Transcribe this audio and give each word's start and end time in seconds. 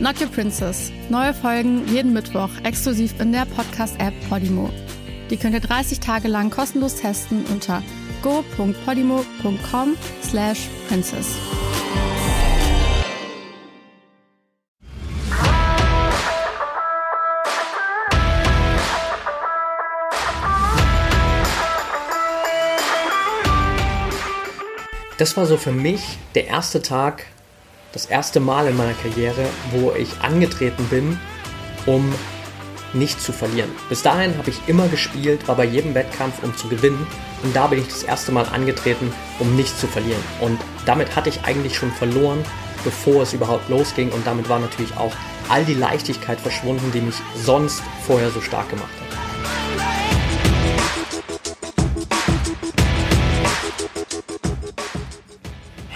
Not 0.00 0.18
Your 0.18 0.28
Princess. 0.28 0.90
Neue 1.10 1.34
Folgen 1.34 1.86
jeden 1.86 2.14
Mittwoch 2.14 2.48
exklusiv 2.64 3.20
in 3.20 3.32
der 3.32 3.44
Podcast-App 3.44 4.14
Podimo. 4.30 4.70
Die 5.28 5.36
könnt 5.36 5.52
ihr 5.52 5.60
30 5.60 6.00
Tage 6.00 6.26
lang 6.26 6.48
kostenlos 6.48 6.96
testen 6.96 7.44
unter 7.52 7.82
go.podimo.com 8.22 9.96
slash 10.22 10.68
princess. 10.88 11.36
Das 25.18 25.36
war 25.36 25.44
so 25.44 25.58
für 25.58 25.72
mich 25.72 26.00
der 26.34 26.46
erste 26.46 26.80
Tag, 26.80 27.26
das 27.92 28.06
erste 28.06 28.40
Mal 28.40 28.68
in 28.68 28.76
meiner 28.76 28.94
Karriere, 28.94 29.46
wo 29.72 29.92
ich 29.92 30.08
angetreten 30.20 30.84
bin, 30.90 31.18
um 31.86 32.12
nicht 32.92 33.20
zu 33.20 33.32
verlieren. 33.32 33.70
Bis 33.88 34.02
dahin 34.02 34.36
habe 34.36 34.50
ich 34.50 34.60
immer 34.66 34.88
gespielt, 34.88 35.46
war 35.48 35.56
bei 35.56 35.64
jedem 35.64 35.94
Wettkampf, 35.94 36.42
um 36.42 36.56
zu 36.56 36.68
gewinnen. 36.68 37.06
Und 37.42 37.54
da 37.54 37.68
bin 37.68 37.78
ich 37.78 37.88
das 37.88 38.02
erste 38.02 38.32
Mal 38.32 38.46
angetreten, 38.46 39.12
um 39.38 39.54
nicht 39.56 39.78
zu 39.78 39.86
verlieren. 39.86 40.22
Und 40.40 40.58
damit 40.86 41.14
hatte 41.14 41.28
ich 41.28 41.44
eigentlich 41.44 41.76
schon 41.76 41.92
verloren, 41.92 42.44
bevor 42.84 43.22
es 43.22 43.32
überhaupt 43.32 43.68
losging. 43.68 44.10
Und 44.10 44.26
damit 44.26 44.48
war 44.48 44.58
natürlich 44.58 44.96
auch 44.96 45.12
all 45.48 45.64
die 45.64 45.74
Leichtigkeit 45.74 46.40
verschwunden, 46.40 46.90
die 46.92 47.00
mich 47.00 47.16
sonst 47.36 47.82
vorher 48.06 48.30
so 48.30 48.40
stark 48.40 48.68
gemacht 48.70 48.90
hat. 49.00 49.99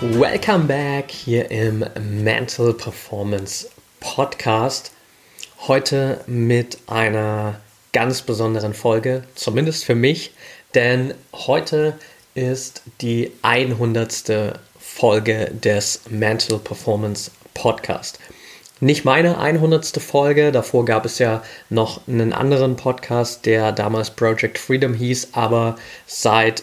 Welcome 0.00 0.66
back 0.66 1.10
hier 1.10 1.50
im 1.50 1.84
Mental 2.22 2.72
Performance 2.72 3.68
Podcast. 3.98 4.92
Heute 5.66 6.20
mit 6.28 6.78
einer 6.86 7.58
ganz 7.92 8.22
besonderen 8.22 8.74
Folge, 8.74 9.24
zumindest 9.34 9.84
für 9.84 9.96
mich, 9.96 10.34
denn 10.76 11.14
heute 11.32 11.98
ist 12.36 12.82
die 13.00 13.32
100. 13.42 14.60
Folge 14.78 15.50
des 15.52 16.02
Mental 16.08 16.60
Performance 16.60 17.32
Podcast. 17.54 18.20
Nicht 18.78 19.04
meine 19.04 19.38
100. 19.38 20.00
Folge, 20.00 20.52
davor 20.52 20.84
gab 20.84 21.06
es 21.06 21.18
ja 21.18 21.42
noch 21.70 22.06
einen 22.06 22.32
anderen 22.32 22.76
Podcast, 22.76 23.44
der 23.46 23.72
damals 23.72 24.10
Project 24.12 24.58
Freedom 24.58 24.94
hieß, 24.94 25.30
aber 25.32 25.74
seit 26.06 26.62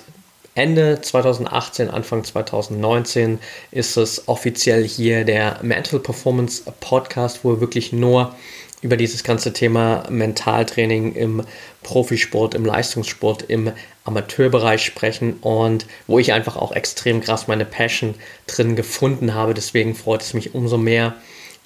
Ende 0.55 1.01
2018, 1.01 1.89
Anfang 1.89 2.23
2019 2.23 3.39
ist 3.71 3.97
es 3.97 4.29
offiziell 4.29 4.87
hier 4.87 5.25
der 5.25 5.59
Mental 5.61 5.99
Performance 5.99 6.63
Podcast, 6.79 7.41
wo 7.43 7.51
wir 7.51 7.59
wirklich 7.59 7.91
nur 7.91 8.33
über 8.81 8.95
dieses 8.95 9.25
ganze 9.25 9.51
Thema 9.51 10.05
Mentaltraining 10.09 11.13
im 11.13 11.43
Profisport, 11.83 12.55
im 12.55 12.63
Leistungssport, 12.63 13.41
im 13.49 13.73
Amateurbereich 14.05 14.85
sprechen 14.85 15.33
und 15.41 15.87
wo 16.07 16.19
ich 16.19 16.31
einfach 16.31 16.55
auch 16.55 16.71
extrem 16.71 17.19
krass 17.19 17.49
meine 17.49 17.65
Passion 17.65 18.15
drin 18.47 18.77
gefunden 18.77 19.33
habe. 19.33 19.55
Deswegen 19.55 19.93
freut 19.93 20.21
es 20.21 20.33
mich 20.33 20.55
umso 20.55 20.77
mehr, 20.77 21.15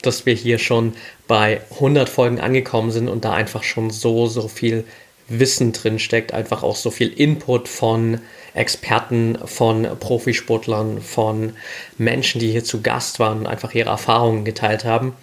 dass 0.01 0.25
wir 0.25 0.33
hier 0.33 0.57
schon 0.57 0.95
bei 1.27 1.61
100 1.75 2.09
Folgen 2.09 2.39
angekommen 2.39 2.89
sind 2.89 3.07
und 3.07 3.23
da 3.23 3.33
einfach 3.33 3.61
schon 3.61 3.91
so, 3.91 4.25
so 4.25 4.47
viel 4.47 4.83
Wissen 5.27 5.73
drin 5.73 5.99
steckt, 5.99 6.33
einfach 6.33 6.63
auch 6.63 6.75
so 6.75 6.89
viel 6.89 7.09
Input 7.09 7.67
von 7.67 8.19
Experten, 8.59 9.37
von 9.45 9.87
Profisportlern, 9.99 11.01
von 11.01 11.53
Menschen, 11.97 12.39
die 12.39 12.51
hier 12.51 12.63
zu 12.65 12.81
Gast 12.81 13.17
waren 13.17 13.39
und 13.39 13.47
einfach 13.47 13.73
ihre 13.73 13.89
Erfahrungen 13.89 14.43
geteilt 14.43 14.83
haben. 14.83 15.15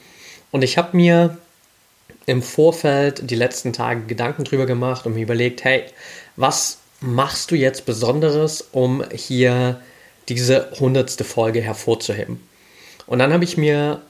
Und 0.50 0.62
ich 0.62 0.78
habe 0.78 0.96
mir 0.96 1.36
im 2.24 2.42
Vorfeld 2.42 3.30
die 3.30 3.34
letzten 3.36 3.74
Tage 3.74 4.06
Gedanken 4.06 4.44
drüber 4.44 4.64
gemacht 4.64 5.04
und 5.04 5.14
mir 5.14 5.22
überlegt, 5.22 5.64
hey, 5.64 5.84
was 6.36 6.78
machst 7.00 7.50
du 7.50 7.56
jetzt 7.56 7.84
Besonderes, 7.84 8.68
um 8.72 9.04
hier 9.12 9.80
diese 10.30 10.70
hundertste 10.80 11.24
Folge 11.24 11.60
hervorzuheben? 11.60 12.40
Und 13.06 13.18
dann 13.18 13.34
habe 13.34 13.44
ich 13.44 13.58
mir 13.58 14.00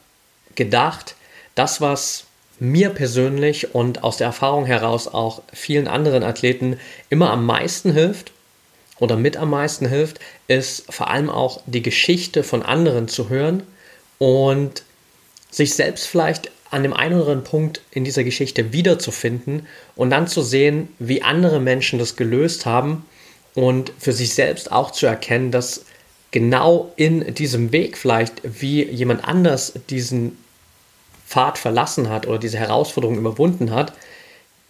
gedacht, 0.54 1.16
das, 1.56 1.80
was 1.80 2.24
mir 2.60 2.90
persönlich 2.90 3.74
und 3.74 4.04
aus 4.04 4.18
der 4.18 4.28
Erfahrung 4.28 4.66
heraus 4.66 5.08
auch 5.08 5.42
vielen 5.52 5.88
anderen 5.88 6.22
Athleten 6.22 6.78
immer 7.10 7.30
am 7.30 7.44
meisten 7.44 7.92
hilft 7.92 8.32
oder 8.98 9.16
mit 9.16 9.36
am 9.36 9.50
meisten 9.50 9.86
hilft, 9.86 10.20
ist 10.48 10.92
vor 10.92 11.10
allem 11.10 11.30
auch 11.30 11.60
die 11.66 11.82
Geschichte 11.82 12.42
von 12.42 12.62
anderen 12.62 13.08
zu 13.08 13.28
hören 13.28 13.62
und 14.18 14.82
sich 15.50 15.74
selbst 15.74 16.06
vielleicht 16.06 16.50
an 16.70 16.82
dem 16.82 16.92
einen 16.92 17.14
oder 17.14 17.22
anderen 17.22 17.44
Punkt 17.44 17.80
in 17.90 18.04
dieser 18.04 18.24
Geschichte 18.24 18.72
wiederzufinden 18.72 19.66
und 19.94 20.10
dann 20.10 20.26
zu 20.26 20.42
sehen, 20.42 20.88
wie 20.98 21.22
andere 21.22 21.60
Menschen 21.60 21.98
das 21.98 22.16
gelöst 22.16 22.66
haben 22.66 23.04
und 23.54 23.92
für 23.98 24.12
sich 24.12 24.34
selbst 24.34 24.72
auch 24.72 24.90
zu 24.90 25.06
erkennen, 25.06 25.50
dass 25.50 25.84
genau 26.30 26.92
in 26.96 27.34
diesem 27.34 27.72
Weg 27.72 27.96
vielleicht, 27.96 28.42
wie 28.42 28.84
jemand 28.84 29.26
anders 29.26 29.74
diesen 29.88 30.36
Pfad 31.26 31.58
verlassen 31.58 32.08
hat 32.08 32.26
oder 32.26 32.38
diese 32.38 32.58
Herausforderung 32.58 33.16
überwunden 33.16 33.70
hat, 33.70 33.92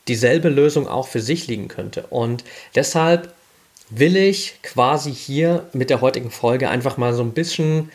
dieselbe 0.09 0.49
Lösung 0.49 0.87
auch 0.87 1.09
für 1.09 1.21
sich 1.21 1.47
liegen 1.49 1.69
könnte. 1.69 2.07
Und 2.09 2.45
deshalb 2.75 3.35
will 3.91 4.17
ich 4.17 4.55
quasi 4.63 5.13
hier 5.13 5.69
mit 5.73 5.91
der 5.91 6.01
heutigen 6.01 6.31
Folge 6.31 6.69
einfach 6.69 6.97
mal 6.97 7.15
so 7.15 7.23
ein 7.23 7.33
bisschen 7.33 7.91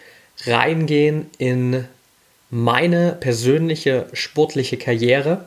reingehen 0.46 1.29
in 1.38 1.88
meine 2.50 3.18
persönliche 3.19 4.07
sportliche 4.13 4.78
Karriere 4.78 5.46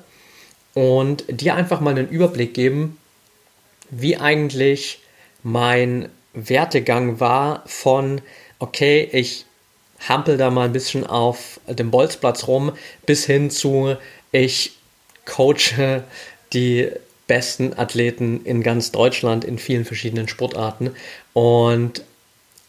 und 0.75 1.25
dir 1.29 1.55
einfach 1.55 1.81
mal 1.81 1.91
einen 1.91 2.09
Überblick 2.09 2.55
geben, 2.55 2.99
wie 3.91 4.17
eigentlich 4.17 5.01
mein 5.43 6.09
Wertegang 6.33 7.21
war 7.21 7.63
von, 7.67 8.21
okay, 8.59 9.09
ich 9.13 9.45
hampel 10.09 10.37
da 10.37 10.51
mal 10.51 10.67
ein 10.67 10.73
bisschen 10.73 11.07
auf 11.07 11.61
dem 11.69 11.91
Bolzplatz 11.91 12.49
rum, 12.49 12.73
bis 13.07 13.25
hin 13.25 13.51
zu, 13.51 13.97
ich 14.33 14.73
coache 15.27 16.03
die 16.53 16.91
besten 17.27 17.73
Athleten 17.79 18.45
in 18.45 18.63
ganz 18.63 18.93
Deutschland 18.93 19.45
in 19.45 19.59
vielen 19.59 19.85
verschiedenen 19.85 20.29
Sportarten. 20.29 20.91
Und 21.33 22.03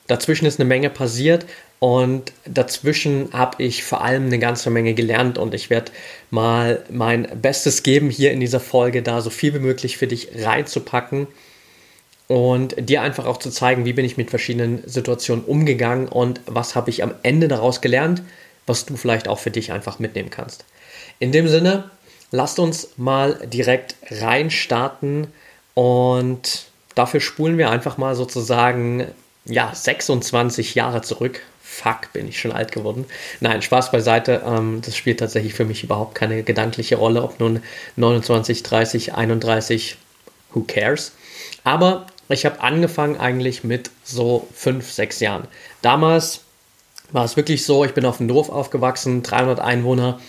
dazwischen 0.08 0.46
ist 0.46 0.60
eine 0.60 0.68
Menge 0.68 0.90
passiert 0.90 1.46
und 1.80 2.32
dazwischen 2.46 3.30
habe 3.34 3.62
ich 3.62 3.84
vor 3.84 4.02
allem 4.02 4.26
eine 4.26 4.40
ganze 4.40 4.70
Menge 4.70 4.94
gelernt 4.94 5.38
und 5.38 5.54
ich 5.54 5.70
werde 5.70 5.92
mal 6.30 6.84
mein 6.90 7.28
Bestes 7.42 7.84
geben, 7.84 8.10
hier 8.10 8.32
in 8.32 8.40
dieser 8.40 8.60
Folge 8.60 9.04
da 9.04 9.22
so 9.22 9.30
viel 9.30 9.54
wie 9.54 9.60
möglich 9.60 9.98
für 9.98 10.08
dich 10.08 10.30
reinzupacken 10.36 11.28
und 12.28 12.76
dir 12.90 13.02
einfach 13.02 13.26
auch 13.26 13.38
zu 13.38 13.52
zeigen, 13.52 13.86
wie 13.86 13.94
bin 13.94 14.06
ich 14.06 14.18
mit 14.18 14.30
verschiedenen 14.30 14.84
Situationen 14.88 15.44
umgegangen 15.44 16.08
und 16.08 16.42
was 16.46 16.76
habe 16.76 16.90
ich 16.90 17.04
am 17.04 17.14
Ende 17.24 17.48
daraus 17.48 17.82
gelernt, 17.82 18.24
was 18.66 18.86
du 18.86 18.98
vielleicht 18.98 19.28
auch 19.28 19.40
für 19.40 19.52
dich 19.52 19.72
einfach 19.72 20.00
mitnehmen 20.00 20.30
kannst. 20.30 20.66
In 21.20 21.32
dem 21.32 21.48
Sinne, 21.48 21.92
lasst 22.32 22.60
uns 22.60 22.90
mal 22.98 23.40
direkt 23.46 23.96
reinstarten 24.10 25.28
und 25.74 26.66
dafür 26.96 27.20
spulen 27.20 27.58
wir 27.58 27.70
einfach 27.70 27.98
mal 27.98 28.16
sozusagen 28.16 29.08
ja 29.46 29.72
26 29.74 30.76
Jahre 30.76 31.02
zurück, 31.02 31.42
fuck, 31.62 32.14
bin 32.14 32.28
ich 32.28 32.40
schon 32.40 32.52
alt 32.52 32.72
geworden. 32.72 33.06
Nein, 33.42 33.62
Spaß 33.62 33.92
beiseite. 33.92 34.42
Ähm, 34.46 34.82
das 34.84 34.96
spielt 34.96 35.20
tatsächlich 35.20 35.54
für 35.54 35.66
mich 35.66 35.84
überhaupt 35.84 36.16
keine 36.16 36.44
gedankliche 36.44 36.96
Rolle, 36.96 37.22
ob 37.22 37.40
nun 37.40 37.62
29, 37.98 38.64
30, 38.64 39.14
31, 39.14 39.98
who 40.54 40.64
cares. 40.66 41.12
Aber 41.64 42.08
ich 42.30 42.46
habe 42.46 42.62
angefangen 42.62 43.18
eigentlich 43.18 43.64
mit 43.64 43.92
so 44.04 44.48
fünf, 44.54 44.92
sechs 44.92 45.20
Jahren. 45.20 45.48
Damals 45.82 46.42
war 47.12 47.26
es 47.26 47.38
wirklich 47.38 47.66
so, 47.66 47.86
ich 47.86 47.94
bin 47.94 48.06
auf 48.06 48.18
dem 48.18 48.28
Dorf 48.28 48.50
aufgewachsen, 48.50 49.22
300 49.22 49.60
Einwohner 49.60 50.20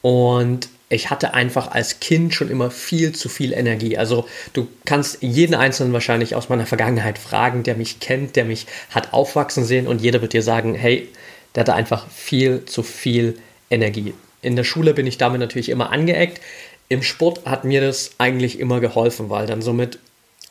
und 0.00 0.68
ich 0.88 1.10
hatte 1.10 1.34
einfach 1.34 1.70
als 1.70 2.00
Kind 2.00 2.34
schon 2.34 2.50
immer 2.50 2.70
viel 2.70 3.12
zu 3.12 3.28
viel 3.28 3.52
Energie. 3.52 3.96
Also 3.96 4.26
du 4.52 4.68
kannst 4.84 5.22
jeden 5.22 5.54
Einzelnen 5.54 5.92
wahrscheinlich 5.92 6.34
aus 6.34 6.48
meiner 6.48 6.66
Vergangenheit 6.66 7.18
fragen, 7.18 7.62
der 7.62 7.74
mich 7.74 8.00
kennt, 8.00 8.36
der 8.36 8.44
mich 8.44 8.66
hat 8.90 9.12
aufwachsen 9.12 9.64
sehen 9.64 9.86
und 9.86 10.00
jeder 10.00 10.20
wird 10.20 10.34
dir 10.34 10.42
sagen, 10.42 10.74
hey, 10.74 11.08
der 11.54 11.62
hatte 11.62 11.74
einfach 11.74 12.08
viel 12.10 12.64
zu 12.66 12.82
viel 12.82 13.38
Energie. 13.70 14.14
In 14.42 14.56
der 14.56 14.64
Schule 14.64 14.92
bin 14.92 15.06
ich 15.06 15.18
damit 15.18 15.40
natürlich 15.40 15.70
immer 15.70 15.90
angeeckt. 15.90 16.40
Im 16.88 17.02
Sport 17.02 17.46
hat 17.46 17.64
mir 17.64 17.80
das 17.80 18.12
eigentlich 18.18 18.60
immer 18.60 18.80
geholfen, 18.80 19.30
weil 19.30 19.46
dann 19.46 19.62
so 19.62 19.72
mit 19.72 19.98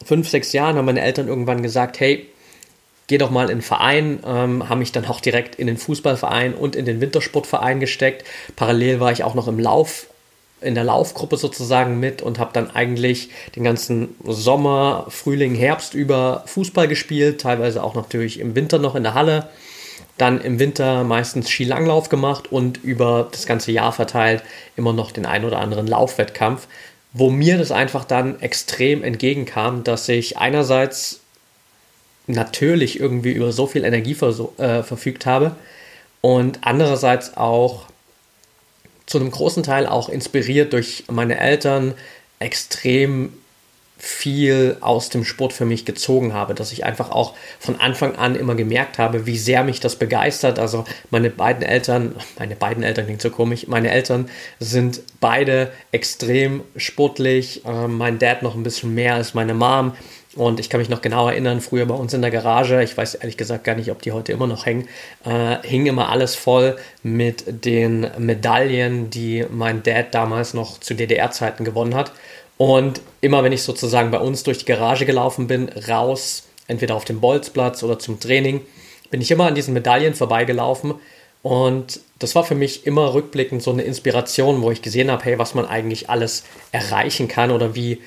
fünf, 0.03 0.29
sechs 0.29 0.51
Jahren 0.51 0.77
haben 0.77 0.85
meine 0.85 1.01
Eltern 1.01 1.27
irgendwann 1.27 1.61
gesagt, 1.61 1.99
hey, 1.99 2.27
geh 3.07 3.17
doch 3.17 3.29
mal 3.29 3.49
in 3.49 3.57
den 3.57 3.61
Verein, 3.61 4.19
ähm, 4.25 4.67
haben 4.67 4.79
mich 4.79 4.91
dann 4.91 5.05
auch 5.05 5.19
direkt 5.19 5.55
in 5.55 5.67
den 5.67 5.77
Fußballverein 5.77 6.55
und 6.55 6.75
in 6.75 6.85
den 6.85 7.01
Wintersportverein 7.01 7.79
gesteckt. 7.79 8.25
Parallel 8.55 8.99
war 8.99 9.11
ich 9.11 9.23
auch 9.23 9.35
noch 9.35 9.47
im 9.47 9.59
Lauf, 9.59 10.07
in 10.63 10.75
der 10.75 10.83
Laufgruppe 10.83 11.37
sozusagen 11.37 11.99
mit 11.99 12.21
und 12.21 12.39
habe 12.39 12.51
dann 12.53 12.71
eigentlich 12.71 13.29
den 13.55 13.63
ganzen 13.63 14.15
Sommer, 14.23 15.05
Frühling, 15.09 15.55
Herbst 15.55 15.93
über 15.93 16.43
Fußball 16.47 16.87
gespielt, 16.87 17.41
teilweise 17.41 17.83
auch 17.83 17.95
natürlich 17.95 18.39
im 18.39 18.55
Winter 18.55 18.79
noch 18.79 18.95
in 18.95 19.03
der 19.03 19.13
Halle. 19.13 19.49
Dann 20.17 20.41
im 20.41 20.59
Winter 20.59 21.03
meistens 21.03 21.49
Skilanglauf 21.49 22.09
gemacht 22.09 22.51
und 22.51 22.83
über 22.83 23.29
das 23.31 23.45
ganze 23.45 23.71
Jahr 23.71 23.91
verteilt 23.91 24.43
immer 24.75 24.93
noch 24.93 25.11
den 25.11 25.25
ein 25.25 25.43
oder 25.43 25.59
anderen 25.59 25.87
Laufwettkampf, 25.87 26.67
wo 27.13 27.29
mir 27.29 27.57
das 27.57 27.71
einfach 27.71 28.05
dann 28.05 28.39
extrem 28.39 29.03
entgegenkam, 29.03 29.83
dass 29.83 30.07
ich 30.09 30.37
einerseits 30.37 31.21
natürlich 32.27 32.99
irgendwie 32.99 33.31
über 33.31 33.51
so 33.51 33.67
viel 33.67 33.83
Energie 33.83 34.15
äh, 34.57 34.83
verfügt 34.83 35.25
habe 35.25 35.55
und 36.21 36.59
andererseits 36.61 37.35
auch 37.35 37.85
zu 39.05 39.19
einem 39.19 39.31
großen 39.31 39.63
Teil 39.63 39.85
auch 39.87 40.09
inspiriert 40.09 40.73
durch 40.73 41.05
meine 41.09 41.39
Eltern 41.39 41.93
extrem 42.39 43.33
viel 43.97 44.75
aus 44.81 45.09
dem 45.09 45.23
Sport 45.23 45.53
für 45.53 45.63
mich 45.63 45.85
gezogen 45.85 46.33
habe, 46.33 46.53
dass 46.53 46.73
ich 46.73 46.83
einfach 46.83 47.09
auch 47.09 47.35
von 47.57 47.79
Anfang 47.79 48.17
an 48.17 48.35
immer 48.35 48.53
gemerkt 48.53 48.97
habe, 48.97 49.25
wie 49.25 49.37
sehr 49.37 49.63
mich 49.63 49.79
das 49.79 49.95
begeistert. 49.95 50.59
Also 50.59 50.83
meine 51.09 51.29
beiden 51.29 51.63
Eltern, 51.63 52.13
meine 52.37 52.57
beiden 52.57 52.83
Eltern 52.83 53.05
klingt 53.05 53.21
so 53.21 53.29
komisch, 53.29 53.67
meine 53.67 53.91
Eltern 53.91 54.29
sind 54.59 55.01
beide 55.21 55.71
extrem 55.93 56.63
sportlich, 56.75 57.63
äh, 57.65 57.87
mein 57.87 58.19
Dad 58.19 58.43
noch 58.43 58.55
ein 58.55 58.63
bisschen 58.63 58.93
mehr 58.93 59.15
als 59.15 59.35
meine 59.35 59.53
Mom. 59.53 59.93
Und 60.35 60.59
ich 60.59 60.69
kann 60.69 60.79
mich 60.79 60.89
noch 60.89 61.01
genau 61.01 61.27
erinnern, 61.27 61.61
früher 61.61 61.85
bei 61.85 61.93
uns 61.93 62.13
in 62.13 62.21
der 62.21 62.31
Garage, 62.31 62.81
ich 62.81 62.97
weiß 62.97 63.15
ehrlich 63.15 63.37
gesagt 63.37 63.63
gar 63.63 63.75
nicht, 63.75 63.91
ob 63.91 64.01
die 64.01 64.11
heute 64.11 64.31
immer 64.31 64.47
noch 64.47 64.65
hängen, 64.65 64.87
äh, 65.25 65.57
hing 65.61 65.85
immer 65.85 66.09
alles 66.09 66.33
voll 66.35 66.75
mit 67.03 67.65
den 67.65 68.07
Medaillen, 68.17 69.11
die 69.11 69.45
mein 69.51 69.83
Dad 69.83 70.13
damals 70.15 70.55
noch 70.55 70.79
zu 70.79 70.95
DDR-Zeiten 70.95 71.63
gewonnen 71.63 71.93
hat. 71.93 72.11
Und 72.57 73.01
immer 73.21 73.43
wenn 73.43 73.51
ich 73.51 73.61
sozusagen 73.61 74.09
bei 74.09 74.19
uns 74.19 74.43
durch 74.43 74.59
die 74.59 74.65
Garage 74.65 75.05
gelaufen 75.05 75.47
bin, 75.47 75.69
raus, 75.87 76.47
entweder 76.67 76.95
auf 76.95 77.05
dem 77.05 77.19
Bolzplatz 77.19 77.83
oder 77.83 77.99
zum 77.99 78.19
Training, 78.19 78.61
bin 79.11 79.21
ich 79.21 79.29
immer 79.29 79.45
an 79.45 79.55
diesen 79.55 79.73
Medaillen 79.75 80.15
vorbeigelaufen. 80.15 80.95
Und 81.43 81.99
das 82.19 82.35
war 82.35 82.45
für 82.45 82.55
mich 82.55 82.87
immer 82.87 83.13
rückblickend 83.13 83.61
so 83.61 83.71
eine 83.71 83.83
Inspiration, 83.83 84.61
wo 84.61 84.71
ich 84.71 84.81
gesehen 84.81 85.11
habe, 85.11 85.25
hey, 85.25 85.37
was 85.37 85.53
man 85.53 85.65
eigentlich 85.65 86.09
alles 86.09 86.43
erreichen 86.71 87.27
kann 87.27 87.51
oder 87.51 87.75
wie 87.75 88.01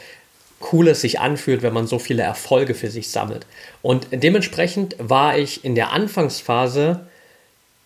cool 0.72 0.88
es 0.88 1.00
sich 1.00 1.20
anfühlt, 1.20 1.62
wenn 1.62 1.72
man 1.72 1.86
so 1.86 1.98
viele 1.98 2.22
Erfolge 2.22 2.74
für 2.74 2.90
sich 2.90 3.10
sammelt. 3.10 3.46
Und 3.82 4.06
dementsprechend 4.10 4.96
war 4.98 5.36
ich 5.36 5.64
in 5.64 5.74
der 5.74 5.92
Anfangsphase 5.92 7.06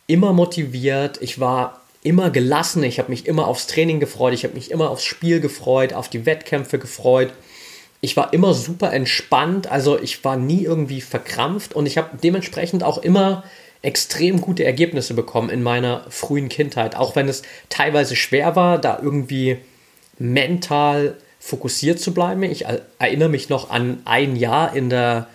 immer 0.06 0.32
motiviert, 0.32 1.18
ich 1.20 1.40
war 1.40 1.80
immer 2.02 2.30
gelassen, 2.30 2.82
ich 2.82 2.98
habe 2.98 3.10
mich 3.10 3.26
immer 3.26 3.46
aufs 3.46 3.66
Training 3.66 4.00
gefreut, 4.00 4.32
ich 4.32 4.44
habe 4.44 4.54
mich 4.54 4.70
immer 4.70 4.90
aufs 4.90 5.04
Spiel 5.04 5.40
gefreut, 5.40 5.92
auf 5.92 6.08
die 6.08 6.26
Wettkämpfe 6.26 6.78
gefreut. 6.78 7.32
Ich 8.00 8.16
war 8.16 8.32
immer 8.32 8.54
super 8.54 8.92
entspannt, 8.92 9.70
also 9.70 10.00
ich 10.00 10.24
war 10.24 10.36
nie 10.36 10.64
irgendwie 10.64 11.02
verkrampft. 11.02 11.74
Und 11.74 11.86
ich 11.86 11.98
habe 11.98 12.16
dementsprechend 12.16 12.82
auch 12.82 12.98
immer 12.98 13.44
extrem 13.82 14.40
gute 14.40 14.64
Ergebnisse 14.64 15.14
bekommen 15.14 15.50
in 15.50 15.62
meiner 15.62 16.06
frühen 16.08 16.48
Kindheit, 16.48 16.96
auch 16.96 17.16
wenn 17.16 17.28
es 17.28 17.42
teilweise 17.68 18.16
schwer 18.16 18.56
war, 18.56 18.78
da 18.78 18.98
irgendwie 19.02 19.58
mental 20.18 21.16
fokussiert 21.40 21.98
zu 21.98 22.14
bleiben. 22.14 22.42
Ich 22.44 22.66
erinnere 22.98 23.30
mich 23.30 23.48
noch 23.48 23.70
an 23.70 24.02
ein 24.04 24.36
Jahr 24.36 24.76
in 24.76 24.90
der 24.90 25.26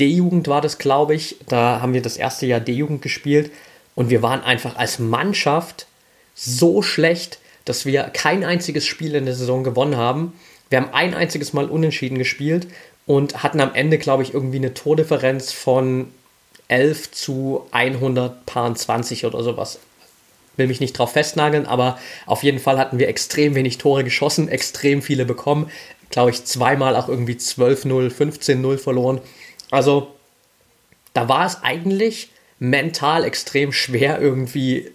D-Jugend 0.00 0.48
war 0.48 0.60
das, 0.60 0.78
glaube 0.78 1.14
ich. 1.14 1.36
Da 1.46 1.80
haben 1.80 1.92
wir 1.92 2.02
das 2.02 2.16
erste 2.16 2.46
Jahr 2.46 2.58
D-Jugend 2.58 3.02
gespielt 3.02 3.52
und 3.94 4.10
wir 4.10 4.22
waren 4.22 4.42
einfach 4.42 4.76
als 4.76 4.98
Mannschaft 4.98 5.86
so 6.34 6.82
schlecht, 6.82 7.38
dass 7.66 7.86
wir 7.86 8.04
kein 8.04 8.42
einziges 8.42 8.86
Spiel 8.86 9.14
in 9.14 9.26
der 9.26 9.34
Saison 9.34 9.62
gewonnen 9.62 9.96
haben. 9.96 10.32
Wir 10.70 10.80
haben 10.80 10.92
ein 10.92 11.14
einziges 11.14 11.52
Mal 11.52 11.66
unentschieden 11.66 12.18
gespielt 12.18 12.66
und 13.06 13.42
hatten 13.42 13.60
am 13.60 13.74
Ende, 13.74 13.98
glaube 13.98 14.22
ich, 14.22 14.32
irgendwie 14.32 14.56
eine 14.56 14.74
Tordifferenz 14.74 15.52
von 15.52 16.08
11 16.68 17.12
zu 17.12 17.66
120 17.70 19.26
oder 19.26 19.42
sowas 19.42 19.78
will 20.56 20.66
mich 20.66 20.80
nicht 20.80 20.98
drauf 20.98 21.12
festnageln, 21.12 21.66
aber 21.66 21.98
auf 22.26 22.42
jeden 22.42 22.58
Fall 22.58 22.78
hatten 22.78 22.98
wir 22.98 23.08
extrem 23.08 23.54
wenig 23.54 23.78
Tore 23.78 24.04
geschossen, 24.04 24.48
extrem 24.48 25.02
viele 25.02 25.24
bekommen. 25.24 25.70
Glaube 26.10 26.30
ich, 26.30 26.44
zweimal 26.44 26.94
auch 26.96 27.08
irgendwie 27.08 27.34
12-0, 27.34 28.10
15-0 28.10 28.78
verloren. 28.78 29.20
Also, 29.70 30.08
da 31.14 31.28
war 31.28 31.46
es 31.46 31.62
eigentlich 31.62 32.30
mental 32.58 33.24
extrem 33.24 33.72
schwer, 33.72 34.20
irgendwie 34.20 34.92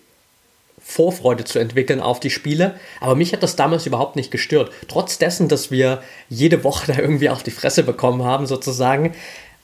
Vorfreude 0.80 1.44
zu 1.44 1.60
entwickeln 1.60 2.00
auf 2.00 2.22
die 2.22 2.30
Spiele. 2.30 2.80
Aber 3.02 3.16
mich 3.16 3.34
hat 3.34 3.44
das 3.44 3.58
damals 3.58 3.86
überhaupt 3.86 4.16
nicht 4.16 4.32
gestört. 4.32 4.72
Trotz 4.88 5.18
dessen, 5.18 5.50
dass 5.50 5.70
wir 5.70 6.02
jede 6.30 6.64
Woche 6.64 6.88
da 6.94 7.00
irgendwie 7.00 7.30
auf 7.30 7.44
die 7.44 7.52
Fresse 7.52 7.84
bekommen 7.84 8.24
haben, 8.24 8.46
sozusagen, 8.46 9.14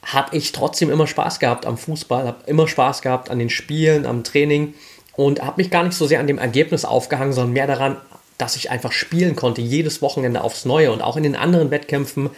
habe 0.03 0.35
ich 0.35 0.51
trotzdem 0.51 0.91
immer 0.91 1.07
Spaß 1.07 1.39
gehabt 1.39 1.65
am 1.65 1.77
Fußball, 1.77 2.27
habe 2.27 2.43
immer 2.47 2.67
Spaß 2.67 3.01
gehabt 3.01 3.29
an 3.29 3.39
den 3.39 3.49
Spielen, 3.49 4.05
am 4.05 4.25
Training 4.25 4.73
und 5.15 5.41
habe 5.41 5.61
mich 5.61 5.69
gar 5.69 5.83
nicht 5.83 5.95
so 5.95 6.07
sehr 6.07 6.19
an 6.19 6.27
dem 6.27 6.37
Ergebnis 6.37 6.85
aufgehangen, 6.85 7.33
sondern 7.33 7.53
mehr 7.53 7.67
daran, 7.67 7.97
dass 8.37 8.55
ich 8.55 8.71
einfach 8.71 8.91
spielen 8.91 9.35
konnte, 9.35 9.61
jedes 9.61 10.01
Wochenende 10.01 10.43
aufs 10.43 10.65
Neue. 10.65 10.91
Und 10.91 11.01
auch 11.01 11.17
in 11.17 11.23
den 11.23 11.35
anderen 11.35 11.71
Wettkämpfen 11.71 12.29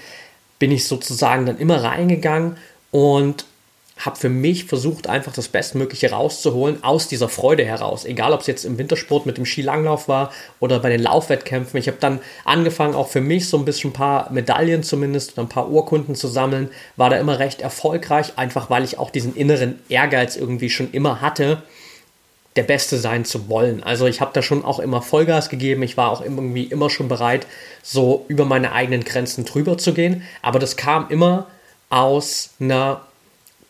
bin 0.60 0.72
ich 0.72 0.88
sozusagen 0.88 1.46
dann 1.46 1.58
immer 1.58 1.84
reingegangen 1.84 2.58
und 2.92 3.46
habe 3.98 4.18
für 4.18 4.30
mich 4.30 4.66
versucht, 4.66 5.08
einfach 5.08 5.32
das 5.32 5.48
Bestmögliche 5.48 6.12
rauszuholen 6.12 6.84
aus 6.84 7.08
dieser 7.08 7.30
Freude 7.30 7.64
heraus. 7.64 8.04
Egal, 8.04 8.34
ob 8.34 8.42
es 8.42 8.48
jetzt 8.48 8.66
im 8.66 8.78
Wintersport 8.78 9.26
mit 9.26 9.38
dem 9.38 9.46
Skilanglauf 9.46 10.10
war 10.10 10.34
oder 10.60 10.80
bei 10.80 10.90
den 10.90 11.02
Laufwettkämpfen. 11.02 11.80
Ich 11.80 11.88
habe 11.88 11.98
dann 12.02 12.20
angefangen, 12.44 12.94
auch 12.94 13.08
für 13.08 13.22
mich 13.22 13.48
so 13.48 13.58
ein 13.58 13.64
bisschen 13.64 13.92
ein 13.92 13.94
paar 13.94 14.30
Medaillen 14.34 14.84
zumindest 14.84 15.34
oder 15.34 15.44
ein 15.44 15.50
paar 15.50 15.70
Urkunden 15.70 16.16
zu 16.16 16.28
sammeln. 16.28 16.70
War 16.98 17.10
da 17.10 17.18
immer 17.18 17.40
recht 17.40 17.62
erfolgreich, 17.62 18.34
einfach 18.36 18.70
weil 18.70 18.84
ich 18.84 19.00
auch 19.00 19.12
diesen 19.12 19.34
inneren 19.34 19.80
Ehrgeiz 19.88 20.36
irgendwie 20.36 20.70
schon 20.70 20.92
immer 20.92 21.22
hatte 21.22 21.64
der 22.56 22.64
Beste 22.64 22.98
sein 22.98 23.26
zu 23.26 23.50
wollen. 23.50 23.84
Also 23.84 24.08
ich 24.08 24.22
habe 24.22 24.32
da 24.34 24.42
schon 24.42 24.64
auch 24.64 24.80
immer 24.80 25.02
Vollgas 25.02 25.50
gegeben. 25.50 25.84
Ich 25.84 25.98
war 25.98 26.10
auch 26.10 26.22
irgendwie 26.22 26.64
immer 26.64 26.90
schon 26.90 27.10
bereit, 27.10 27.48
so 27.84 28.26
über 28.28 28.46
meine 28.46 28.72
eigenen 28.72 29.04
Grenzen 29.04 29.46
drüber 29.46 29.78
zu 29.78 29.94
gehen. 29.94 30.24
Aber 30.42 30.60
das 30.60 30.78
kam 30.78 31.10
immer 31.10 31.48
aus 31.90 32.52
einer 32.60 33.02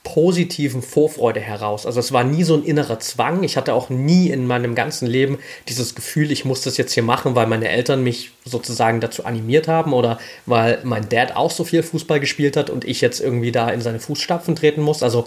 positiven 0.04 0.84
Vorfreude 0.84 1.40
heraus. 1.40 1.88
Also 1.88 2.00
es 2.00 2.12
war 2.12 2.24
nie 2.24 2.44
so 2.44 2.54
ein 2.54 2.64
innerer 2.64 3.00
Zwang. 3.00 3.44
Ich 3.44 3.58
hatte 3.58 3.74
auch 3.74 3.90
nie 3.90 4.30
in 4.30 4.46
meinem 4.46 4.76
ganzen 4.76 5.08
Leben 5.08 5.40
dieses 5.68 5.96
Gefühl, 5.96 6.32
ich 6.32 6.46
muss 6.46 6.62
das 6.62 6.78
jetzt 6.78 6.94
hier 6.94 7.02
machen, 7.02 7.34
weil 7.34 7.48
meine 7.48 7.70
Eltern 7.70 8.04
mich 8.04 8.32
sozusagen 8.46 9.02
dazu 9.02 9.26
animiert 9.26 9.68
haben 9.68 9.94
oder 9.94 10.20
weil 10.46 10.80
mein 10.84 11.10
Dad 11.10 11.36
auch 11.36 11.50
so 11.50 11.64
viel 11.64 11.82
Fußball 11.82 12.20
gespielt 12.20 12.56
hat 12.56 12.70
und 12.70 12.86
ich 12.86 13.02
jetzt 13.02 13.20
irgendwie 13.20 13.52
da 13.52 13.68
in 13.70 13.82
seine 13.82 14.00
Fußstapfen 14.00 14.56
treten 14.56 14.84
muss. 14.84 15.02
Also 15.02 15.26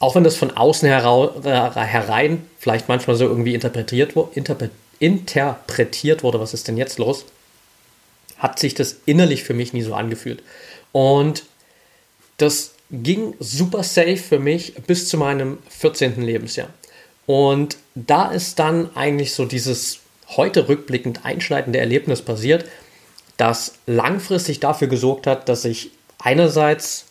auch 0.00 0.14
wenn 0.14 0.24
das 0.24 0.36
von 0.36 0.50
außen 0.50 0.88
äh, 0.88 0.92
herein 0.92 2.46
vielleicht 2.58 2.88
manchmal 2.88 3.16
so 3.16 3.26
irgendwie 3.26 3.54
interpretiert, 3.54 4.14
interpre 4.34 4.70
interpretiert 5.00 6.24
wurde, 6.24 6.40
was 6.40 6.54
ist 6.54 6.66
denn 6.66 6.76
jetzt 6.76 6.98
los, 6.98 7.24
hat 8.36 8.58
sich 8.58 8.74
das 8.74 8.96
innerlich 9.06 9.44
für 9.44 9.54
mich 9.54 9.72
nie 9.72 9.82
so 9.82 9.94
angefühlt. 9.94 10.42
Und 10.90 11.44
das 12.36 12.72
ging 12.90 13.34
super 13.38 13.84
safe 13.84 14.16
für 14.16 14.40
mich 14.40 14.74
bis 14.86 15.08
zu 15.08 15.16
meinem 15.16 15.58
14. 15.68 16.20
Lebensjahr. 16.22 16.70
Und 17.26 17.76
da 17.94 18.30
ist 18.30 18.58
dann 18.58 18.90
eigentlich 18.96 19.34
so 19.34 19.44
dieses 19.44 20.00
heute 20.36 20.68
rückblickend 20.68 21.24
einschneidende 21.24 21.78
Erlebnis 21.78 22.22
passiert, 22.22 22.64
das 23.36 23.74
langfristig 23.86 24.60
dafür 24.60 24.88
gesorgt 24.88 25.26
hat, 25.26 25.48
dass 25.48 25.64
ich 25.64 25.90
einerseits 26.18 27.07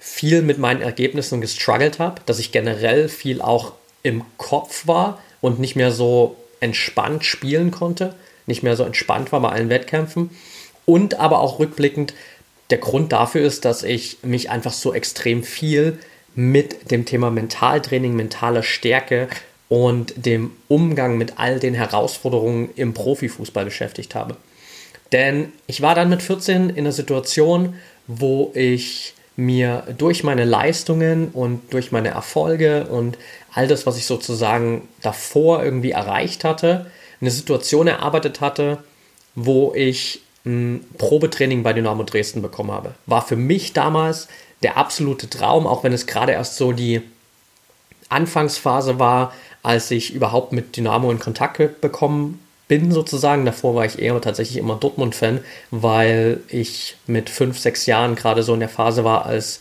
viel 0.00 0.42
mit 0.42 0.58
meinen 0.58 0.80
Ergebnissen 0.80 1.40
gestruggelt 1.40 1.98
habe, 1.98 2.22
dass 2.26 2.38
ich 2.38 2.50
generell 2.50 3.08
viel 3.08 3.40
auch 3.42 3.74
im 4.02 4.24
Kopf 4.38 4.86
war 4.86 5.22
und 5.42 5.60
nicht 5.60 5.76
mehr 5.76 5.92
so 5.92 6.36
entspannt 6.58 7.24
spielen 7.24 7.70
konnte, 7.70 8.14
nicht 8.46 8.62
mehr 8.62 8.76
so 8.76 8.84
entspannt 8.84 9.30
war 9.30 9.40
bei 9.40 9.50
allen 9.50 9.68
Wettkämpfen. 9.68 10.30
Und 10.86 11.20
aber 11.20 11.40
auch 11.40 11.58
rückblickend, 11.58 12.14
der 12.70 12.78
Grund 12.78 13.12
dafür 13.12 13.42
ist, 13.42 13.64
dass 13.64 13.82
ich 13.82 14.18
mich 14.22 14.50
einfach 14.50 14.72
so 14.72 14.94
extrem 14.94 15.42
viel 15.42 15.98
mit 16.34 16.90
dem 16.90 17.04
Thema 17.04 17.30
Mentaltraining, 17.30 18.14
mentaler 18.14 18.62
Stärke 18.62 19.28
und 19.68 20.14
dem 20.16 20.52
Umgang 20.68 21.18
mit 21.18 21.34
all 21.36 21.60
den 21.60 21.74
Herausforderungen 21.74 22.70
im 22.76 22.94
Profifußball 22.94 23.64
beschäftigt 23.64 24.14
habe. 24.14 24.36
Denn 25.12 25.52
ich 25.66 25.82
war 25.82 25.94
dann 25.94 26.08
mit 26.08 26.22
14 26.22 26.70
in 26.70 26.78
einer 26.78 26.92
Situation, 26.92 27.74
wo 28.06 28.50
ich 28.54 29.14
mir 29.40 29.84
durch 29.96 30.22
meine 30.22 30.44
Leistungen 30.44 31.28
und 31.28 31.72
durch 31.72 31.92
meine 31.92 32.08
Erfolge 32.08 32.86
und 32.86 33.18
all 33.52 33.66
das, 33.66 33.86
was 33.86 33.96
ich 33.96 34.06
sozusagen 34.06 34.88
davor 35.02 35.64
irgendwie 35.64 35.90
erreicht 35.90 36.44
hatte, 36.44 36.90
eine 37.20 37.30
Situation 37.30 37.86
erarbeitet 37.86 38.40
hatte, 38.40 38.78
wo 39.34 39.72
ich 39.74 40.22
ein 40.44 40.84
Probetraining 40.98 41.62
bei 41.62 41.72
Dynamo 41.72 42.02
Dresden 42.02 42.42
bekommen 42.42 42.70
habe. 42.70 42.94
War 43.06 43.22
für 43.22 43.36
mich 43.36 43.72
damals 43.72 44.28
der 44.62 44.76
absolute 44.76 45.28
Traum, 45.28 45.66
auch 45.66 45.84
wenn 45.84 45.92
es 45.92 46.06
gerade 46.06 46.32
erst 46.32 46.56
so 46.56 46.72
die 46.72 47.02
Anfangsphase 48.08 48.98
war, 48.98 49.32
als 49.62 49.90
ich 49.90 50.14
überhaupt 50.14 50.52
mit 50.52 50.76
Dynamo 50.76 51.10
in 51.10 51.18
Kontakt 51.18 51.80
bekommen 51.80 52.38
bin 52.70 52.92
sozusagen. 52.92 53.44
Davor 53.44 53.74
war 53.74 53.84
ich 53.84 53.98
eher 53.98 54.18
tatsächlich 54.20 54.56
immer 54.56 54.76
Dortmund-Fan, 54.76 55.40
weil 55.72 56.38
ich 56.46 56.96
mit 57.08 57.28
fünf, 57.28 57.58
sechs 57.58 57.84
Jahren 57.86 58.14
gerade 58.14 58.44
so 58.44 58.54
in 58.54 58.60
der 58.60 58.68
Phase 58.68 59.02
war, 59.02 59.26
als 59.26 59.58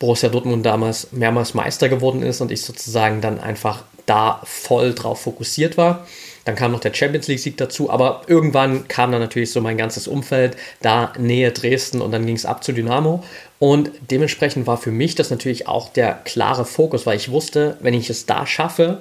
Borussia 0.00 0.28
Dortmund 0.28 0.66
damals 0.66 1.12
mehrmals 1.12 1.54
Meister 1.54 1.88
geworden 1.88 2.20
ist 2.24 2.40
und 2.40 2.50
ich 2.50 2.62
sozusagen 2.62 3.20
dann 3.20 3.38
einfach 3.38 3.84
da 4.06 4.40
voll 4.42 4.92
drauf 4.92 5.22
fokussiert 5.22 5.76
war. 5.76 6.04
Dann 6.46 6.56
kam 6.56 6.72
noch 6.72 6.80
der 6.80 6.92
Champions 6.92 7.28
League-Sieg 7.28 7.56
dazu, 7.58 7.90
aber 7.90 8.22
irgendwann 8.26 8.88
kam 8.88 9.12
dann 9.12 9.20
natürlich 9.20 9.52
so 9.52 9.60
mein 9.60 9.76
ganzes 9.76 10.08
Umfeld, 10.08 10.56
da 10.82 11.12
Nähe 11.16 11.52
Dresden 11.52 12.00
und 12.00 12.10
dann 12.10 12.26
ging 12.26 12.34
es 12.34 12.46
ab 12.46 12.64
zu 12.64 12.72
Dynamo. 12.72 13.22
Und 13.60 13.92
dementsprechend 14.10 14.66
war 14.66 14.78
für 14.78 14.90
mich 14.90 15.14
das 15.14 15.30
natürlich 15.30 15.68
auch 15.68 15.90
der 15.90 16.14
klare 16.24 16.64
Fokus, 16.64 17.06
weil 17.06 17.18
ich 17.18 17.30
wusste, 17.30 17.76
wenn 17.80 17.94
ich 17.94 18.10
es 18.10 18.26
da 18.26 18.46
schaffe, 18.48 19.00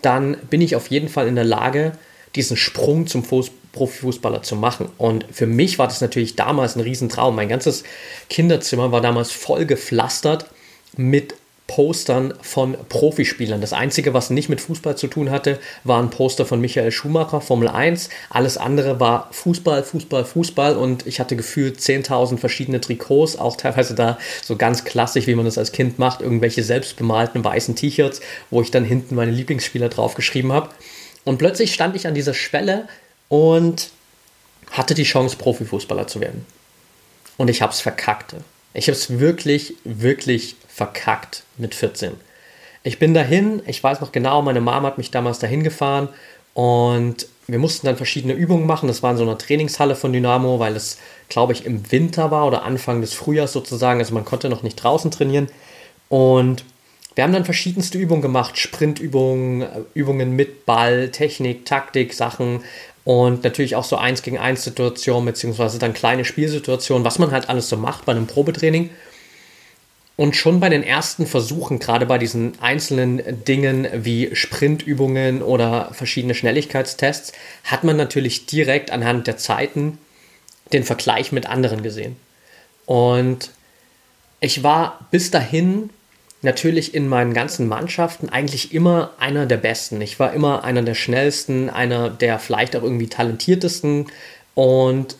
dann 0.00 0.38
bin 0.48 0.62
ich 0.62 0.76
auf 0.76 0.86
jeden 0.86 1.10
Fall 1.10 1.28
in 1.28 1.34
der 1.34 1.44
Lage, 1.44 1.92
diesen 2.34 2.56
Sprung 2.56 3.06
zum 3.06 3.24
Fuß 3.24 3.50
Profifußballer 3.72 4.42
zu 4.42 4.56
machen. 4.56 4.88
Und 4.98 5.24
für 5.30 5.46
mich 5.46 5.78
war 5.78 5.86
das 5.86 6.00
natürlich 6.00 6.36
damals 6.36 6.76
ein 6.76 6.80
Riesentraum. 6.80 7.36
Mein 7.36 7.48
ganzes 7.48 7.84
Kinderzimmer 8.28 8.90
war 8.90 9.00
damals 9.00 9.30
voll 9.30 9.64
gepflastert 9.64 10.46
mit 10.96 11.34
Postern 11.68 12.34
von 12.42 12.76
Profispielern. 12.88 13.60
Das 13.60 13.72
Einzige, 13.72 14.12
was 14.12 14.30
nicht 14.30 14.48
mit 14.48 14.60
Fußball 14.60 14.96
zu 14.96 15.06
tun 15.06 15.30
hatte, 15.30 15.60
war 15.84 16.02
ein 16.02 16.10
Poster 16.10 16.44
von 16.44 16.60
Michael 16.60 16.90
Schumacher, 16.90 17.40
Formel 17.40 17.68
1. 17.68 18.08
Alles 18.28 18.58
andere 18.58 18.98
war 18.98 19.28
Fußball, 19.30 19.84
Fußball, 19.84 20.24
Fußball 20.24 20.76
und 20.76 21.06
ich 21.06 21.20
hatte 21.20 21.36
gefühlt 21.36 21.78
10.000 21.78 22.38
verschiedene 22.38 22.80
Trikots, 22.80 23.36
auch 23.36 23.56
teilweise 23.56 23.94
da 23.94 24.18
so 24.42 24.56
ganz 24.56 24.84
klassisch, 24.84 25.28
wie 25.28 25.36
man 25.36 25.44
das 25.44 25.58
als 25.58 25.70
Kind 25.70 26.00
macht, 26.00 26.22
irgendwelche 26.22 26.64
selbstbemalten 26.64 27.44
weißen 27.44 27.76
T-Shirts, 27.76 28.20
wo 28.50 28.62
ich 28.62 28.72
dann 28.72 28.84
hinten 28.84 29.14
meine 29.14 29.30
Lieblingsspieler 29.30 29.90
draufgeschrieben 29.90 30.50
habe. 30.50 30.70
Und 31.24 31.38
plötzlich 31.38 31.74
stand 31.74 31.96
ich 31.96 32.06
an 32.06 32.14
dieser 32.14 32.34
Schwelle 32.34 32.88
und 33.28 33.90
hatte 34.70 34.94
die 34.94 35.04
Chance, 35.04 35.36
Profifußballer 35.36 36.06
zu 36.06 36.20
werden. 36.20 36.46
Und 37.36 37.48
ich 37.48 37.62
habe 37.62 37.72
es 37.72 37.80
verkackt. 37.80 38.34
Ich 38.74 38.86
habe 38.86 38.96
es 38.96 39.18
wirklich, 39.18 39.74
wirklich 39.84 40.56
verkackt 40.68 41.42
mit 41.56 41.74
14. 41.74 42.12
Ich 42.82 42.98
bin 42.98 43.14
dahin, 43.14 43.62
ich 43.66 43.82
weiß 43.82 44.00
noch 44.00 44.12
genau, 44.12 44.42
meine 44.42 44.60
Mama 44.60 44.88
hat 44.88 44.98
mich 44.98 45.10
damals 45.10 45.38
dahin 45.38 45.62
gefahren 45.62 46.08
und 46.54 47.26
wir 47.46 47.58
mussten 47.58 47.86
dann 47.86 47.96
verschiedene 47.96 48.32
Übungen 48.32 48.66
machen. 48.66 48.86
Das 48.86 49.02
war 49.02 49.10
in 49.10 49.16
so 49.16 49.24
einer 49.24 49.36
Trainingshalle 49.36 49.96
von 49.96 50.12
Dynamo, 50.12 50.58
weil 50.60 50.76
es, 50.76 50.98
glaube 51.28 51.52
ich, 51.52 51.66
im 51.66 51.90
Winter 51.90 52.30
war 52.30 52.46
oder 52.46 52.62
Anfang 52.62 53.00
des 53.00 53.12
Frühjahrs 53.12 53.52
sozusagen. 53.52 54.00
Also 54.00 54.14
man 54.14 54.24
konnte 54.24 54.48
noch 54.48 54.62
nicht 54.62 54.76
draußen 54.76 55.10
trainieren. 55.10 55.48
Und 56.08 56.64
wir 57.14 57.24
haben 57.24 57.32
dann 57.32 57.44
verschiedenste 57.44 57.98
Übungen 57.98 58.22
gemacht, 58.22 58.58
Sprintübungen, 58.58 59.66
Übungen 59.94 60.36
mit 60.36 60.64
Ball, 60.64 61.10
Technik, 61.10 61.66
Taktik, 61.66 62.14
Sachen 62.14 62.62
und 63.04 63.42
natürlich 63.42 63.76
auch 63.76 63.84
so 63.84 63.96
eins 63.96 64.22
gegen 64.22 64.38
eins 64.38 64.64
Situationen, 64.64 65.24
beziehungsweise 65.24 65.78
dann 65.78 65.94
kleine 65.94 66.24
Spielsituationen, 66.24 67.04
was 67.04 67.18
man 67.18 67.32
halt 67.32 67.48
alles 67.48 67.68
so 67.68 67.76
macht 67.76 68.04
bei 68.04 68.12
einem 68.12 68.26
Probetraining. 68.26 68.90
Und 70.16 70.36
schon 70.36 70.60
bei 70.60 70.68
den 70.68 70.82
ersten 70.82 71.26
Versuchen, 71.26 71.78
gerade 71.78 72.04
bei 72.04 72.18
diesen 72.18 72.60
einzelnen 72.60 73.42
Dingen 73.44 73.88
wie 73.94 74.36
Sprintübungen 74.36 75.40
oder 75.40 75.94
verschiedene 75.94 76.34
Schnelligkeitstests, 76.34 77.32
hat 77.64 77.84
man 77.84 77.96
natürlich 77.96 78.44
direkt 78.44 78.90
anhand 78.90 79.26
der 79.26 79.38
Zeiten 79.38 79.96
den 80.74 80.84
Vergleich 80.84 81.32
mit 81.32 81.46
anderen 81.46 81.82
gesehen. 81.82 82.16
Und 82.84 83.50
ich 84.40 84.62
war 84.62 85.06
bis 85.10 85.30
dahin 85.30 85.88
natürlich 86.42 86.94
in 86.94 87.08
meinen 87.08 87.34
ganzen 87.34 87.68
Mannschaften 87.68 88.28
eigentlich 88.28 88.72
immer 88.72 89.12
einer 89.18 89.46
der 89.46 89.58
Besten. 89.58 90.00
Ich 90.00 90.18
war 90.18 90.32
immer 90.32 90.64
einer 90.64 90.82
der 90.82 90.94
schnellsten, 90.94 91.68
einer 91.68 92.08
der 92.08 92.38
vielleicht 92.38 92.76
auch 92.76 92.82
irgendwie 92.82 93.08
talentiertesten 93.08 94.06
und 94.54 95.16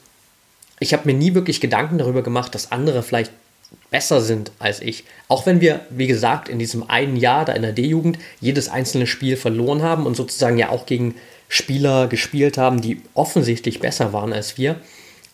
ich 0.80 0.94
habe 0.94 1.06
mir 1.06 1.14
nie 1.14 1.34
wirklich 1.34 1.60
Gedanken 1.60 1.98
darüber 1.98 2.22
gemacht, 2.22 2.54
dass 2.54 2.72
andere 2.72 3.02
vielleicht 3.02 3.32
besser 3.90 4.20
sind 4.20 4.50
als 4.58 4.80
ich. 4.80 5.04
Auch 5.28 5.46
wenn 5.46 5.60
wir, 5.60 5.80
wie 5.90 6.06
gesagt, 6.06 6.48
in 6.48 6.58
diesem 6.58 6.88
einen 6.88 7.16
Jahr 7.16 7.44
da 7.44 7.52
in 7.52 7.62
der 7.62 7.72
D-Jugend 7.72 8.18
jedes 8.40 8.68
einzelne 8.68 9.06
Spiel 9.06 9.36
verloren 9.36 9.82
haben 9.82 10.06
und 10.06 10.16
sozusagen 10.16 10.58
ja 10.58 10.70
auch 10.70 10.86
gegen 10.86 11.14
Spieler 11.48 12.06
gespielt 12.06 12.56
haben, 12.56 12.80
die 12.80 13.02
offensichtlich 13.14 13.80
besser 13.80 14.12
waren 14.12 14.32
als 14.32 14.56
wir, 14.56 14.76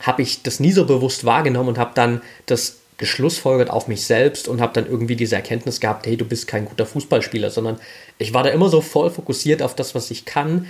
habe 0.01 0.23
ich 0.23 0.43
das 0.43 0.61
nie 0.61 0.73
so 0.73 0.87
bewusst 0.87 1.25
wahrgenommen 1.25 1.71
und 1.71 1.79
habe 1.79 1.93
dann 1.95 2.23
das 2.47 2.79
geschlussfolgert 2.99 3.71
auf 3.71 3.89
mich 3.89 4.05
selbst 4.05 4.49
und 4.49 4.61
habe 4.61 4.73
dann 4.73 4.87
irgendwie 4.87 5.17
diese 5.17 5.37
Erkenntnis 5.37 5.81
gehabt, 5.81 6.07
hey, 6.07 6.17
du 6.17 6.25
bist 6.25 6.47
kein 6.47 6.65
guter 6.65 6.87
Fußballspieler, 6.87 7.51
sondern 7.51 7.79
ich 8.19 8.33
war 8.33 8.43
da 8.43 8.51
immer 8.51 8.69
so 8.69 8.81
voll 8.81 9.11
fokussiert 9.11 9.63
auf 9.63 9.75
das, 9.75 9.95
was 9.95 10.11
ich 10.11 10.25
kann, 10.25 10.67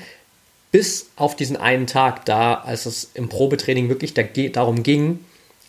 bis 0.73 1.11
auf 1.16 1.37
diesen 1.37 1.56
einen 1.56 1.87
Tag 1.87 2.25
da, 2.25 2.54
als 2.54 2.87
es 2.87 3.11
im 3.14 3.28
Probetraining 3.28 3.88
wirklich 3.88 4.14
darum 4.52 4.83
ging, 4.83 5.21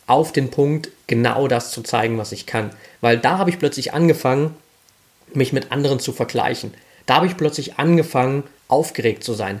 auf 0.06 0.32
den 0.32 0.50
Punkt 0.50 0.90
genau 1.06 1.46
das 1.48 1.70
zu 1.70 1.82
zeigen, 1.82 2.18
was 2.18 2.32
ich 2.32 2.46
kann. 2.46 2.70
Weil 3.00 3.18
da 3.18 3.38
habe 3.38 3.50
ich 3.50 3.58
plötzlich 3.58 3.94
angefangen, 3.94 4.56
mich 5.34 5.52
mit 5.52 5.70
anderen 5.70 6.00
zu 6.00 6.12
vergleichen. 6.12 6.74
Da 7.06 7.16
habe 7.16 7.26
ich 7.26 7.36
plötzlich 7.36 7.78
angefangen, 7.78 8.42
aufgeregt 8.66 9.22
zu 9.22 9.34
sein. 9.34 9.60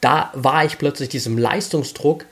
Da 0.00 0.30
war 0.34 0.64
ich 0.64 0.78
plötzlich 0.78 1.08
diesem 1.08 1.38
Leistungsdruck 1.38 2.24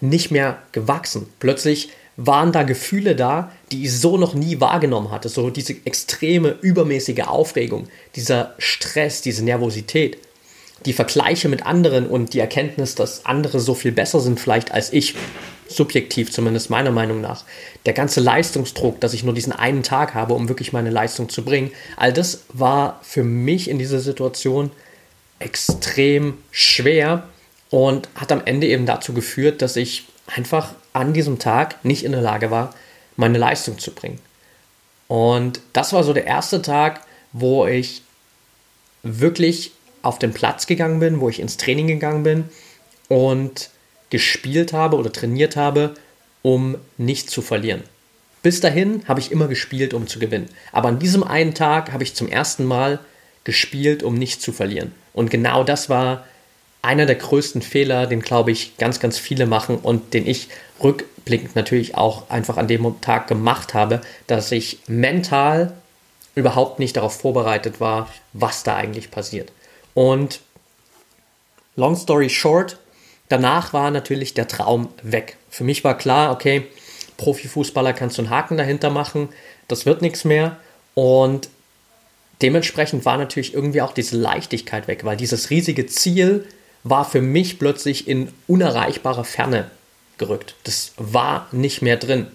nicht 0.00 0.30
mehr 0.30 0.58
gewachsen. 0.72 1.28
Plötzlich 1.38 1.90
waren 2.18 2.50
da 2.50 2.64
Gefühle 2.64 3.14
da, 3.14 3.52
die 3.70 3.84
ich 3.84 3.96
so 3.96 4.18
noch 4.18 4.34
nie 4.34 4.60
wahrgenommen 4.60 5.12
hatte. 5.12 5.28
So 5.28 5.50
diese 5.50 5.76
extreme, 5.84 6.56
übermäßige 6.60 7.20
Aufregung, 7.20 7.86
dieser 8.16 8.54
Stress, 8.58 9.22
diese 9.22 9.44
Nervosität, 9.44 10.18
die 10.84 10.92
Vergleiche 10.92 11.48
mit 11.48 11.64
anderen 11.64 12.08
und 12.08 12.34
die 12.34 12.40
Erkenntnis, 12.40 12.96
dass 12.96 13.24
andere 13.24 13.60
so 13.60 13.74
viel 13.74 13.92
besser 13.92 14.18
sind 14.18 14.40
vielleicht 14.40 14.72
als 14.72 14.92
ich, 14.92 15.14
subjektiv 15.68 16.32
zumindest 16.32 16.70
meiner 16.70 16.90
Meinung 16.90 17.20
nach. 17.20 17.44
Der 17.86 17.92
ganze 17.92 18.20
Leistungsdruck, 18.20 19.00
dass 19.00 19.14
ich 19.14 19.22
nur 19.22 19.34
diesen 19.34 19.52
einen 19.52 19.84
Tag 19.84 20.14
habe, 20.14 20.34
um 20.34 20.48
wirklich 20.48 20.72
meine 20.72 20.90
Leistung 20.90 21.28
zu 21.28 21.44
bringen, 21.44 21.70
all 21.96 22.12
das 22.12 22.44
war 22.52 22.98
für 23.02 23.22
mich 23.22 23.70
in 23.70 23.78
dieser 23.78 24.00
Situation 24.00 24.72
extrem 25.38 26.34
schwer 26.50 27.28
und 27.70 28.08
hat 28.16 28.32
am 28.32 28.42
Ende 28.44 28.66
eben 28.66 28.86
dazu 28.86 29.12
geführt, 29.12 29.62
dass 29.62 29.76
ich 29.76 30.06
einfach 30.34 30.74
an 30.92 31.12
diesem 31.12 31.38
Tag 31.38 31.84
nicht 31.84 32.04
in 32.04 32.12
der 32.12 32.20
Lage 32.20 32.50
war, 32.50 32.74
meine 33.16 33.38
Leistung 33.38 33.78
zu 33.78 33.92
bringen. 33.92 34.20
Und 35.08 35.60
das 35.72 35.92
war 35.92 36.04
so 36.04 36.12
der 36.12 36.26
erste 36.26 36.62
Tag, 36.62 37.00
wo 37.32 37.66
ich 37.66 38.02
wirklich 39.02 39.72
auf 40.02 40.18
den 40.18 40.32
Platz 40.32 40.66
gegangen 40.66 41.00
bin, 41.00 41.20
wo 41.20 41.28
ich 41.28 41.40
ins 41.40 41.56
Training 41.56 41.86
gegangen 41.86 42.22
bin 42.22 42.44
und 43.08 43.70
gespielt 44.10 44.72
habe 44.72 44.96
oder 44.96 45.12
trainiert 45.12 45.56
habe, 45.56 45.94
um 46.42 46.76
nicht 46.96 47.30
zu 47.30 47.42
verlieren. 47.42 47.82
Bis 48.42 48.60
dahin 48.60 49.02
habe 49.08 49.20
ich 49.20 49.32
immer 49.32 49.48
gespielt, 49.48 49.92
um 49.92 50.06
zu 50.06 50.18
gewinnen. 50.18 50.48
Aber 50.72 50.88
an 50.88 50.98
diesem 50.98 51.24
einen 51.24 51.54
Tag 51.54 51.92
habe 51.92 52.04
ich 52.04 52.14
zum 52.14 52.28
ersten 52.28 52.64
Mal 52.64 53.00
gespielt, 53.44 54.02
um 54.02 54.14
nicht 54.14 54.40
zu 54.40 54.52
verlieren. 54.52 54.92
Und 55.12 55.30
genau 55.30 55.64
das 55.64 55.88
war 55.88 56.24
einer 56.82 57.06
der 57.06 57.16
größten 57.16 57.62
Fehler, 57.62 58.06
den 58.06 58.20
glaube 58.20 58.50
ich 58.52 58.76
ganz, 58.76 59.00
ganz 59.00 59.18
viele 59.18 59.46
machen 59.46 59.78
und 59.78 60.14
den 60.14 60.26
ich 60.26 60.48
rückblickend 60.82 61.56
natürlich 61.56 61.96
auch 61.96 62.30
einfach 62.30 62.56
an 62.56 62.68
dem 62.68 63.00
Tag 63.00 63.26
gemacht 63.26 63.74
habe, 63.74 64.00
dass 64.26 64.52
ich 64.52 64.78
mental 64.86 65.72
überhaupt 66.34 66.78
nicht 66.78 66.96
darauf 66.96 67.20
vorbereitet 67.20 67.80
war, 67.80 68.08
was 68.32 68.62
da 68.62 68.76
eigentlich 68.76 69.10
passiert. 69.10 69.52
Und 69.94 70.40
long 71.74 71.96
story 71.96 72.30
short, 72.30 72.78
danach 73.28 73.72
war 73.72 73.90
natürlich 73.90 74.34
der 74.34 74.46
Traum 74.46 74.88
weg. 75.02 75.36
Für 75.50 75.64
mich 75.64 75.82
war 75.82 75.98
klar, 75.98 76.32
okay, 76.32 76.66
Profifußballer 77.16 77.92
kannst 77.92 78.18
du 78.18 78.22
einen 78.22 78.30
Haken 78.30 78.56
dahinter 78.56 78.90
machen, 78.90 79.28
das 79.66 79.84
wird 79.84 80.02
nichts 80.02 80.24
mehr. 80.24 80.56
Und 80.94 81.48
dementsprechend 82.40 83.04
war 83.04 83.18
natürlich 83.18 83.54
irgendwie 83.54 83.82
auch 83.82 83.92
diese 83.92 84.16
Leichtigkeit 84.16 84.86
weg, 84.86 85.04
weil 85.04 85.16
dieses 85.16 85.50
riesige 85.50 85.86
Ziel 85.86 86.46
war 86.84 87.04
für 87.04 87.20
mich 87.20 87.58
plötzlich 87.58 88.08
in 88.08 88.32
unerreichbare 88.46 89.24
Ferne 89.24 89.70
gerückt. 90.18 90.54
Das 90.64 90.92
war 90.96 91.48
nicht 91.52 91.82
mehr 91.82 91.96
drin. 91.96 92.26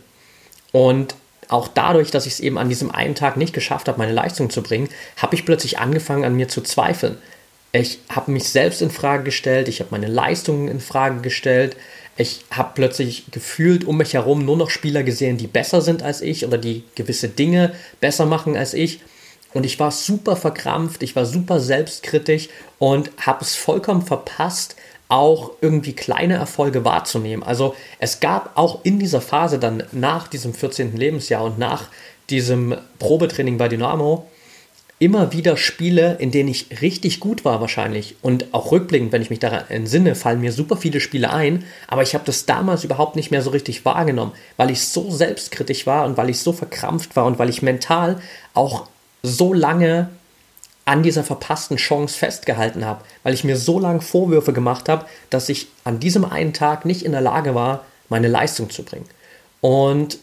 Und 0.72 1.16
auch 1.50 1.68
dadurch, 1.68 2.12
dass 2.12 2.26
ich 2.26 2.34
es 2.34 2.40
eben 2.40 2.58
an 2.58 2.70
diesem 2.70 2.92
einen 2.92 3.16
Tag 3.16 3.38
nicht 3.38 3.54
geschafft 3.54 3.88
habe, 3.88 4.00
meine 4.00 4.14
Leistung 4.14 4.50
zu 4.50 4.64
bringen, 4.64 4.90
habe 5.18 5.36
ich 5.36 5.46
plötzlich 5.46 5.80
angefangen, 5.80 6.24
an 6.24 6.36
mir 6.36 6.48
zu 6.48 6.62
zweifeln. 6.62 7.18
Ich 7.72 8.00
habe 8.10 8.32
mich 8.32 8.50
selbst 8.50 8.82
in 8.82 8.92
Frage 8.92 9.24
gestellt, 9.24 9.68
ich 9.68 9.80
habe 9.80 9.90
meine 9.92 10.08
Leistungen 10.08 10.68
in 10.68 10.80
Frage 10.80 11.22
gestellt, 11.22 11.76
ich 12.16 12.46
habe 12.52 12.72
plötzlich 12.76 13.26
gefühlt 13.32 13.86
um 13.86 13.98
mich 13.98 14.14
herum 14.14 14.46
nur 14.46 14.58
noch 14.58 14.70
Spieler 14.70 15.02
gesehen, 15.02 15.38
die 15.38 15.48
besser 15.48 15.82
sind 15.82 16.04
als 16.04 16.22
ich 16.22 16.46
oder 16.46 16.60
die 16.60 16.84
gewisse 16.94 17.30
Dinge 17.30 17.74
besser 18.00 18.28
machen 18.28 18.56
als 18.56 18.76
ich. 18.76 19.00
Und 19.54 19.66
ich 19.66 19.80
war 19.80 19.92
super 19.92 20.36
verkrampft, 20.36 21.04
ich 21.04 21.16
war 21.16 21.26
super 21.26 21.60
selbstkritisch 21.60 22.50
und 22.80 23.12
habe 23.20 23.44
es 23.44 23.56
vollkommen 23.56 24.02
verpasst, 24.02 24.76
auch 25.10 25.52
irgendwie 25.62 25.94
kleine 25.94 26.36
Erfolge 26.36 26.86
wahrzunehmen. 26.86 27.44
Also 27.44 27.76
es 28.00 28.20
gab 28.20 28.58
auch 28.58 28.80
in 28.84 28.98
dieser 28.98 29.22
Phase 29.22 29.60
dann 29.60 29.84
nach 29.92 30.28
diesem 30.28 30.54
14. 30.54 30.98
Lebensjahr 30.98 31.44
und 31.44 31.60
nach 31.60 31.90
diesem 32.30 32.76
Probetraining 32.98 33.58
bei 33.58 33.68
Dynamo 33.68 34.28
immer 35.04 35.34
wieder 35.34 35.58
Spiele, 35.58 36.16
in 36.20 36.32
denen 36.32 36.48
ich 36.48 36.82
richtig 36.82 37.20
gut 37.20 37.44
war 37.44 37.60
wahrscheinlich. 37.60 38.16
Und 38.22 38.54
auch 38.54 38.72
rückblickend, 38.72 39.12
wenn 39.12 39.22
ich 39.22 39.30
mich 39.30 39.40
daran 39.40 39.66
entsinne, 39.68 40.16
fallen 40.16 40.40
mir 40.40 40.54
super 40.54 40.78
viele 40.78 41.02
Spiele 41.02 41.32
ein. 41.32 41.66
Aber 41.88 42.04
ich 42.04 42.14
habe 42.14 42.24
das 42.26 42.46
damals 42.46 42.86
überhaupt 42.86 43.18
nicht 43.18 43.30
mehr 43.30 43.42
so 43.42 43.50
richtig 43.50 43.84
wahrgenommen, 43.84 44.32
weil 44.56 44.72
ich 44.72 44.88
so 44.88 45.12
selbstkritisch 45.12 45.86
war 45.86 46.06
und 46.06 46.16
weil 46.16 46.30
ich 46.30 46.40
so 46.40 46.54
verkrampft 46.54 47.16
war 47.16 47.26
und 47.26 47.38
weil 47.38 47.50
ich 47.50 47.62
mental 47.62 48.22
auch 48.54 48.88
so 49.24 49.54
lange 49.54 50.10
an 50.86 51.02
dieser 51.02 51.24
verpassten 51.24 51.78
Chance 51.78 52.18
festgehalten 52.18 52.86
habe, 52.86 53.04
weil 53.24 53.34
ich 53.34 53.46
mir 53.46 53.56
so 53.56 53.80
lange 53.80 54.02
Vorwürfe 54.02 54.52
gemacht 54.52 54.90
habe, 54.90 55.06
dass 55.30 55.48
ich 55.48 55.68
an 55.86 56.00
diesem 56.00 56.26
einen 56.26 56.54
Tag 56.54 56.86
nicht 56.86 57.04
in 57.04 57.14
der 57.14 57.22
Lage 57.22 57.56
war, 57.56 57.86
meine 58.10 58.28
Leistung 58.28 58.70
zu 58.70 58.84
bringen. 58.84 59.06
Und 59.62 60.18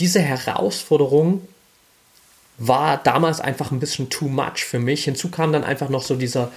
diese 0.00 0.20
Herausforderung 0.20 1.46
war 2.58 2.98
damals 2.98 3.40
einfach 3.40 3.70
ein 3.70 3.80
bisschen 3.80 4.10
too 4.10 4.28
much 4.28 4.64
für 4.64 4.80
mich. 4.80 5.04
Hinzu 5.04 5.30
kam 5.30 5.52
dann 5.52 5.64
einfach 5.64 5.88
noch 5.88 6.02
so 6.02 6.16
dieser 6.16 6.50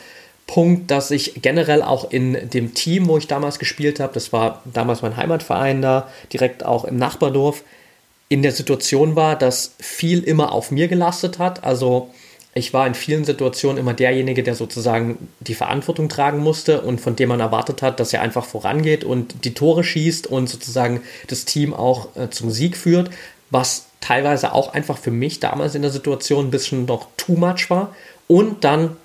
Punkt, 0.48 0.92
dass 0.92 1.12
ich 1.12 1.42
generell 1.42 1.82
auch 1.82 2.12
in 2.12 2.50
dem 2.50 2.74
Team, 2.74 3.08
wo 3.08 3.18
ich 3.18 3.28
damals 3.28 3.60
gespielt 3.60 4.00
habe, 4.00 4.14
das 4.14 4.34
war 4.34 4.62
damals 4.66 5.02
mein 5.02 5.18
Heimatverein 5.18 5.82
da, 5.82 6.10
direkt 6.32 6.66
auch 6.66 6.86
im 6.86 6.98
Nachbardorf, 6.98 7.64
in 8.30 8.42
der 8.42 8.52
Situation 8.52 9.16
war, 9.16 9.38
dass 9.38 9.76
viel 9.80 10.24
immer 10.24 10.52
auf 10.52 10.72
mir 10.72 10.88
gelastet 10.88 11.40
hat. 11.40 11.64
Also 11.64 12.10
ich 12.58 12.74
war 12.74 12.88
in 12.88 12.96
vielen 12.96 13.26
Situationen 13.26 13.78
immer 13.78 13.94
derjenige, 13.94 14.42
der 14.42 14.56
sozusagen 14.56 15.28
die 15.42 15.56
Verantwortung 15.56 16.08
tragen 16.08 16.40
musste 16.40 16.82
und 16.82 17.02
von 17.02 17.16
dem 17.16 17.30
man 17.30 17.42
erwartet 17.42 17.82
hat, 17.82 18.00
dass 18.00 18.14
er 18.14 18.22
einfach 18.22 18.46
vorangeht 18.46 19.04
und 19.04 19.44
die 19.44 19.54
Tore 19.54 19.84
schießt 19.84 20.26
und 20.28 20.48
sozusagen 20.48 21.02
das 21.28 21.44
Team 21.44 21.74
auch 21.74 22.16
äh, 22.16 22.30
zum 22.30 22.50
Sieg 22.50 22.78
führt, 22.78 23.10
was 23.50 23.88
teilweise 24.00 24.54
auch 24.54 24.74
einfach 24.74 24.98
für 24.98 25.12
mich 25.12 25.42
damals 25.42 25.76
in 25.76 25.82
der 25.82 25.92
Situation 25.92 26.48
ein 26.48 26.52
bisschen 26.52 26.86
noch 26.86 27.08
too 27.18 27.34
much 27.34 27.70
war. 27.70 27.94
Und 28.28 28.64
dann, 28.64 28.96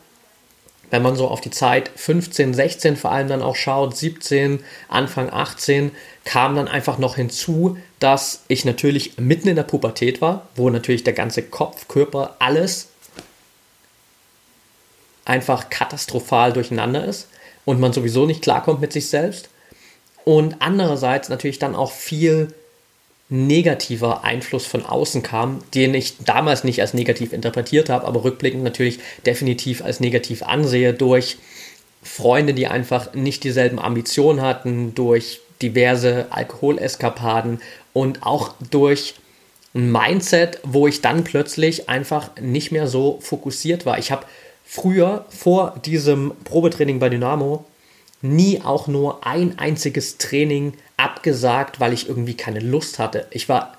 wenn 0.90 1.02
man 1.02 1.16
so 1.16 1.28
auf 1.28 1.40
die 1.40 1.50
Zeit 1.50 1.90
15, 1.94 2.52
16 2.52 2.96
vor 2.96 3.12
allem 3.12 3.28
dann 3.28 3.42
auch 3.42 3.56
schaut, 3.56 3.96
17, 3.96 4.62
Anfang 4.88 5.30
18, 5.30 5.92
kam 6.24 6.56
dann 6.56 6.68
einfach 6.68 6.98
noch 6.98 7.16
hinzu, 7.16 7.78
dass 7.98 8.44
ich 8.48 8.64
natürlich 8.64 9.18
mitten 9.18 9.48
in 9.48 9.56
der 9.56 9.62
Pubertät 9.62 10.20
war, 10.20 10.48
wo 10.56 10.68
natürlich 10.68 11.04
der 11.04 11.12
ganze 11.12 11.42
Kopf, 11.42 11.88
Körper, 11.88 12.36
alles 12.38 12.88
einfach 15.24 15.70
katastrophal 15.70 16.52
durcheinander 16.52 17.04
ist 17.04 17.28
und 17.64 17.78
man 17.78 17.92
sowieso 17.92 18.26
nicht 18.26 18.42
klarkommt 18.42 18.80
mit 18.80 18.92
sich 18.92 19.08
selbst. 19.08 19.48
Und 20.24 20.56
andererseits 20.58 21.28
natürlich 21.28 21.58
dann 21.58 21.74
auch 21.74 21.92
viel 21.92 22.52
negativer 23.30 24.24
Einfluss 24.24 24.66
von 24.66 24.84
außen 24.84 25.22
kam, 25.22 25.62
den 25.74 25.94
ich 25.94 26.18
damals 26.18 26.64
nicht 26.64 26.80
als 26.80 26.94
negativ 26.94 27.32
interpretiert 27.32 27.88
habe, 27.88 28.06
aber 28.06 28.24
rückblickend 28.24 28.64
natürlich 28.64 28.98
definitiv 29.24 29.82
als 29.82 30.00
negativ 30.00 30.42
ansehe 30.42 30.92
durch 30.92 31.38
Freunde, 32.02 32.54
die 32.54 32.66
einfach 32.66 33.14
nicht 33.14 33.44
dieselben 33.44 33.78
Ambitionen 33.78 34.42
hatten, 34.42 34.94
durch 34.94 35.40
diverse 35.62 36.26
Alkoholeskapaden 36.30 37.60
und 37.92 38.24
auch 38.24 38.54
durch 38.70 39.14
ein 39.74 39.92
Mindset, 39.92 40.58
wo 40.64 40.88
ich 40.88 41.00
dann 41.00 41.22
plötzlich 41.22 41.88
einfach 41.88 42.30
nicht 42.40 42.72
mehr 42.72 42.88
so 42.88 43.18
fokussiert 43.20 43.86
war. 43.86 43.98
Ich 43.98 44.10
habe 44.10 44.26
früher 44.64 45.26
vor 45.28 45.80
diesem 45.84 46.32
Probetraining 46.44 46.98
bei 46.98 47.08
Dynamo 47.08 47.64
nie 48.22 48.60
auch 48.62 48.86
nur 48.86 49.26
ein 49.26 49.58
einziges 49.58 50.18
Training 50.18 50.74
abgesagt, 50.96 51.80
weil 51.80 51.92
ich 51.92 52.08
irgendwie 52.08 52.34
keine 52.34 52.60
Lust 52.60 52.98
hatte. 52.98 53.26
Ich 53.30 53.48
war 53.48 53.76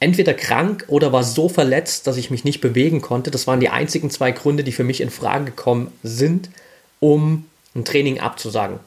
entweder 0.00 0.34
krank 0.34 0.84
oder 0.88 1.12
war 1.12 1.24
so 1.24 1.48
verletzt, 1.48 2.06
dass 2.06 2.16
ich 2.16 2.30
mich 2.30 2.44
nicht 2.44 2.60
bewegen 2.60 3.00
konnte. 3.00 3.30
Das 3.30 3.46
waren 3.46 3.60
die 3.60 3.68
einzigen 3.68 4.10
zwei 4.10 4.32
Gründe, 4.32 4.64
die 4.64 4.72
für 4.72 4.84
mich 4.84 5.00
in 5.00 5.10
Frage 5.10 5.46
gekommen 5.46 5.92
sind, 6.02 6.50
um 6.98 7.46
ein 7.74 7.84
Training 7.84 8.20
abzusagen. 8.20 8.80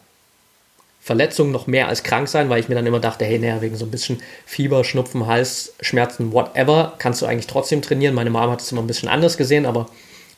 Verletzung 1.02 1.52
noch 1.52 1.68
mehr 1.68 1.90
als 1.90 2.04
krank 2.04 2.30
sein, 2.30 2.50
weil 2.50 2.62
ich 2.62 2.70
mir 2.70 2.76
dann 2.76 2.86
immer 2.86 3.02
dachte, 3.02 3.26
hey, 3.26 3.38
naja, 3.38 3.62
wegen 3.62 3.76
so 3.76 3.86
ein 3.86 3.92
bisschen 3.92 4.22
Fieber, 4.46 4.86
Schnupfen, 4.86 5.28
Halsschmerzen, 5.28 6.32
whatever, 6.32 6.94
kannst 6.98 7.22
du 7.22 7.26
eigentlich 7.26 7.48
trotzdem 7.48 7.82
trainieren. 7.82 8.16
Meine 8.16 8.30
Mama 8.30 8.54
hat 8.54 8.62
es 8.62 8.72
immer 8.72 8.82
ein 8.82 8.88
bisschen 8.88 9.10
anders 9.10 9.36
gesehen, 9.36 9.66
aber 9.66 9.90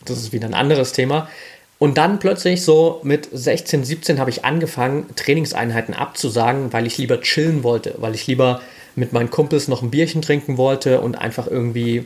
das 0.06 0.18
ist 0.18 0.34
wieder 0.34 0.48
ein 0.48 0.56
anderes 0.56 0.92
Thema. 0.92 1.30
Und 1.78 1.98
dann 1.98 2.20
plötzlich 2.20 2.64
so 2.64 3.02
mit 3.04 3.28
16, 3.32 3.84
17 3.84 4.20
habe 4.20 4.30
ich 4.30 4.46
angefangen, 4.46 5.08
Trainingseinheiten 5.16 5.94
abzusagen, 5.94 6.72
weil 6.72 6.88
ich 6.88 6.98
lieber 6.98 7.20
chillen 7.22 7.64
wollte, 7.64 7.96
weil 7.98 8.16
ich 8.16 8.28
lieber 8.28 8.62
mit 8.96 9.12
meinen 9.12 9.30
Kumpels 9.30 9.68
noch 9.68 9.82
ein 9.82 9.92
Bierchen 9.92 10.22
trinken 10.22 10.58
wollte 10.58 11.02
und 11.02 11.16
einfach 11.16 11.48
irgendwie 11.48 12.06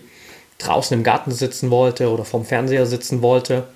draußen 0.58 0.98
im 0.98 1.04
Garten 1.04 1.32
sitzen 1.32 1.70
wollte 1.70 2.10
oder 2.10 2.26
vorm 2.26 2.46
Fernseher 2.46 2.88
sitzen 2.88 3.22
wollte. 3.22 3.68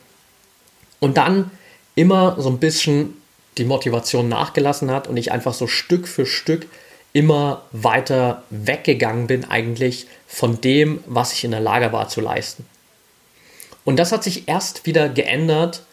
Und 1.00 1.18
dann 1.18 1.52
immer 1.96 2.38
so 2.40 2.50
ein 2.50 2.58
bisschen 2.58 3.22
die 3.58 3.66
Motivation 3.66 4.28
nachgelassen 4.30 4.90
hat 4.90 5.08
und 5.08 5.18
ich 5.18 5.32
einfach 5.32 5.54
so 5.54 5.68
Stück 5.68 6.08
für 6.08 6.26
Stück 6.26 6.68
immer 7.14 7.62
weiter 7.72 8.44
weggegangen 8.50 9.28
bin 9.28 9.46
eigentlich 9.46 10.08
von 10.28 10.60
dem, 10.60 11.04
was 11.06 11.34
ich 11.34 11.44
in 11.44 11.52
der 11.52 11.60
Lage 11.60 11.94
war 11.94 12.10
zu 12.10 12.20
leisten. 12.20 12.66
Und 13.86 13.98
das 13.98 14.12
hat 14.12 14.24
sich 14.24 14.48
erst 14.48 14.86
wieder 14.86 15.10
geändert, 15.10 15.84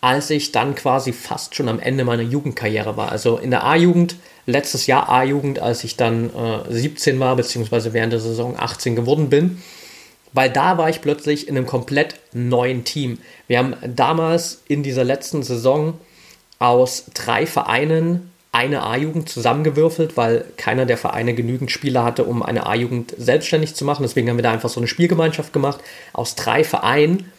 als 0.00 0.30
ich 0.30 0.52
dann 0.52 0.74
quasi 0.74 1.12
fast 1.12 1.54
schon 1.54 1.68
am 1.68 1.80
Ende 1.80 2.04
meiner 2.04 2.22
Jugendkarriere 2.22 2.96
war. 2.96 3.10
Also 3.10 3.36
in 3.36 3.50
der 3.50 3.64
A-Jugend, 3.64 4.16
letztes 4.46 4.86
Jahr 4.86 5.08
A-Jugend, 5.08 5.58
als 5.58 5.82
ich 5.84 5.96
dann 5.96 6.30
äh, 6.34 6.72
17 6.72 7.18
war, 7.18 7.34
beziehungsweise 7.36 7.92
während 7.92 8.12
der 8.12 8.20
Saison 8.20 8.56
18 8.56 8.94
geworden 8.94 9.28
bin. 9.28 9.60
Weil 10.32 10.50
da 10.50 10.78
war 10.78 10.88
ich 10.88 11.00
plötzlich 11.00 11.48
in 11.48 11.56
einem 11.56 11.66
komplett 11.66 12.16
neuen 12.32 12.84
Team. 12.84 13.18
Wir 13.46 13.58
haben 13.58 13.74
damals 13.86 14.62
in 14.68 14.82
dieser 14.82 15.04
letzten 15.04 15.42
Saison 15.42 15.98
aus 16.58 17.06
drei 17.14 17.46
Vereinen 17.46 18.30
eine 18.52 18.82
A-Jugend 18.82 19.28
zusammengewürfelt, 19.28 20.16
weil 20.16 20.44
keiner 20.56 20.86
der 20.86 20.96
Vereine 20.96 21.34
genügend 21.34 21.70
Spieler 21.70 22.02
hatte, 22.02 22.24
um 22.24 22.42
eine 22.42 22.66
A-Jugend 22.66 23.14
selbstständig 23.16 23.74
zu 23.74 23.84
machen. 23.84 24.02
Deswegen 24.02 24.28
haben 24.28 24.38
wir 24.38 24.42
da 24.42 24.52
einfach 24.52 24.70
so 24.70 24.80
eine 24.80 24.88
Spielgemeinschaft 24.88 25.52
gemacht 25.52 25.80
aus 26.12 26.34
drei 26.34 26.64
Vereinen, 26.64 27.30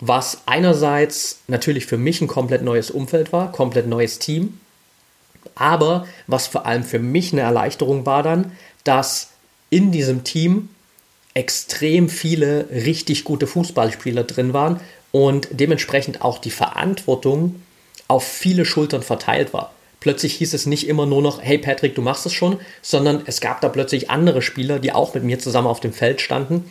was 0.00 0.42
einerseits 0.46 1.40
natürlich 1.48 1.86
für 1.86 1.98
mich 1.98 2.20
ein 2.20 2.28
komplett 2.28 2.62
neues 2.62 2.90
Umfeld 2.90 3.32
war, 3.32 3.52
komplett 3.52 3.86
neues 3.86 4.18
Team, 4.18 4.60
aber 5.54 6.06
was 6.26 6.46
vor 6.46 6.66
allem 6.66 6.84
für 6.84 6.98
mich 6.98 7.32
eine 7.32 7.42
Erleichterung 7.42 8.06
war 8.06 8.22
dann, 8.22 8.52
dass 8.84 9.30
in 9.70 9.92
diesem 9.92 10.24
Team 10.24 10.70
extrem 11.34 12.08
viele 12.08 12.68
richtig 12.70 13.24
gute 13.24 13.46
Fußballspieler 13.46 14.24
drin 14.24 14.52
waren 14.52 14.80
und 15.12 15.48
dementsprechend 15.50 16.22
auch 16.22 16.38
die 16.38 16.50
Verantwortung 16.50 17.62
auf 18.08 18.26
viele 18.26 18.64
Schultern 18.64 19.02
verteilt 19.02 19.52
war. 19.52 19.72
Plötzlich 20.00 20.34
hieß 20.34 20.54
es 20.54 20.66
nicht 20.66 20.86
immer 20.86 21.06
nur 21.06 21.22
noch, 21.22 21.42
hey 21.42 21.58
Patrick, 21.58 21.94
du 21.94 22.02
machst 22.02 22.24
es 22.26 22.32
schon, 22.32 22.60
sondern 22.82 23.22
es 23.26 23.40
gab 23.40 23.60
da 23.60 23.68
plötzlich 23.68 24.10
andere 24.10 24.42
Spieler, 24.42 24.78
die 24.78 24.92
auch 24.92 25.14
mit 25.14 25.24
mir 25.24 25.38
zusammen 25.38 25.66
auf 25.66 25.80
dem 25.80 25.92
Feld 25.92 26.20
standen, 26.20 26.70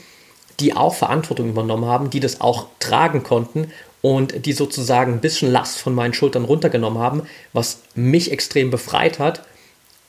die 0.60 0.76
auch 0.76 0.96
Verantwortung 0.96 1.50
übernommen 1.50 1.86
haben, 1.86 2.10
die 2.10 2.20
das 2.20 2.42
auch 2.42 2.68
tragen 2.80 3.24
konnten 3.24 3.72
und 4.02 4.46
die 4.46 4.54
sozusagen 4.54 5.14
ein 5.14 5.22
bisschen 5.22 5.52
Last 5.52 5.80
von 5.80 5.94
meinen 5.94 6.14
Schultern 6.14 6.46
runtergenommen 6.46 7.00
haben, 7.00 7.24
was 7.54 7.82
mich 7.96 8.32
extrem 8.32 8.72
befreit 8.72 9.20
hat 9.20 9.44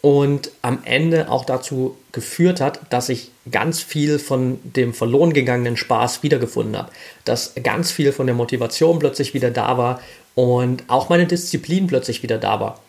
und 0.01 0.53
am 0.63 0.79
Ende 0.85 1.29
auch 1.31 1.45
dazu 1.45 1.97
geführt 2.13 2.61
hat, 2.61 2.81
dass 2.91 3.09
ich 3.09 3.31
ganz 3.51 3.81
viel 3.81 4.19
von 4.19 4.61
dem 4.63 4.95
verloren 4.95 5.33
gegangenen 5.33 5.77
Spaß 5.77 6.23
wiedergefunden 6.23 6.77
habe, 6.77 6.93
dass 7.25 7.55
ganz 7.63 7.91
viel 7.91 8.13
von 8.13 8.27
der 8.27 8.37
Motivation 8.37 9.01
plötzlich 9.01 9.35
wieder 9.35 9.51
da 9.51 9.77
war 9.77 10.01
und 10.35 10.85
auch 10.87 11.09
meine 11.09 11.27
Disziplin 11.27 11.89
plötzlich 11.89 12.23
wieder 12.23 12.39
da 12.39 12.61
war. 12.61 12.81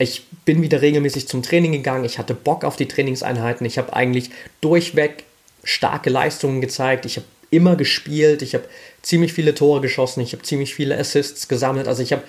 Ich 0.00 0.24
bin 0.46 0.62
wieder 0.62 0.80
regelmäßig 0.80 1.28
zum 1.28 1.42
Training 1.42 1.72
gegangen. 1.72 2.06
Ich 2.06 2.18
hatte 2.18 2.32
Bock 2.32 2.64
auf 2.64 2.76
die 2.76 2.88
Trainingseinheiten. 2.88 3.66
Ich 3.66 3.76
habe 3.76 3.92
eigentlich 3.92 4.30
durchweg 4.62 5.24
starke 5.62 6.08
Leistungen 6.08 6.62
gezeigt. 6.62 7.04
Ich 7.04 7.16
habe 7.16 7.26
immer 7.50 7.76
gespielt, 7.76 8.40
ich 8.40 8.54
habe 8.54 8.64
ziemlich 9.02 9.34
viele 9.34 9.54
Tore 9.54 9.82
geschossen, 9.82 10.20
ich 10.20 10.32
habe 10.32 10.42
ziemlich 10.42 10.74
viele 10.74 10.96
Assists 10.96 11.48
gesammelt. 11.48 11.86
Also 11.86 12.02
ich 12.02 12.12
habe 12.12 12.22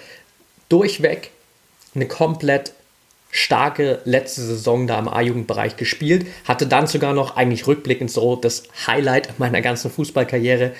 durchweg 0.67 1.31
eine 1.95 2.09
komplett 2.09 2.73
starke 3.29 4.01
letzte 4.03 4.41
Saison 4.41 4.85
da 4.85 4.99
im 4.99 5.07
A-Jugendbereich 5.07 5.77
gespielt. 5.77 6.27
Hatte 6.43 6.67
dann 6.67 6.87
sogar 6.87 7.13
noch 7.13 7.37
eigentlich 7.37 7.67
rückblickend 7.67 8.11
so 8.11 8.35
das 8.35 8.63
Highlight 8.85 9.39
meiner 9.39 9.61
ganzen 9.61 9.89
Fußballkarriere. 9.89 10.73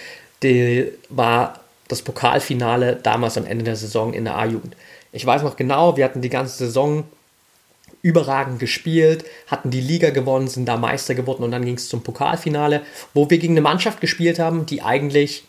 Die 0.44 0.92
war 1.08 1.62
das 1.88 2.02
Pokalfinale 2.02 2.98
damals 2.98 3.38
am 3.38 3.46
Ende 3.46 3.64
der 3.64 3.78
Saison 3.78 4.14
in 4.14 4.26
der 4.26 4.36
A-Jugend. 4.36 4.76
Ich 5.12 5.26
weiß 5.26 5.43
noch 5.43 5.56
genau, 5.56 5.97
wir 5.97 6.06
hatten 6.06 6.21
die 6.21 6.30
ganze 6.30 6.58
Saison 6.58 7.04
überragend 8.02 8.60
gespielt, 8.60 9.26
hatten 9.47 9.69
die 9.69 9.82
Liga 9.82 10.10
gewonnen, 10.10 10.47
sind 10.47 10.65
da 10.65 10.78
Meister 10.78 11.13
geworden 11.13 11.43
und 11.43 11.52
dann 11.52 11.65
ging 11.65 11.76
es 11.76 11.89
zum 11.89 12.02
Pokalfinale, 12.02 12.82
wo 13.13 13.30
wir 13.30 13.38
gegen 13.38 13.54
eine 13.54 13.62
Mannschaft 13.62 14.02
gespielt 14.02 14.39
haben, 14.39 14.65
die 14.65 14.82
eigentlich 14.82 15.43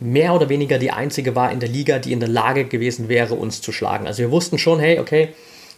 mehr 0.00 0.34
oder 0.34 0.48
weniger 0.48 0.78
die 0.78 0.90
einzige 0.90 1.36
war 1.36 1.52
in 1.52 1.60
der 1.60 1.68
Liga, 1.68 1.98
die 1.98 2.12
in 2.12 2.20
der 2.20 2.28
Lage 2.28 2.64
gewesen 2.64 3.08
wäre, 3.08 3.34
uns 3.34 3.60
zu 3.60 3.72
schlagen. 3.72 4.06
Also 4.06 4.22
wir 4.22 4.30
wussten 4.30 4.58
schon, 4.58 4.80
hey, 4.80 4.98
okay, 4.98 5.28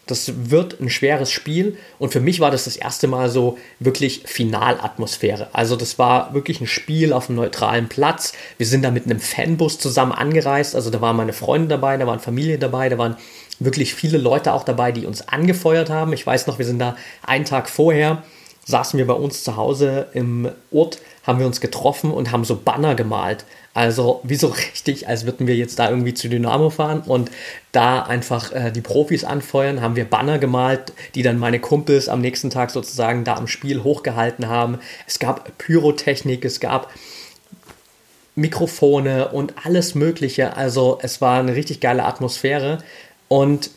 das 0.06 0.50
wird 0.50 0.80
ein 0.80 0.90
schweres 0.90 1.30
Spiel 1.30 1.78
und 1.98 2.12
für 2.12 2.20
mich 2.20 2.40
war 2.40 2.50
das 2.50 2.64
das 2.64 2.76
erste 2.76 3.06
Mal 3.06 3.30
so 3.30 3.58
wirklich 3.80 4.22
Finalatmosphäre. 4.26 5.48
Also 5.52 5.76
das 5.76 5.98
war 5.98 6.34
wirklich 6.34 6.60
ein 6.60 6.66
Spiel 6.66 7.12
auf 7.12 7.28
einem 7.28 7.36
neutralen 7.36 7.88
Platz. 7.88 8.34
Wir 8.58 8.66
sind 8.66 8.82
da 8.82 8.90
mit 8.90 9.06
einem 9.06 9.20
Fanbus 9.20 9.78
zusammen 9.78 10.12
angereist. 10.12 10.74
Also 10.74 10.90
da 10.90 11.00
waren 11.00 11.16
meine 11.16 11.32
Freunde 11.32 11.68
dabei, 11.68 11.96
da 11.96 12.06
waren 12.06 12.20
Familie 12.20 12.58
dabei, 12.58 12.88
da 12.88 12.98
waren 12.98 13.16
wirklich 13.58 13.94
viele 13.94 14.18
Leute 14.18 14.52
auch 14.52 14.64
dabei, 14.64 14.92
die 14.92 15.06
uns 15.06 15.28
angefeuert 15.28 15.88
haben. 15.88 16.12
Ich 16.12 16.26
weiß 16.26 16.46
noch, 16.46 16.58
wir 16.58 16.66
sind 16.66 16.78
da 16.78 16.96
einen 17.22 17.44
Tag 17.44 17.70
vorher, 17.70 18.22
saßen 18.66 18.98
wir 18.98 19.06
bei 19.06 19.14
uns 19.14 19.44
zu 19.44 19.56
Hause 19.56 20.08
im 20.12 20.50
Ort, 20.70 20.98
haben 21.26 21.38
wir 21.38 21.46
uns 21.46 21.60
getroffen 21.60 22.10
und 22.10 22.30
haben 22.30 22.44
so 22.44 22.56
Banner 22.56 22.94
gemalt. 22.94 23.44
Also 23.74 24.20
wie 24.22 24.36
so 24.36 24.46
richtig, 24.72 25.08
als 25.08 25.26
würden 25.26 25.46
wir 25.46 25.56
jetzt 25.56 25.78
da 25.78 25.90
irgendwie 25.90 26.14
zu 26.14 26.28
Dynamo 26.28 26.70
fahren 26.70 27.00
und 27.00 27.30
da 27.72 28.02
einfach 28.02 28.52
äh, 28.52 28.70
die 28.70 28.80
Profis 28.80 29.24
anfeuern, 29.24 29.80
haben 29.80 29.96
wir 29.96 30.04
Banner 30.04 30.38
gemalt, 30.38 30.92
die 31.14 31.22
dann 31.22 31.38
meine 31.38 31.58
Kumpels 31.60 32.08
am 32.08 32.20
nächsten 32.20 32.50
Tag 32.50 32.70
sozusagen 32.70 33.24
da 33.24 33.34
am 33.34 33.48
Spiel 33.48 33.82
hochgehalten 33.82 34.48
haben. 34.48 34.78
Es 35.06 35.18
gab 35.18 35.58
Pyrotechnik, 35.58 36.44
es 36.44 36.60
gab 36.60 36.90
Mikrofone 38.36 39.28
und 39.28 39.54
alles 39.64 39.94
Mögliche. 39.94 40.56
Also 40.56 40.98
es 41.02 41.20
war 41.20 41.40
eine 41.40 41.54
richtig 41.54 41.80
geile 41.80 42.04
Atmosphäre 42.04 42.78
und 43.28 43.70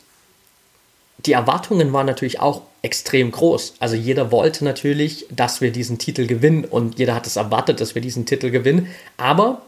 die 1.26 1.34
Erwartungen 1.34 1.94
waren 1.94 2.06
natürlich 2.06 2.40
auch 2.40 2.62
extrem 2.88 3.32
groß. 3.32 3.76
Also 3.80 3.96
jeder 3.98 4.32
wollte 4.32 4.64
natürlich, 4.64 5.26
dass 5.30 5.60
wir 5.60 5.72
diesen 5.72 5.98
Titel 5.98 6.26
gewinnen 6.26 6.64
und 6.64 6.98
jeder 7.00 7.14
hat 7.14 7.28
es 7.28 7.36
erwartet, 7.36 7.82
dass 7.82 7.96
wir 7.96 8.02
diesen 8.02 8.26
Titel 8.26 8.50
gewinnen. 8.50 8.88
Aber 9.18 9.62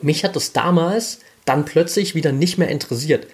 mich 0.00 0.24
hat 0.24 0.34
es 0.34 0.52
damals 0.52 1.20
dann 1.44 1.66
plötzlich 1.66 2.14
wieder 2.14 2.32
nicht 2.32 2.56
mehr 2.56 2.68
interessiert. 2.68 3.26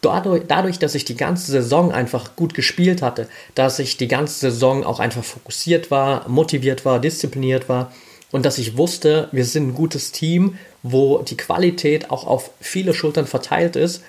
Dadurch, 0.00 0.42
dadurch, 0.48 0.80
dass 0.80 0.96
ich 0.96 1.04
die 1.04 1.16
ganze 1.16 1.52
Saison 1.52 1.92
einfach 1.92 2.34
gut 2.34 2.54
gespielt 2.54 3.00
hatte, 3.00 3.28
dass 3.54 3.78
ich 3.78 3.96
die 3.96 4.08
ganze 4.08 4.40
Saison 4.40 4.82
auch 4.82 4.98
einfach 4.98 5.22
fokussiert 5.22 5.92
war, 5.92 6.28
motiviert 6.28 6.84
war, 6.84 6.98
diszipliniert 6.98 7.68
war 7.68 7.92
und 8.32 8.44
dass 8.44 8.58
ich 8.58 8.76
wusste, 8.76 9.28
wir 9.30 9.44
sind 9.44 9.68
ein 9.68 9.74
gutes 9.74 10.10
Team, 10.10 10.58
wo 10.82 11.18
die 11.18 11.36
Qualität 11.36 12.10
auch 12.10 12.26
auf 12.26 12.50
viele 12.60 12.92
Schultern 12.92 13.28
verteilt 13.28 13.76
ist, 13.76 14.02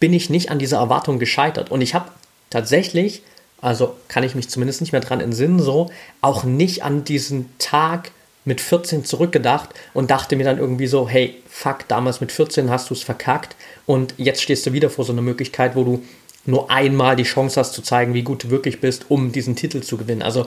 bin 0.00 0.14
ich 0.14 0.30
nicht 0.30 0.50
an 0.50 0.58
dieser 0.58 0.78
Erwartung 0.78 1.18
gescheitert. 1.18 1.70
Und 1.70 1.82
ich 1.82 1.94
habe 1.94 2.10
tatsächlich, 2.48 3.22
also 3.64 3.96
kann 4.08 4.24
ich 4.24 4.34
mich 4.34 4.50
zumindest 4.50 4.82
nicht 4.82 4.92
mehr 4.92 5.00
dran 5.00 5.20
entsinnen, 5.20 5.58
so, 5.58 5.90
auch 6.20 6.44
nicht 6.44 6.84
an 6.84 7.04
diesen 7.04 7.48
Tag 7.58 8.10
mit 8.44 8.60
14 8.60 9.06
zurückgedacht 9.06 9.70
und 9.94 10.10
dachte 10.10 10.36
mir 10.36 10.44
dann 10.44 10.58
irgendwie 10.58 10.86
so, 10.86 11.08
hey, 11.08 11.42
fuck, 11.48 11.88
damals 11.88 12.20
mit 12.20 12.30
14 12.30 12.68
hast 12.68 12.90
du 12.90 12.94
es 12.94 13.02
verkackt 13.02 13.56
und 13.86 14.14
jetzt 14.18 14.42
stehst 14.42 14.66
du 14.66 14.74
wieder 14.74 14.90
vor 14.90 15.06
so 15.06 15.12
einer 15.12 15.22
Möglichkeit, 15.22 15.76
wo 15.76 15.84
du 15.84 16.04
nur 16.44 16.70
einmal 16.70 17.16
die 17.16 17.22
Chance 17.22 17.58
hast 17.58 17.72
zu 17.72 17.80
zeigen, 17.80 18.12
wie 18.12 18.22
gut 18.22 18.44
du 18.44 18.50
wirklich 18.50 18.82
bist, 18.82 19.06
um 19.08 19.32
diesen 19.32 19.56
Titel 19.56 19.82
zu 19.82 19.96
gewinnen. 19.96 20.20
Also 20.20 20.46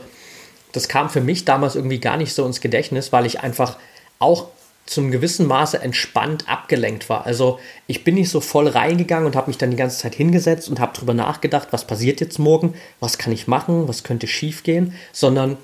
das 0.72 0.88
kam 0.88 1.10
für 1.10 1.22
mich 1.22 1.44
damals 1.44 1.76
irgendwie 1.76 2.00
gar 2.00 2.18
nicht 2.18 2.34
so 2.34 2.46
ins 2.46 2.62
Gedächtnis, 2.62 3.12
weil 3.12 3.26
ich 3.26 3.40
einfach 3.40 3.78
auch 4.20 4.50
zum 4.88 5.12
gewissen 5.12 5.46
Maße 5.46 5.82
entspannt 5.82 6.46
abgelenkt 6.48 7.10
war. 7.10 7.26
Also 7.26 7.60
ich 7.86 8.04
bin 8.04 8.16
nicht 8.16 8.30
so 8.30 8.42
voll 8.42 8.68
reingegangen 8.68 9.28
und 9.28 9.36
habe 9.36 9.50
mich 9.50 9.58
dann 9.58 9.70
die 9.70 9.78
ganze 9.78 10.00
Zeit 10.00 10.16
hingesetzt 10.16 10.70
und 10.70 10.80
habe 10.80 10.94
darüber 10.96 11.14
nachgedacht, 11.14 11.68
was 11.72 11.86
passiert 11.86 12.22
jetzt 12.22 12.40
morgen, 12.40 12.74
was 13.00 13.18
kann 13.18 13.34
ich 13.34 13.48
machen, 13.48 13.88
was 13.88 14.04
könnte 14.04 14.28
schief 14.28 14.64
gehen, 14.64 14.94
sondern 15.12 15.58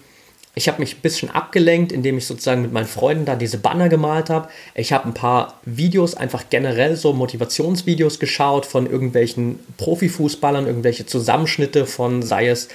ich 0.56 0.68
habe 0.68 0.82
mich 0.82 0.98
ein 0.98 1.02
bisschen 1.02 1.32
abgelenkt, 1.32 1.92
indem 1.92 2.18
ich 2.20 2.28
sozusagen 2.28 2.62
mit 2.62 2.72
meinen 2.72 2.86
Freunden 2.86 3.26
da 3.26 3.36
diese 3.36 3.58
Banner 3.58 3.90
gemalt 3.90 4.30
habe. 4.30 4.50
Ich 4.76 4.94
habe 4.94 5.06
ein 5.06 5.16
paar 5.16 5.60
Videos, 5.66 6.14
einfach 6.14 6.44
generell 6.52 6.96
so 6.96 7.14
Motivationsvideos 7.14 8.20
geschaut 8.20 8.68
von 8.68 8.88
irgendwelchen 8.88 9.60
Profifußballern, 9.78 10.68
irgendwelche 10.68 11.08
Zusammenschnitte 11.08 11.88
von, 11.88 12.22
sei 12.22 12.50
es 12.50 12.68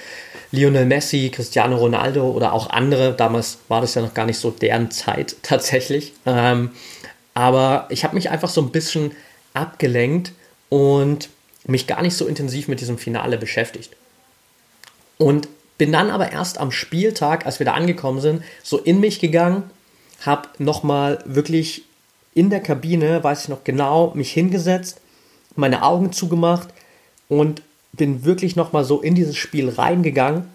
Lionel 0.51 0.85
Messi, 0.85 1.29
Cristiano 1.33 1.77
Ronaldo 1.77 2.29
oder 2.29 2.53
auch 2.53 2.69
andere. 2.69 3.13
Damals 3.13 3.59
war 3.67 3.81
das 3.81 3.95
ja 3.95 4.01
noch 4.01 4.13
gar 4.13 4.25
nicht 4.25 4.39
so 4.39 4.51
deren 4.51 4.91
Zeit 4.91 5.35
tatsächlich. 5.43 6.13
Ähm, 6.25 6.71
aber 7.33 7.87
ich 7.89 8.03
habe 8.03 8.15
mich 8.15 8.29
einfach 8.29 8.49
so 8.49 8.61
ein 8.61 8.71
bisschen 8.71 9.11
abgelenkt 9.53 10.33
und 10.69 11.29
mich 11.65 11.87
gar 11.87 12.01
nicht 12.01 12.15
so 12.15 12.25
intensiv 12.25 12.67
mit 12.67 12.81
diesem 12.81 12.97
Finale 12.97 13.37
beschäftigt. 13.37 13.95
Und 15.17 15.47
bin 15.77 15.91
dann 15.91 16.09
aber 16.09 16.31
erst 16.31 16.57
am 16.57 16.71
Spieltag, 16.71 17.45
als 17.45 17.59
wir 17.59 17.65
da 17.65 17.73
angekommen 17.73 18.19
sind, 18.19 18.43
so 18.63 18.77
in 18.77 18.99
mich 18.99 19.19
gegangen, 19.19 19.69
habe 20.25 20.49
nochmal 20.57 21.23
wirklich 21.25 21.83
in 22.33 22.49
der 22.49 22.59
Kabine, 22.59 23.23
weiß 23.23 23.43
ich 23.43 23.49
noch 23.49 23.63
genau, 23.63 24.11
mich 24.15 24.31
hingesetzt, 24.31 25.01
meine 25.55 25.83
Augen 25.83 26.11
zugemacht 26.11 26.69
und 27.27 27.61
bin 27.93 28.25
wirklich 28.25 28.55
nochmal 28.55 28.83
so 28.83 29.01
in 29.01 29.15
dieses 29.15 29.35
Spiel 29.37 29.69
reingegangen, 29.69 30.45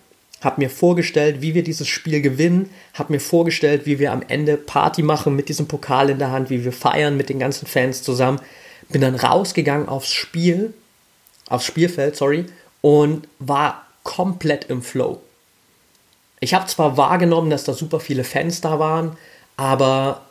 habe 0.41 0.61
mir 0.61 0.71
vorgestellt, 0.71 1.41
wie 1.41 1.55
wir 1.55 1.63
dieses 1.63 1.89
Spiel 1.89 2.21
gewinnen, 2.21 2.71
habe 2.93 3.13
mir 3.13 3.21
vorgestellt, 3.21 3.87
wie 3.87 3.99
wir 3.99 4.13
am 4.13 4.23
Ende 4.29 4.57
Party 4.57 5.03
machen 5.03 5.35
mit 5.35 5.49
diesem 5.49 5.67
Pokal 5.67 6.11
in 6.11 6.19
der 6.19 6.31
Hand, 6.31 6.51
wie 6.51 6.65
wir 6.65 6.73
feiern 6.73 7.17
mit 7.17 7.29
den 7.29 7.39
ganzen 7.39 7.67
Fans 7.67 8.03
zusammen. 8.03 8.41
Bin 8.91 9.01
dann 9.01 9.15
rausgegangen 9.15 9.89
aufs 9.89 10.13
Spiel, 10.13 10.75
aufs 11.49 11.65
Spielfeld, 11.65 12.17
sorry, 12.17 12.47
und 12.83 13.27
war 13.39 13.87
komplett 14.03 14.65
im 14.67 14.83
Flow. 14.83 15.21
Ich 16.41 16.53
habe 16.53 16.67
zwar 16.67 16.99
wahrgenommen, 16.99 17.49
dass 17.49 17.65
da 17.65 17.73
super 17.73 18.01
viele 18.01 18.25
Fans 18.25 18.61
da 18.61 18.79
waren, 18.79 19.17
aber 19.57 20.27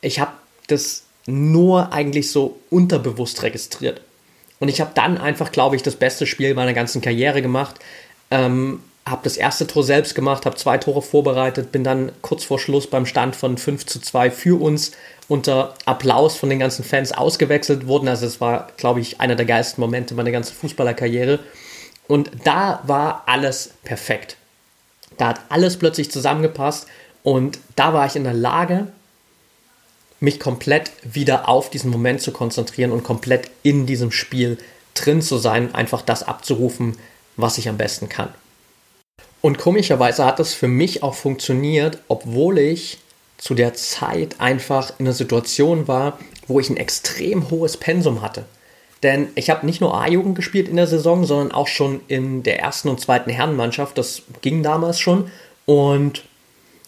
ich 0.00 0.18
habe 0.18 0.32
das 0.68 1.02
nur 1.26 1.92
eigentlich 1.92 2.30
so 2.30 2.58
unterbewusst 2.70 3.42
registriert. 3.42 4.00
Und 4.58 4.68
ich 4.68 4.80
habe 4.80 4.92
dann 4.94 5.18
einfach, 5.18 5.52
glaube 5.52 5.76
ich, 5.76 5.82
das 5.82 5.96
beste 5.96 6.26
Spiel 6.26 6.54
meiner 6.54 6.72
ganzen 6.72 7.00
Karriere 7.00 7.42
gemacht. 7.42 7.76
Ähm, 8.30 8.80
habe 9.06 9.20
das 9.22 9.36
erste 9.36 9.66
Tor 9.66 9.84
selbst 9.84 10.14
gemacht, 10.14 10.46
habe 10.46 10.56
zwei 10.56 10.78
Tore 10.78 11.00
vorbereitet, 11.00 11.70
bin 11.70 11.84
dann 11.84 12.10
kurz 12.22 12.42
vor 12.42 12.58
Schluss 12.58 12.88
beim 12.88 13.06
Stand 13.06 13.36
von 13.36 13.56
5 13.56 13.86
zu 13.86 14.00
2 14.00 14.32
für 14.32 14.60
uns 14.60 14.92
unter 15.28 15.74
Applaus 15.84 16.36
von 16.36 16.50
den 16.50 16.58
ganzen 16.58 16.84
Fans 16.84 17.12
ausgewechselt 17.12 17.86
worden. 17.86 18.08
Also 18.08 18.26
es 18.26 18.40
war, 18.40 18.68
glaube 18.76 19.00
ich, 19.00 19.20
einer 19.20 19.36
der 19.36 19.46
geilsten 19.46 19.80
Momente 19.80 20.14
meiner 20.14 20.32
ganzen 20.32 20.56
Fußballerkarriere. 20.56 21.38
Und 22.08 22.30
da 22.44 22.80
war 22.84 23.24
alles 23.26 23.74
perfekt. 23.84 24.36
Da 25.18 25.28
hat 25.28 25.40
alles 25.48 25.78
plötzlich 25.78 26.10
zusammengepasst 26.10 26.86
und 27.22 27.58
da 27.74 27.94
war 27.94 28.06
ich 28.06 28.16
in 28.16 28.24
der 28.24 28.34
Lage, 28.34 28.88
mich 30.20 30.40
komplett 30.40 30.90
wieder 31.02 31.48
auf 31.48 31.70
diesen 31.70 31.90
Moment 31.90 32.22
zu 32.22 32.32
konzentrieren 32.32 32.92
und 32.92 33.04
komplett 33.04 33.50
in 33.62 33.86
diesem 33.86 34.10
Spiel 34.10 34.58
drin 34.94 35.20
zu 35.20 35.38
sein, 35.38 35.74
einfach 35.74 36.02
das 36.02 36.22
abzurufen, 36.22 36.96
was 37.36 37.58
ich 37.58 37.68
am 37.68 37.76
besten 37.76 38.08
kann. 38.08 38.30
Und 39.42 39.58
komischerweise 39.58 40.24
hat 40.24 40.38
das 40.38 40.54
für 40.54 40.68
mich 40.68 41.02
auch 41.02 41.14
funktioniert, 41.14 41.98
obwohl 42.08 42.58
ich 42.58 42.98
zu 43.38 43.54
der 43.54 43.74
Zeit 43.74 44.40
einfach 44.40 44.98
in 44.98 45.06
einer 45.06 45.14
Situation 45.14 45.86
war, 45.86 46.18
wo 46.46 46.58
ich 46.58 46.70
ein 46.70 46.76
extrem 46.76 47.50
hohes 47.50 47.76
Pensum 47.76 48.22
hatte. 48.22 48.46
Denn 49.02 49.28
ich 49.34 49.50
habe 49.50 49.66
nicht 49.66 49.80
nur 49.80 49.94
A-Jugend 49.94 50.34
gespielt 50.34 50.68
in 50.68 50.76
der 50.76 50.86
Saison, 50.86 51.24
sondern 51.24 51.52
auch 51.52 51.68
schon 51.68 52.00
in 52.08 52.42
der 52.42 52.60
ersten 52.60 52.88
und 52.88 53.00
zweiten 53.00 53.30
Herrenmannschaft. 53.30 53.98
Das 53.98 54.22
ging 54.40 54.62
damals 54.62 54.98
schon. 54.98 55.30
Und 55.66 56.24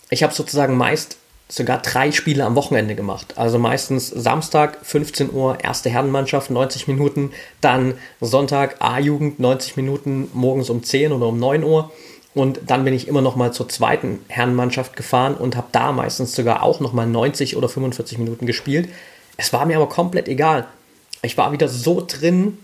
ich 0.09 0.23
habe 0.23 0.35
sozusagen 0.35 0.77
meist 0.77 1.19
sogar 1.49 1.81
drei 1.81 2.13
Spiele 2.13 2.45
am 2.45 2.55
Wochenende 2.55 2.95
gemacht. 2.95 3.35
Also 3.37 3.59
meistens 3.59 4.09
Samstag 4.09 4.79
15 4.83 5.33
Uhr 5.33 5.59
erste 5.63 5.89
Herrenmannschaft 5.91 6.51
90 6.51 6.89
Minuten, 6.89 7.31
dann 7.61 7.95
Sonntag 8.21 8.77
A-Jugend 8.81 9.41
90 9.41 9.77
Minuten 9.77 10.29
morgens 10.35 10.69
um 10.71 10.83
10 10.83 11.13
oder 11.13 11.27
um 11.27 11.39
9 11.39 11.65
Uhr 11.65 11.91
und 12.35 12.61
dann 12.67 12.85
bin 12.85 12.95
ich 12.95 13.09
immer 13.09 13.23
noch 13.23 13.37
mal 13.37 13.53
zur 13.53 13.69
zweiten 13.69 14.21
Herrenmannschaft 14.29 14.95
gefahren 14.95 15.35
und 15.35 15.57
habe 15.57 15.69
da 15.73 15.93
meistens 15.93 16.35
sogar 16.35 16.63
auch 16.63 16.81
noch 16.81 16.93
mal 16.93 17.07
90 17.07 17.57
oder 17.57 17.69
45 17.69 18.19
Minuten 18.19 18.47
gespielt. 18.47 18.89
Es 19.37 19.53
war 19.53 19.65
mir 19.65 19.77
aber 19.77 19.89
komplett 19.89 20.29
egal 20.29 20.67
ich 21.23 21.37
war 21.37 21.53
wieder 21.53 21.69
so 21.69 22.05
drin 22.07 22.59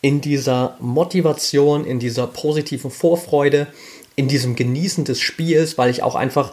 in 0.00 0.20
dieser 0.20 0.76
Motivation, 0.80 1.84
in 1.86 1.98
dieser 1.98 2.26
positiven 2.26 2.90
Vorfreude, 2.90 3.68
in 4.16 4.28
diesem 4.28 4.54
Genießen 4.54 5.04
des 5.04 5.20
Spiels, 5.20 5.78
weil 5.78 5.90
ich 5.90 6.02
auch 6.02 6.14
einfach 6.14 6.52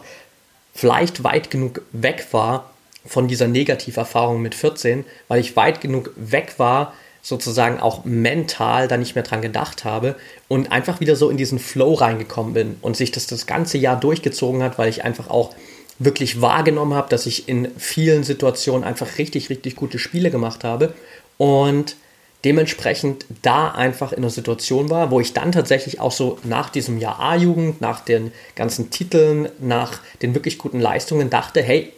vielleicht 0.72 1.24
weit 1.24 1.50
genug 1.50 1.82
weg 1.92 2.26
war 2.32 2.70
von 3.04 3.28
dieser 3.28 3.48
Negativerfahrung 3.48 4.40
mit 4.40 4.54
14, 4.54 5.04
weil 5.28 5.40
ich 5.40 5.56
weit 5.56 5.80
genug 5.80 6.10
weg 6.16 6.54
war, 6.58 6.94
sozusagen 7.20 7.78
auch 7.80 8.04
mental 8.04 8.88
da 8.88 8.96
nicht 8.96 9.14
mehr 9.14 9.24
dran 9.24 9.42
gedacht 9.42 9.84
habe 9.84 10.16
und 10.48 10.72
einfach 10.72 11.00
wieder 11.00 11.14
so 11.14 11.30
in 11.30 11.36
diesen 11.36 11.60
Flow 11.60 11.94
reingekommen 11.94 12.52
bin 12.52 12.76
und 12.82 12.96
sich 12.96 13.12
das 13.12 13.26
das 13.26 13.46
ganze 13.46 13.78
Jahr 13.78 13.98
durchgezogen 13.98 14.62
hat, 14.62 14.76
weil 14.76 14.88
ich 14.88 15.04
einfach 15.04 15.30
auch 15.30 15.54
wirklich 16.00 16.40
wahrgenommen 16.40 16.94
habe, 16.94 17.08
dass 17.08 17.26
ich 17.26 17.48
in 17.48 17.68
vielen 17.78 18.24
Situationen 18.24 18.82
einfach 18.82 19.18
richtig, 19.18 19.50
richtig 19.50 19.76
gute 19.76 20.00
Spiele 20.00 20.30
gemacht 20.30 20.64
habe. 20.64 20.94
Und 21.38 21.96
dementsprechend 22.44 23.24
da 23.42 23.70
einfach 23.70 24.12
in 24.12 24.18
einer 24.18 24.30
Situation 24.30 24.90
war, 24.90 25.10
wo 25.10 25.20
ich 25.20 25.32
dann 25.32 25.52
tatsächlich 25.52 26.00
auch 26.00 26.12
so 26.12 26.38
nach 26.42 26.70
diesem 26.70 26.98
Jahr 26.98 27.20
A-Jugend, 27.20 27.80
nach 27.80 28.00
den 28.00 28.32
ganzen 28.56 28.90
Titeln, 28.90 29.48
nach 29.60 30.00
den 30.22 30.34
wirklich 30.34 30.58
guten 30.58 30.80
Leistungen 30.80 31.30
dachte, 31.30 31.62
hey, 31.62 31.92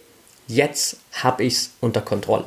jetzt 0.47 0.99
habe 1.13 1.45
ich 1.45 1.55
es 1.55 1.71
unter 1.81 2.03
Kontrolle. 2.03 2.45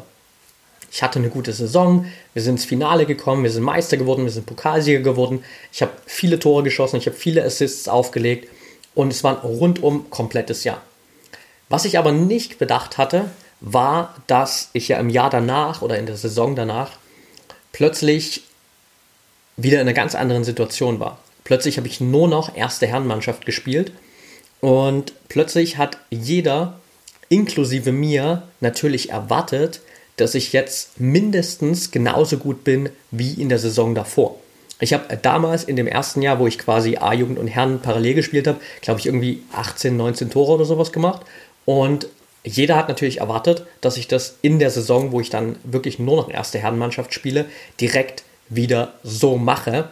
Ich 0.92 1.04
hatte 1.04 1.20
eine 1.20 1.30
gute 1.30 1.52
Saison, 1.54 2.06
wir 2.34 2.42
sind 2.42 2.56
ins 2.56 2.66
Finale 2.66 3.06
gekommen, 3.06 3.44
wir 3.44 3.52
sind 3.52 3.64
Meister 3.64 3.98
geworden, 3.98 4.24
wir 4.24 4.32
sind 4.32 4.46
Pokalsieger 4.46 5.00
geworden. 5.00 5.44
Ich 5.74 5.82
habe 5.82 5.92
viele 6.06 6.40
Tore 6.40 6.64
geschossen, 6.64 6.98
ich 6.98 7.08
habe 7.08 7.18
viele 7.18 7.44
Assists 7.44 7.88
aufgelegt 7.88 8.48
und 8.96 9.12
es 9.12 9.24
war 9.24 9.44
ein 9.44 9.48
rundum 9.48 10.10
komplettes 10.10 10.64
Jahr. 10.64 10.82
Was 11.70 11.86
ich 11.86 11.98
aber 11.98 12.12
nicht 12.12 12.60
bedacht 12.60 12.98
hatte, 12.98 13.26
war, 13.60 14.16
dass 14.28 14.70
ich 14.74 14.88
ja 14.88 15.00
im 15.00 15.10
Jahr 15.10 15.30
danach 15.30 15.82
oder 15.82 15.98
in 15.98 16.06
der 16.06 16.16
Saison 16.16 16.56
danach 16.56 16.92
plötzlich 17.78 18.42
wieder 19.56 19.76
in 19.76 19.82
einer 19.82 19.94
ganz 19.94 20.16
anderen 20.16 20.44
Situation 20.44 21.00
war. 21.00 21.20
Plötzlich 21.44 21.78
habe 21.78 21.88
ich 21.88 22.02
nur 22.02 22.28
noch 22.28 22.56
erste 22.56 22.88
Herrenmannschaft 22.88 23.46
gespielt 23.46 23.92
und 24.62 25.14
plötzlich 25.30 25.78
hat 25.78 26.00
jeder, 26.10 26.80
inklusive 27.30 27.92
mir, 27.92 28.42
natürlich 28.62 29.12
erwartet, 29.12 29.82
dass 30.16 30.34
ich 30.34 30.54
jetzt 30.54 31.00
mindestens 31.00 31.92
genauso 31.92 32.38
gut 32.38 32.64
bin 32.64 32.90
wie 33.12 33.34
in 33.34 33.48
der 33.48 33.60
Saison 33.60 33.94
davor. 33.94 34.40
Ich 34.80 34.94
habe 34.94 35.16
damals 35.16 35.64
in 35.64 35.76
dem 35.76 35.86
ersten 35.86 36.24
Jahr, 36.24 36.40
wo 36.40 36.48
ich 36.48 36.58
quasi 36.58 36.98
A-Jugend 36.98 37.38
und 37.38 37.48
Herren 37.48 37.80
parallel 37.80 38.16
gespielt 38.16 38.48
habe, 38.48 38.60
glaube 38.82 39.02
ich, 39.02 39.06
irgendwie 39.06 39.44
18, 39.54 39.96
19 39.96 40.32
Tore 40.32 40.54
oder 40.54 40.66
sowas 40.66 40.92
gemacht. 40.92 41.22
Und 41.66 42.08
jeder 42.48 42.76
hat 42.76 42.88
natürlich 42.88 43.20
erwartet, 43.20 43.66
dass 43.82 43.98
ich 43.98 44.08
das 44.08 44.38
in 44.42 44.60
der 44.60 44.72
Saison, 44.72 45.12
wo 45.12 45.20
ich 45.20 45.30
dann 45.30 45.58
wirklich 45.64 46.00
nur 46.00 46.16
noch 46.16 46.30
erste 46.30 46.60
Herrenmannschaft 46.60 47.14
spiele, 47.14 47.46
direkt 47.80 48.24
wieder 48.50 48.94
so 49.04 49.38
mache. 49.38 49.90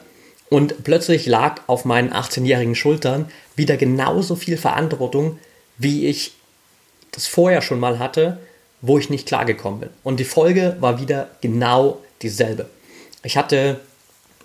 Und 0.49 0.83
plötzlich 0.83 1.25
lag 1.25 1.61
auf 1.67 1.85
meinen 1.85 2.13
18-jährigen 2.13 2.75
Schultern 2.75 3.29
wieder 3.55 3.77
genauso 3.77 4.35
viel 4.35 4.57
Verantwortung, 4.57 5.39
wie 5.77 6.07
ich 6.07 6.33
das 7.11 7.27
vorher 7.27 7.61
schon 7.61 7.79
mal 7.79 7.99
hatte 7.99 8.39
wo 8.87 8.97
ich 8.97 9.09
nicht 9.09 9.27
klargekommen 9.27 9.79
bin. 9.79 9.89
Und 10.03 10.19
die 10.19 10.25
Folge 10.25 10.77
war 10.79 10.99
wieder 10.99 11.29
genau 11.41 12.01
dieselbe. 12.21 12.67
Ich 13.23 13.37
hatte 13.37 13.79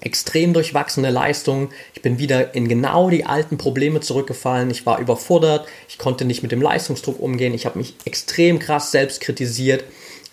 extrem 0.01 0.53
durchwachsene 0.53 1.11
Leistungen. 1.11 1.71
Ich 1.95 2.03
bin 2.03 2.19
wieder 2.19 2.55
in 2.55 2.69
genau 2.69 3.11
die 3.11 3.25
alten 3.25 3.59
Probleme 3.59 4.01
zurückgefallen. 4.01 4.71
Ich 4.71 4.87
war 4.87 4.99
überfordert. 4.99 5.67
Ich 5.89 5.99
konnte 5.99 6.25
nicht 6.25 6.43
mit 6.43 6.53
dem 6.53 6.63
Leistungsdruck 6.63 7.21
umgehen. 7.21 7.55
Ich 7.55 7.67
habe 7.67 7.79
mich 7.79 7.95
extrem 8.05 8.59
krass 8.59 8.91
selbst 8.91 9.21
kritisiert. 9.21 9.85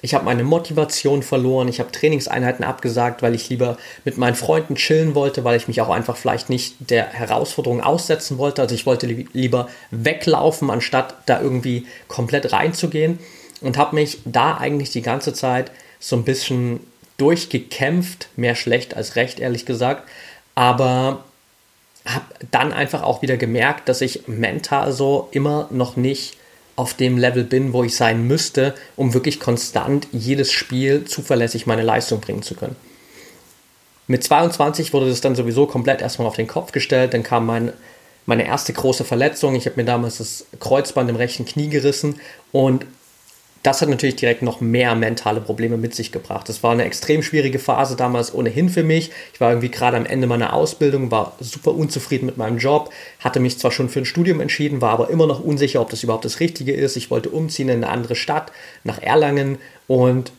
Ich 0.01 0.13
habe 0.13 0.25
meine 0.25 0.43
Motivation 0.43 1.23
verloren. 1.23 1.67
Ich 1.67 1.79
habe 1.79 1.91
Trainingseinheiten 1.91 2.63
abgesagt, 2.63 3.23
weil 3.23 3.33
ich 3.33 3.49
lieber 3.49 3.77
mit 4.05 4.17
meinen 4.17 4.35
Freunden 4.35 4.75
chillen 4.75 5.15
wollte, 5.15 5.43
weil 5.43 5.57
ich 5.57 5.67
mich 5.67 5.81
auch 5.81 5.89
einfach 5.89 6.17
vielleicht 6.17 6.49
nicht 6.49 6.75
der 6.79 7.07
Herausforderung 7.07 7.81
aussetzen 7.81 8.37
wollte. 8.37 8.61
Also 8.61 8.75
ich 8.75 8.85
wollte 8.85 9.07
lieber 9.07 9.69
weglaufen, 9.89 10.69
anstatt 10.69 11.15
da 11.25 11.41
irgendwie 11.41 11.87
komplett 12.07 12.53
reinzugehen 12.53 13.17
und 13.61 13.77
habe 13.77 13.95
mich 13.95 14.19
da 14.25 14.57
eigentlich 14.57 14.91
die 14.91 15.01
ganze 15.01 15.33
Zeit 15.33 15.71
so 15.99 16.15
ein 16.15 16.23
bisschen 16.23 16.79
durchgekämpft, 17.17 18.29
mehr 18.35 18.55
schlecht 18.55 18.95
als 18.95 19.15
recht, 19.15 19.39
ehrlich 19.39 19.65
gesagt. 19.65 20.07
Aber 20.55 21.23
habe 22.05 22.25
dann 22.51 22.71
einfach 22.71 23.03
auch 23.03 23.21
wieder 23.21 23.37
gemerkt, 23.37 23.89
dass 23.89 24.01
ich 24.01 24.27
mental 24.27 24.91
so 24.91 25.27
immer 25.31 25.67
noch 25.71 25.97
nicht 25.97 26.37
auf 26.75 26.93
dem 26.93 27.17
Level 27.17 27.43
bin, 27.43 27.73
wo 27.73 27.83
ich 27.83 27.95
sein 27.95 28.27
müsste, 28.27 28.75
um 28.95 29.13
wirklich 29.13 29.39
konstant 29.39 30.07
jedes 30.11 30.51
Spiel 30.51 31.05
zuverlässig 31.05 31.65
meine 31.65 31.81
Leistung 31.81 32.21
bringen 32.21 32.43
zu 32.43 32.55
können. 32.55 32.75
Mit 34.05 34.23
22 34.23 34.93
wurde 34.93 35.09
das 35.09 35.19
dann 35.19 35.35
sowieso 35.35 35.65
komplett 35.65 36.01
erstmal 36.01 36.27
auf 36.27 36.35
den 36.35 36.47
Kopf 36.47 36.71
gestellt. 36.71 37.13
Dann 37.13 37.23
kam 37.23 37.45
mein, 37.45 37.73
meine 38.25 38.45
erste 38.45 38.71
große 38.71 39.03
Verletzung. 39.03 39.55
Ich 39.55 39.65
habe 39.65 39.75
mir 39.75 39.85
damals 39.85 40.19
das 40.19 40.45
Kreuzband 40.59 41.09
im 41.09 41.17
rechten 41.17 41.45
Knie 41.45 41.67
gerissen 41.67 42.21
und 42.53 42.85
das 43.63 43.81
hat 43.81 43.89
natürlich 43.89 44.15
direkt 44.15 44.41
noch 44.41 44.61
mehr 44.61 44.95
mentale 44.95 45.41
Probleme 45.41 45.77
mit 45.77 45.95
sich 45.95 46.11
gebracht. 46.11 46.47
Das 46.49 46.63
war 46.63 46.71
eine 46.71 46.85
extrem 46.85 47.23
schwierige 47.23 47.59
Phase 47.59 47.95
damals 47.95 48.33
ohnehin 48.33 48.69
für 48.69 48.83
mich. 48.83 49.11
Ich 49.33 49.41
war 49.41 49.51
irgendwie 49.51 49.71
gerade 49.71 49.97
am 49.97 50.05
Ende 50.05 50.27
meiner 50.27 50.53
Ausbildung, 50.53 51.11
war 51.11 51.35
super 51.39 51.73
unzufrieden 51.73 52.25
mit 52.25 52.37
meinem 52.37 52.57
Job, 52.57 52.91
hatte 53.19 53.39
mich 53.39 53.59
zwar 53.59 53.71
schon 53.71 53.89
für 53.89 53.99
ein 53.99 54.05
Studium 54.05 54.39
entschieden, 54.39 54.81
war 54.81 54.91
aber 54.91 55.09
immer 55.09 55.27
noch 55.27 55.39
unsicher, 55.39 55.81
ob 55.81 55.89
das 55.89 56.03
überhaupt 56.03 56.25
das 56.25 56.39
Richtige 56.39 56.73
ist. 56.73 56.95
Ich 56.95 57.09
wollte 57.11 57.29
umziehen 57.29 57.69
in 57.69 57.83
eine 57.83 57.89
andere 57.89 58.15
Stadt, 58.15 58.51
nach 58.83 59.01
Erlangen 59.01 59.57
und 59.87 60.31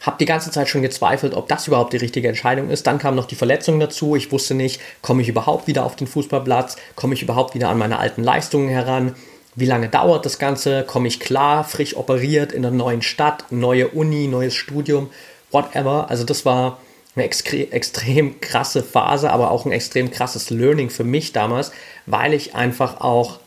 habe 0.00 0.16
die 0.20 0.26
ganze 0.26 0.50
Zeit 0.50 0.68
schon 0.68 0.82
gezweifelt, 0.82 1.34
ob 1.34 1.48
das 1.48 1.66
überhaupt 1.66 1.92
die 1.92 1.96
richtige 1.96 2.28
Entscheidung 2.28 2.70
ist. 2.70 2.86
Dann 2.86 2.98
kam 2.98 3.16
noch 3.16 3.26
die 3.26 3.34
Verletzung 3.34 3.80
dazu. 3.80 4.14
Ich 4.14 4.30
wusste 4.30 4.54
nicht, 4.54 4.80
komme 5.02 5.22
ich 5.22 5.28
überhaupt 5.28 5.66
wieder 5.66 5.84
auf 5.84 5.96
den 5.96 6.06
Fußballplatz, 6.06 6.76
komme 6.94 7.14
ich 7.14 7.22
überhaupt 7.22 7.54
wieder 7.54 7.68
an 7.68 7.78
meine 7.78 7.98
alten 7.98 8.22
Leistungen 8.22 8.68
heran 8.68 9.14
wie 9.58 9.66
lange 9.66 9.88
dauert 9.88 10.24
das 10.24 10.38
Ganze, 10.38 10.84
komme 10.84 11.08
ich 11.08 11.18
klar, 11.18 11.64
frisch 11.64 11.96
operiert 11.96 12.52
in 12.52 12.64
einer 12.64 12.74
neuen 12.74 13.02
Stadt, 13.02 13.50
neue 13.50 13.88
Uni, 13.88 14.28
neues 14.28 14.54
Studium, 14.54 15.10
whatever. 15.50 16.08
Also 16.10 16.22
das 16.22 16.44
war 16.44 16.78
eine 17.16 17.24
extrem 17.24 18.40
krasse 18.40 18.84
Phase, 18.84 19.30
aber 19.30 19.50
auch 19.50 19.66
ein 19.66 19.72
extrem 19.72 20.12
krasses 20.12 20.50
Learning 20.50 20.90
für 20.90 21.02
mich 21.02 21.32
damals, 21.32 21.72
weil 22.06 22.34
ich 22.34 22.54
einfach 22.54 23.00
auch 23.00 23.40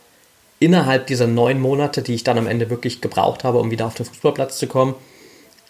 innerhalb 0.58 1.06
dieser 1.06 1.26
neun 1.26 1.60
Monate, 1.60 2.02
die 2.02 2.14
ich 2.14 2.24
dann 2.24 2.36
am 2.36 2.46
Ende 2.46 2.68
wirklich 2.68 3.00
gebraucht 3.00 3.42
habe, 3.42 3.58
um 3.58 3.70
wieder 3.70 3.86
auf 3.86 3.94
den 3.94 4.04
Fußballplatz 4.04 4.58
zu 4.58 4.66
kommen, 4.66 4.94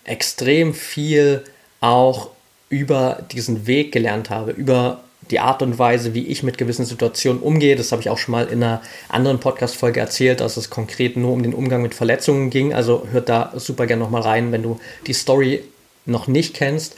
extrem 0.04 0.74
viel 0.74 1.44
auch 1.80 2.30
über 2.68 3.22
diesen 3.30 3.68
Weg 3.68 3.92
gelernt 3.92 4.28
habe, 4.28 4.50
über 4.50 5.04
die 5.30 5.40
Art 5.40 5.62
und 5.62 5.78
Weise, 5.78 6.14
wie 6.14 6.26
ich 6.26 6.42
mit 6.42 6.58
gewissen 6.58 6.84
Situationen 6.84 7.42
umgehe. 7.42 7.76
Das 7.76 7.92
habe 7.92 8.02
ich 8.02 8.10
auch 8.10 8.18
schon 8.18 8.32
mal 8.32 8.46
in 8.46 8.62
einer 8.62 8.82
anderen 9.08 9.40
Podcast-Folge 9.40 10.00
erzählt, 10.00 10.40
dass 10.40 10.56
es 10.56 10.70
konkret 10.70 11.16
nur 11.16 11.32
um 11.32 11.42
den 11.42 11.54
Umgang 11.54 11.82
mit 11.82 11.94
Verletzungen 11.94 12.50
ging. 12.50 12.74
Also 12.74 13.06
hört 13.10 13.28
da 13.28 13.52
super 13.56 13.86
gerne 13.86 14.02
nochmal 14.02 14.22
rein, 14.22 14.52
wenn 14.52 14.62
du 14.62 14.78
die 15.06 15.14
Story 15.14 15.62
noch 16.04 16.26
nicht 16.26 16.54
kennst. 16.54 16.96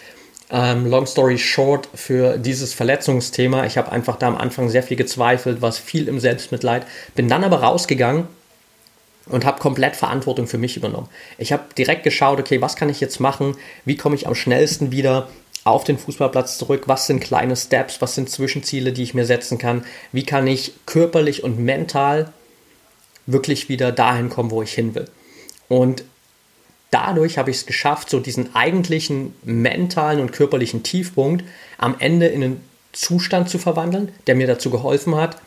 Ähm, 0.51 0.87
long 0.87 1.07
story 1.07 1.39
short, 1.39 1.89
für 1.95 2.39
dieses 2.39 2.75
Verletzungsthema, 2.75 3.65
ich 3.65 3.79
habe 3.79 3.91
einfach 3.91 4.17
da 4.17 4.29
am 4.29 4.37
Anfang 4.37 4.69
sehr 4.69 4.83
viel 4.83 4.97
gezweifelt, 4.97 5.63
war 5.63 5.73
viel 5.73 6.07
im 6.07 6.21
Selbstmitleid, 6.21 6.87
bin 7.15 7.29
dann 7.29 7.45
aber 7.45 7.63
rausgegangen 7.63 8.29
und 9.27 9.45
habe 9.45 9.59
komplett 9.59 9.97
Verantwortung 9.97 10.47
für 10.47 10.59
mich 10.59 10.77
übernommen. 10.77 11.09
Ich 11.39 11.53
habe 11.53 11.65
direkt 11.77 12.03
geschaut, 12.05 12.39
okay, 12.39 12.61
was 12.61 12.77
kann 12.77 12.91
ich 12.91 13.01
jetzt 13.01 13.21
machen? 13.21 13.57
Wie 13.85 13.97
komme 13.97 14.17
ich 14.17 14.27
am 14.27 14.35
schnellsten 14.35 14.93
wieder 14.93 15.29
auf 15.65 15.85
den 15.85 15.99
Fußballplatz 15.99 16.59
zurück? 16.59 16.85
Was 16.87 17.07
sind 17.07 17.21
kleine 17.21 17.57
Steps? 17.57 18.01
Was 18.01 18.15
sind 18.15 18.31
Zwischenziele, 18.31 18.93
die 18.93 19.03
ich 19.03 19.15
mir 19.15 19.25
setzen 19.25 19.59
kann? 19.59 19.85
Wie 20.13 20.25
kann 20.25 20.47
ich 20.47 20.75
körperlich 20.87 21.43
und 21.43 21.59
mental 21.59 22.33
wirklich 23.27 23.69
wieder 23.69 23.91
dahin 23.91 24.29
kommen, 24.29 24.51
wo 24.51 24.63
ich 24.63 24.73
hin 24.73 24.95
will? 24.95 25.07
Und 25.69 26.05
dadurch 26.91 27.39
habe 27.39 27.51
ich 27.51 27.57
es 27.57 27.67
geschafft, 27.67 28.11
so 28.11 28.21
diesen 28.21 28.55
eigentlichen 28.55 29.35
mentalen 29.43 30.21
und 30.21 30.33
körperlichen 30.33 30.83
Tiefpunkt 30.83 31.45
am 31.79 31.97
Ende 31.99 32.27
in 32.27 32.45
einen 32.45 32.61
Zustand 32.93 33.49
zu 33.49 33.59
verwandeln, 33.59 34.13
der 34.27 34.37
mir 34.37 34.47
dazu 34.47 34.71
geholfen 34.71 35.17
hat, 35.17 35.39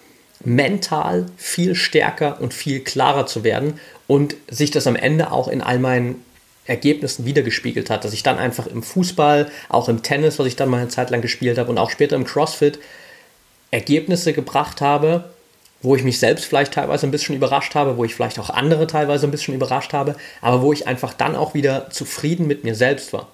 mental 0.43 1.27
viel 1.38 1.75
stärker 1.75 2.41
und 2.41 2.53
viel 2.53 2.82
klarer 2.82 3.25
zu 3.25 3.43
werden 3.43 3.80
und 4.08 4.36
sich 4.49 4.71
das 4.71 4.88
am 4.88 4.95
Ende 4.95 5.32
auch 5.32 5.47
in 5.47 5.62
all 5.62 5.80
meinen 5.80 6.23
Ergebnissen 6.67 7.25
wiedergespiegelt 7.25 7.89
hat, 7.89 8.03
dass 8.03 8.13
ich 8.13 8.23
dann 8.23 8.38
einfach 8.38 8.67
im 8.67 8.84
Fußball, 8.84 9.49
auch 9.69 9.89
im 9.89 10.03
Tennis, 10.03 10.38
was 10.38 10.47
ich 10.47 10.56
dann 10.56 10.69
mal 10.69 10.82
eine 10.82 10.89
Zeit 10.89 11.10
lang 11.10 11.21
gespielt 11.21 11.58
habe 11.58 11.69
und 11.69 11.77
auch 11.77 11.89
später 11.89 12.15
im 12.15 12.25
CrossFit 12.25 12.80
Ergebnisse 13.71 14.34
gebracht 14.34 14.82
habe, 14.82 15.32
wo 15.82 15.95
ich 15.95 16.03
mich 16.03 16.19
selbst 16.19 16.45
vielleicht 16.45 16.73
teilweise 16.73 17.08
ein 17.08 17.12
bisschen 17.12 17.36
überrascht 17.36 17.75
habe, 17.75 17.97
wo 17.97 18.03
ich 18.03 18.15
vielleicht 18.15 18.39
auch 18.39 18.49
andere 18.49 18.88
teilweise 18.88 19.27
ein 19.27 19.32
bisschen 19.32 19.53
überrascht 19.53 19.93
habe, 19.93 20.15
aber 20.41 20.62
wo 20.62 20.73
ich 20.73 20.88
einfach 20.88 21.13
dann 21.13 21.36
auch 21.36 21.53
wieder 21.53 21.89
zufrieden 21.89 22.47
mit 22.47 22.63
mir 22.63 22.75
selbst 22.75 23.13
war. 23.13 23.30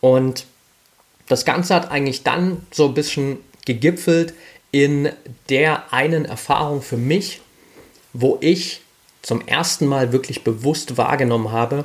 Und 0.00 0.46
das 1.28 1.44
Ganze 1.44 1.74
hat 1.74 1.90
eigentlich 1.90 2.22
dann 2.22 2.66
so 2.70 2.86
ein 2.86 2.94
bisschen 2.94 3.38
gegipfelt 3.64 4.34
in 4.70 5.10
der 5.48 5.92
einen 5.92 6.24
Erfahrung 6.24 6.82
für 6.82 6.96
mich, 6.96 7.40
wo 8.12 8.38
ich 8.40 8.82
zum 9.22 9.46
ersten 9.46 9.86
Mal 9.86 10.12
wirklich 10.12 10.44
bewusst 10.44 10.96
wahrgenommen 10.96 11.50
habe, 11.50 11.84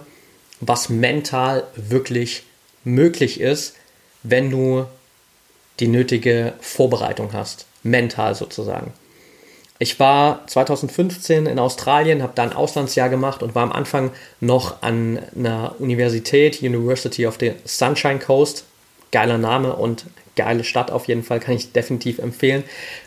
was 0.60 0.90
mental 0.90 1.64
wirklich 1.76 2.44
möglich 2.84 3.40
ist, 3.40 3.76
wenn 4.24 4.50
du 4.50 4.86
die 5.80 5.88
nötige 5.88 6.54
Vorbereitung 6.60 7.34
hast, 7.34 7.66
mental 7.84 8.36
sozusagen. 8.36 8.94
Ich 9.82 9.98
war 9.98 10.46
2015 10.48 11.46
in 11.46 11.58
Australien, 11.58 12.22
habe 12.22 12.34
da 12.36 12.44
ein 12.44 12.52
Auslandsjahr 12.52 13.08
gemacht 13.08 13.42
und 13.42 13.56
war 13.56 13.64
am 13.64 13.72
Anfang 13.72 14.12
noch 14.42 14.82
an 14.82 15.20
einer 15.38 15.76
Universität, 15.80 16.62
University 16.62 17.26
of 17.26 17.38
the 17.40 17.54
Sunshine 17.64 18.20
Coast. 18.20 18.66
Geiler 19.12 19.38
Name 19.38 19.74
und 19.74 20.06
geile 20.36 20.66
Stadt 20.66 20.92
auf 20.92 21.08
jeden 21.08 21.24
Fall, 21.24 21.40
kann 21.40 21.56
ich 21.56 21.72
definitiv 21.72 22.20
empfehlen. 22.20 22.64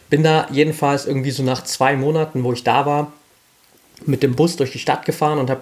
Bin 0.09 0.23
da 0.23 0.49
jedenfalls 0.51 1.07
irgendwie 1.07 1.31
so 1.31 1.43
nach 1.43 1.63
zwei 1.63 1.95
Monaten, 1.95 2.43
wo 2.43 2.55
ich 2.55 2.65
da 2.65 2.87
war, 2.87 3.13
mit 4.07 4.23
dem 4.23 4.35
Bus 4.35 4.57
durch 4.57 4.73
die 4.73 4.79
Stadt 4.79 5.05
gefahren 5.05 5.39
und 5.39 5.51
habe 5.51 5.61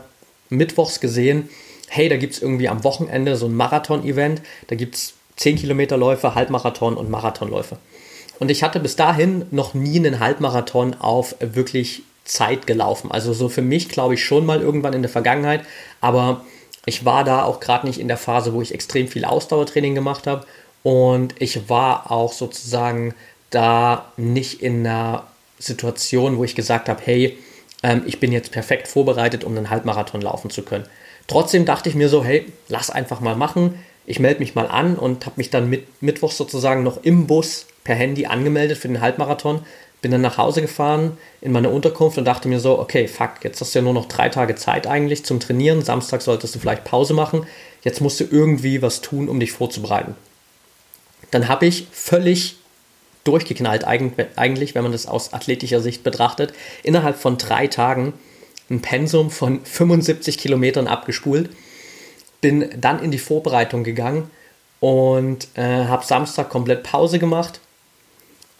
mittwochs 0.49 1.01
gesehen, 1.01 1.49
hey, 1.91 2.09
da 2.09 2.17
gibt 2.17 2.35
es 2.35 2.43
irgendwie 2.43 2.69
am 2.69 2.85
Wochenende 2.85 3.37
so 3.37 3.47
ein 3.47 3.55
Marathon-Event. 3.55 4.43
Da 4.69 4.77
gibt 4.77 4.95
es 4.95 5.15
10 5.37 5.57
Kilometerläufe, 5.57 6.37
Halbmarathon 6.37 6.97
und 6.97 7.11
Marathonläufe. 7.11 7.79
Und 8.39 8.51
ich 8.51 8.63
hatte 8.63 8.79
bis 8.79 8.95
dahin 8.95 9.45
noch 9.51 9.75
nie 9.75 9.97
einen 9.97 10.21
Halbmarathon 10.21 10.95
auf 10.95 11.35
wirklich 11.41 12.03
Zeit 12.25 12.67
gelaufen. 12.69 13.11
Also 13.11 13.33
so 13.33 13.49
für 13.49 13.61
mich 13.61 13.89
glaube 13.89 14.15
ich 14.15 14.25
schon 14.25 14.47
mal 14.47 14.61
irgendwann 14.61 14.95
in 14.95 15.03
der 15.03 15.11
Vergangenheit, 15.11 15.63
aber 16.01 16.45
ich 16.87 17.05
war 17.05 17.25
da 17.25 17.45
auch 17.45 17.59
gerade 17.59 17.87
nicht 17.87 17.99
in 17.99 18.09
der 18.09 18.17
Phase, 18.17 18.55
wo 18.55 18.63
ich 18.63 18.73
extrem 18.73 19.09
viel 19.09 19.25
Ausdauertraining 19.25 19.95
gemacht 19.95 20.27
habe 20.29 20.47
und 20.85 21.35
ich 21.41 21.69
war 21.69 22.11
auch 22.13 22.33
sozusagen 22.33 23.15
da 23.51 24.13
nicht 24.17 24.63
in 24.63 24.87
einer 24.87 25.25
Situation, 25.59 26.39
wo 26.39 26.45
ich 26.45 26.55
gesagt 26.55 26.89
habe, 26.89 27.03
hey, 27.05 27.37
ähm, 27.83 28.03
ich 28.07 28.21
bin 28.21 28.33
jetzt 28.33 28.53
perfekt 28.53 28.89
vorbereitet, 28.89 29.45
um 29.45 29.57
einen 29.57 29.71
Halbmarathon 29.71 30.21
laufen 30.21 30.51
zu 30.51 30.63
können. 30.63 30.87
Trotzdem 31.31 31.65
dachte 31.65 31.89
ich 31.89 31.95
mir 31.95 32.09
so, 32.09 32.25
hey, 32.25 32.45
lass 32.67 32.91
einfach 32.91 33.21
mal 33.21 33.37
machen. 33.37 33.79
Ich 34.05 34.19
melde 34.19 34.41
mich 34.41 34.57
mal 34.57 34.67
an 34.67 34.97
und 34.97 35.27
habe 35.27 35.37
mich 35.37 35.49
dann 35.49 35.71
mit, 35.71 36.03
mittwochs 36.03 36.37
sozusagen 36.37 36.83
noch 36.83 37.05
im 37.05 37.29
Bus 37.29 37.67
per 37.85 37.95
Handy 37.95 38.27
angemeldet 38.27 38.79
für 38.79 38.89
den 38.89 39.01
Halbmarathon, 39.01 39.61
bin 40.03 40.11
dann 40.11 40.23
nach 40.23 40.39
Hause 40.39 40.61
gefahren 40.61 41.17
in 41.41 41.53
meine 41.53 41.71
Unterkunft 41.71 42.19
und 42.19 42.25
dachte 42.25 42.49
mir 42.49 42.59
so, 42.59 42.81
okay, 42.81 43.07
fuck, 43.07 43.45
jetzt 43.45 43.61
hast 43.61 43.73
du 43.73 43.79
ja 43.79 43.85
nur 43.85 43.95
noch 43.95 44.07
drei 44.07 44.29
Tage 44.29 44.57
Zeit 44.57 44.89
eigentlich 44.89 45.25
zum 45.25 45.39
Trainieren. 45.39 45.83
Samstag 45.83 46.21
solltest 46.21 46.57
du 46.57 46.59
vielleicht 46.59 46.83
Pause 46.83 47.15
machen. 47.15 47.47
Jetzt 47.83 48.01
musst 48.01 48.19
du 48.19 48.25
irgendwie 48.29 48.83
was 48.83 49.01
tun, 49.01 49.29
um 49.29 49.39
dich 49.39 49.53
vorzubereiten. 49.53 50.17
Dann 51.31 51.47
habe 51.47 51.67
ich 51.67 51.87
völlig 51.93 52.57
durchgeknallt 53.23 53.85
eigentlich, 53.85 54.75
wenn 54.75 54.83
man 54.83 54.91
das 54.91 55.07
aus 55.07 55.33
athletischer 55.33 55.81
Sicht 55.81 56.03
betrachtet, 56.03 56.55
innerhalb 56.83 57.17
von 57.17 57.39
drei 57.39 57.69
Tagen 57.69 58.15
ein 58.71 58.81
Pensum 58.81 59.31
von 59.31 59.65
75 59.65 60.39
Kilometern 60.39 60.87
abgespult. 60.87 61.51
Bin 62.41 62.71
dann 62.81 63.03
in 63.03 63.11
die 63.11 63.19
Vorbereitung 63.19 63.85
gegangen 63.85 64.31
und 64.79 65.49
äh, 65.55 65.85
habe 65.85 66.05
Samstag 66.07 66.49
komplett 66.49 66.85
Pause 66.85 67.19
gemacht 67.19 67.61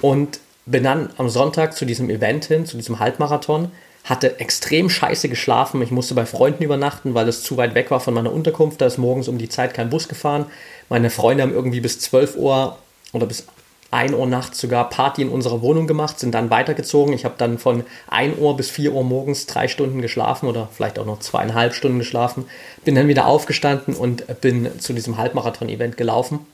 und 0.01 0.41
bin 0.67 0.85
dann 0.85 1.11
am 1.17 1.29
Sonntag 1.29 1.75
zu 1.75 1.85
diesem 1.85 2.11
Event 2.11 2.45
hin, 2.45 2.67
zu 2.67 2.77
diesem 2.77 2.99
Halbmarathon, 2.99 3.71
hatte 4.05 4.39
extrem 4.41 4.91
scheiße 4.91 5.29
geschlafen. 5.29 5.81
Ich 5.83 5.91
musste 5.91 6.15
bei 6.15 6.27
Freunden 6.27 6.63
übernachten, 6.63 7.15
weil 7.15 7.29
es 7.29 7.43
zu 7.43 7.57
weit 7.57 7.75
weg 7.75 7.91
war 7.91 8.01
von 8.01 8.15
meiner 8.15 8.33
Unterkunft. 8.33 8.81
Da 8.81 8.87
ist 8.87 8.99
morgens 8.99 9.29
um 9.29 9.39
die 9.39 9.49
Zeit 9.49 9.75
kein 9.75 9.91
Bus 9.91 10.09
gefahren. 10.09 10.47
Meine 10.89 11.11
Freunde 11.11 11.43
haben 11.43 11.53
irgendwie 11.53 11.81
bis 11.81 12.01
12 12.01 12.37
Uhr 12.37 12.79
oder 13.13 13.27
bis 13.27 13.47
1 13.91 14.15
Uhr 14.15 14.27
nachts 14.27 14.61
sogar 14.61 14.89
Party 14.89 15.23
in 15.23 15.29
unserer 15.31 15.63
Wohnung 15.63 15.87
gemacht, 15.87 16.21
sind 16.21 16.33
dann 16.33 16.51
weitergezogen. 16.51 17.13
Ich 17.13 17.25
habe 17.25 17.35
dann 17.39 17.59
von 17.59 17.85
1 18.09 18.39
Uhr 18.39 18.57
bis 18.57 18.71
4 18.71 18.93
Uhr 18.93 19.03
morgens 19.03 19.47
drei 19.47 19.67
Stunden 19.67 20.01
geschlafen 20.01 20.47
oder 20.47 20.69
vielleicht 20.73 20.99
auch 20.99 21.07
noch 21.07 21.19
zweieinhalb 21.19 21.75
Stunden 21.75 21.99
geschlafen. 21.99 22.47
Bin 22.85 22.95
dann 22.95 23.09
wieder 23.09 23.27
aufgestanden 23.27 23.95
und 23.95 24.41
bin 24.41 24.79
zu 24.81 24.93
diesem 24.93 25.17
Halbmarathon-Event 25.17 25.97
gelaufen. 25.97 26.47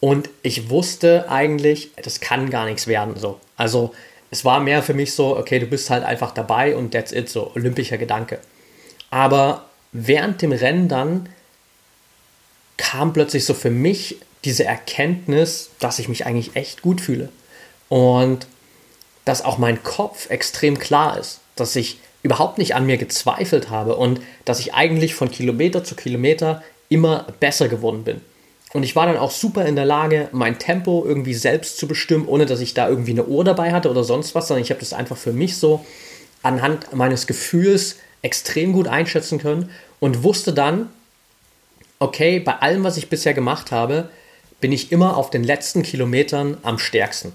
Und 0.00 0.30
ich 0.42 0.68
wusste 0.68 1.26
eigentlich, 1.28 1.92
das 2.02 2.18
kann 2.18 2.50
gar 2.50 2.64
nichts 2.64 2.88
werden. 2.88 3.14
So. 3.16 3.38
Also 3.56 3.94
es 4.32 4.44
war 4.44 4.58
mehr 4.58 4.82
für 4.82 4.94
mich 4.94 5.14
so, 5.14 5.36
okay, 5.36 5.60
du 5.60 5.66
bist 5.66 5.90
halt 5.90 6.02
einfach 6.02 6.32
dabei 6.32 6.74
und 6.74 6.90
that's 6.90 7.12
it, 7.12 7.28
so 7.28 7.52
olympischer 7.54 7.98
Gedanke. 7.98 8.40
Aber 9.10 9.66
während 9.92 10.42
dem 10.42 10.50
Rennen 10.50 10.88
dann 10.88 11.28
kam 12.78 13.12
plötzlich 13.12 13.44
so 13.44 13.54
für 13.54 13.70
mich 13.70 14.16
diese 14.44 14.64
Erkenntnis, 14.64 15.70
dass 15.78 15.98
ich 15.98 16.08
mich 16.08 16.26
eigentlich 16.26 16.56
echt 16.56 16.82
gut 16.82 17.00
fühle. 17.00 17.28
Und 17.88 18.46
dass 19.24 19.44
auch 19.44 19.58
mein 19.58 19.82
Kopf 19.82 20.30
extrem 20.30 20.78
klar 20.78 21.18
ist, 21.18 21.40
dass 21.56 21.76
ich 21.76 21.98
überhaupt 22.22 22.58
nicht 22.58 22.74
an 22.74 22.86
mir 22.86 22.96
gezweifelt 22.96 23.70
habe 23.70 23.96
und 23.96 24.20
dass 24.44 24.60
ich 24.60 24.74
eigentlich 24.74 25.14
von 25.14 25.30
Kilometer 25.30 25.84
zu 25.84 25.94
Kilometer 25.94 26.62
immer 26.88 27.26
besser 27.40 27.68
geworden 27.68 28.04
bin. 28.04 28.20
Und 28.72 28.84
ich 28.84 28.96
war 28.96 29.06
dann 29.06 29.18
auch 29.18 29.30
super 29.30 29.66
in 29.66 29.76
der 29.76 29.84
Lage, 29.84 30.28
mein 30.32 30.58
Tempo 30.58 31.04
irgendwie 31.04 31.34
selbst 31.34 31.76
zu 31.76 31.86
bestimmen, 31.86 32.26
ohne 32.26 32.46
dass 32.46 32.60
ich 32.60 32.74
da 32.74 32.88
irgendwie 32.88 33.10
eine 33.10 33.26
Uhr 33.26 33.44
dabei 33.44 33.72
hatte 33.72 33.90
oder 33.90 34.02
sonst 34.02 34.34
was, 34.34 34.48
sondern 34.48 34.62
ich 34.62 34.70
habe 34.70 34.80
das 34.80 34.92
einfach 34.92 35.16
für 35.16 35.32
mich 35.32 35.56
so 35.56 35.84
anhand 36.42 36.92
meines 36.94 37.26
Gefühls 37.26 37.96
extrem 38.22 38.72
gut 38.72 38.88
einschätzen 38.88 39.38
können 39.38 39.70
und 40.00 40.22
wusste 40.22 40.52
dann, 40.52 40.88
okay, 41.98 42.40
bei 42.40 42.54
allem, 42.54 42.82
was 42.84 42.96
ich 42.96 43.10
bisher 43.10 43.34
gemacht 43.34 43.72
habe, 43.72 44.08
bin 44.62 44.72
ich 44.72 44.92
immer 44.92 45.18
auf 45.18 45.28
den 45.28 45.44
letzten 45.44 45.82
Kilometern 45.82 46.56
am 46.62 46.78
stärksten. 46.78 47.32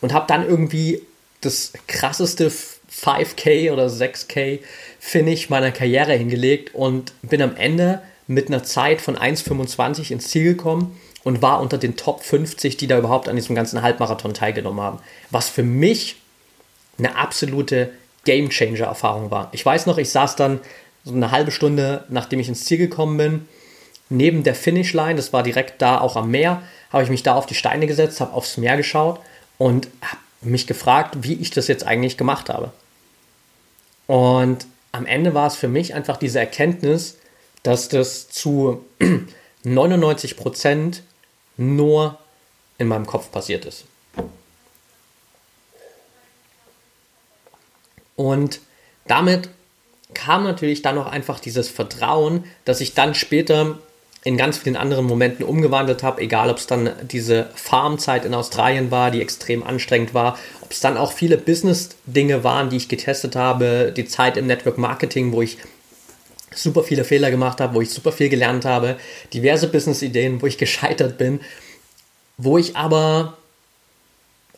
Und 0.00 0.12
habe 0.12 0.26
dann 0.28 0.46
irgendwie 0.46 1.02
das 1.40 1.72
krasseste 1.88 2.52
5K 2.92 3.72
oder 3.72 3.86
6K 3.86 4.60
Finish 5.00 5.48
meiner 5.48 5.72
Karriere 5.72 6.12
hingelegt 6.12 6.74
und 6.74 7.12
bin 7.22 7.40
am 7.40 7.56
Ende 7.56 8.02
mit 8.26 8.48
einer 8.48 8.62
Zeit 8.62 9.00
von 9.00 9.16
1,25 9.16 10.12
ins 10.12 10.28
Ziel 10.28 10.44
gekommen 10.54 11.00
und 11.24 11.40
war 11.40 11.60
unter 11.60 11.78
den 11.78 11.96
Top 11.96 12.22
50, 12.22 12.76
die 12.76 12.86
da 12.86 12.98
überhaupt 12.98 13.28
an 13.28 13.36
diesem 13.36 13.56
ganzen 13.56 13.80
Halbmarathon 13.80 14.34
teilgenommen 14.34 14.82
haben. 14.82 14.98
Was 15.30 15.48
für 15.48 15.62
mich 15.62 16.16
eine 16.98 17.16
absolute 17.16 17.90
Game 18.24 18.50
Changer 18.50 18.84
Erfahrung 18.84 19.30
war. 19.30 19.48
Ich 19.52 19.64
weiß 19.64 19.86
noch, 19.86 19.96
ich 19.96 20.10
saß 20.10 20.36
dann 20.36 20.60
so 21.04 21.14
eine 21.14 21.30
halbe 21.30 21.52
Stunde, 21.52 22.04
nachdem 22.10 22.38
ich 22.38 22.48
ins 22.48 22.66
Ziel 22.66 22.76
gekommen 22.76 23.16
bin, 23.16 23.48
neben 24.10 24.42
der 24.42 24.54
Finishline, 24.54 25.14
das 25.14 25.32
war 25.32 25.42
direkt 25.42 25.80
da 25.80 26.00
auch 26.00 26.16
am 26.16 26.30
Meer, 26.30 26.62
habe 26.90 27.04
ich 27.04 27.10
mich 27.10 27.22
da 27.22 27.34
auf 27.34 27.46
die 27.46 27.54
Steine 27.54 27.86
gesetzt, 27.86 28.20
habe 28.20 28.34
aufs 28.34 28.56
Meer 28.56 28.76
geschaut 28.76 29.20
und 29.56 29.88
habe 30.02 30.20
mich 30.42 30.66
gefragt, 30.66 31.18
wie 31.20 31.34
ich 31.34 31.50
das 31.50 31.68
jetzt 31.68 31.86
eigentlich 31.86 32.16
gemacht 32.16 32.48
habe. 32.48 32.72
Und 34.06 34.66
am 34.92 35.06
Ende 35.06 35.34
war 35.34 35.46
es 35.46 35.56
für 35.56 35.68
mich 35.68 35.94
einfach 35.94 36.16
diese 36.16 36.40
Erkenntnis, 36.40 37.18
dass 37.62 37.88
das 37.88 38.28
zu 38.28 38.84
99 39.62 40.36
Prozent 40.36 41.02
nur 41.56 42.18
in 42.78 42.88
meinem 42.88 43.06
Kopf 43.06 43.30
passiert 43.30 43.66
ist. 43.66 43.84
Und 48.16 48.60
damit 49.06 49.48
kam 50.14 50.44
natürlich 50.44 50.82
dann 50.82 50.96
noch 50.96 51.06
einfach 51.06 51.38
dieses 51.40 51.68
Vertrauen, 51.68 52.44
dass 52.64 52.80
ich 52.80 52.94
dann 52.94 53.14
später 53.14 53.78
in 54.22 54.36
ganz 54.36 54.58
vielen 54.58 54.76
anderen 54.76 55.06
Momenten 55.06 55.44
umgewandelt 55.44 56.02
habe, 56.02 56.20
egal 56.20 56.50
ob 56.50 56.58
es 56.58 56.66
dann 56.66 56.90
diese 57.02 57.48
Farmzeit 57.54 58.24
in 58.24 58.34
Australien 58.34 58.90
war, 58.90 59.10
die 59.10 59.22
extrem 59.22 59.62
anstrengend 59.62 60.12
war, 60.12 60.38
ob 60.60 60.72
es 60.72 60.80
dann 60.80 60.98
auch 60.98 61.12
viele 61.12 61.38
Business-Dinge 61.38 62.44
waren, 62.44 62.68
die 62.68 62.76
ich 62.76 62.88
getestet 62.88 63.34
habe, 63.34 63.92
die 63.96 64.04
Zeit 64.04 64.36
im 64.36 64.46
Network 64.46 64.76
Marketing, 64.76 65.32
wo 65.32 65.40
ich 65.40 65.56
super 66.54 66.82
viele 66.82 67.04
Fehler 67.04 67.30
gemacht 67.30 67.60
habe, 67.60 67.74
wo 67.74 67.80
ich 67.80 67.90
super 67.90 68.12
viel 68.12 68.28
gelernt 68.28 68.64
habe, 68.64 68.96
diverse 69.32 69.68
Business-Ideen, 69.68 70.42
wo 70.42 70.46
ich 70.46 70.58
gescheitert 70.58 71.16
bin, 71.16 71.40
wo 72.36 72.58
ich 72.58 72.76
aber 72.76 73.38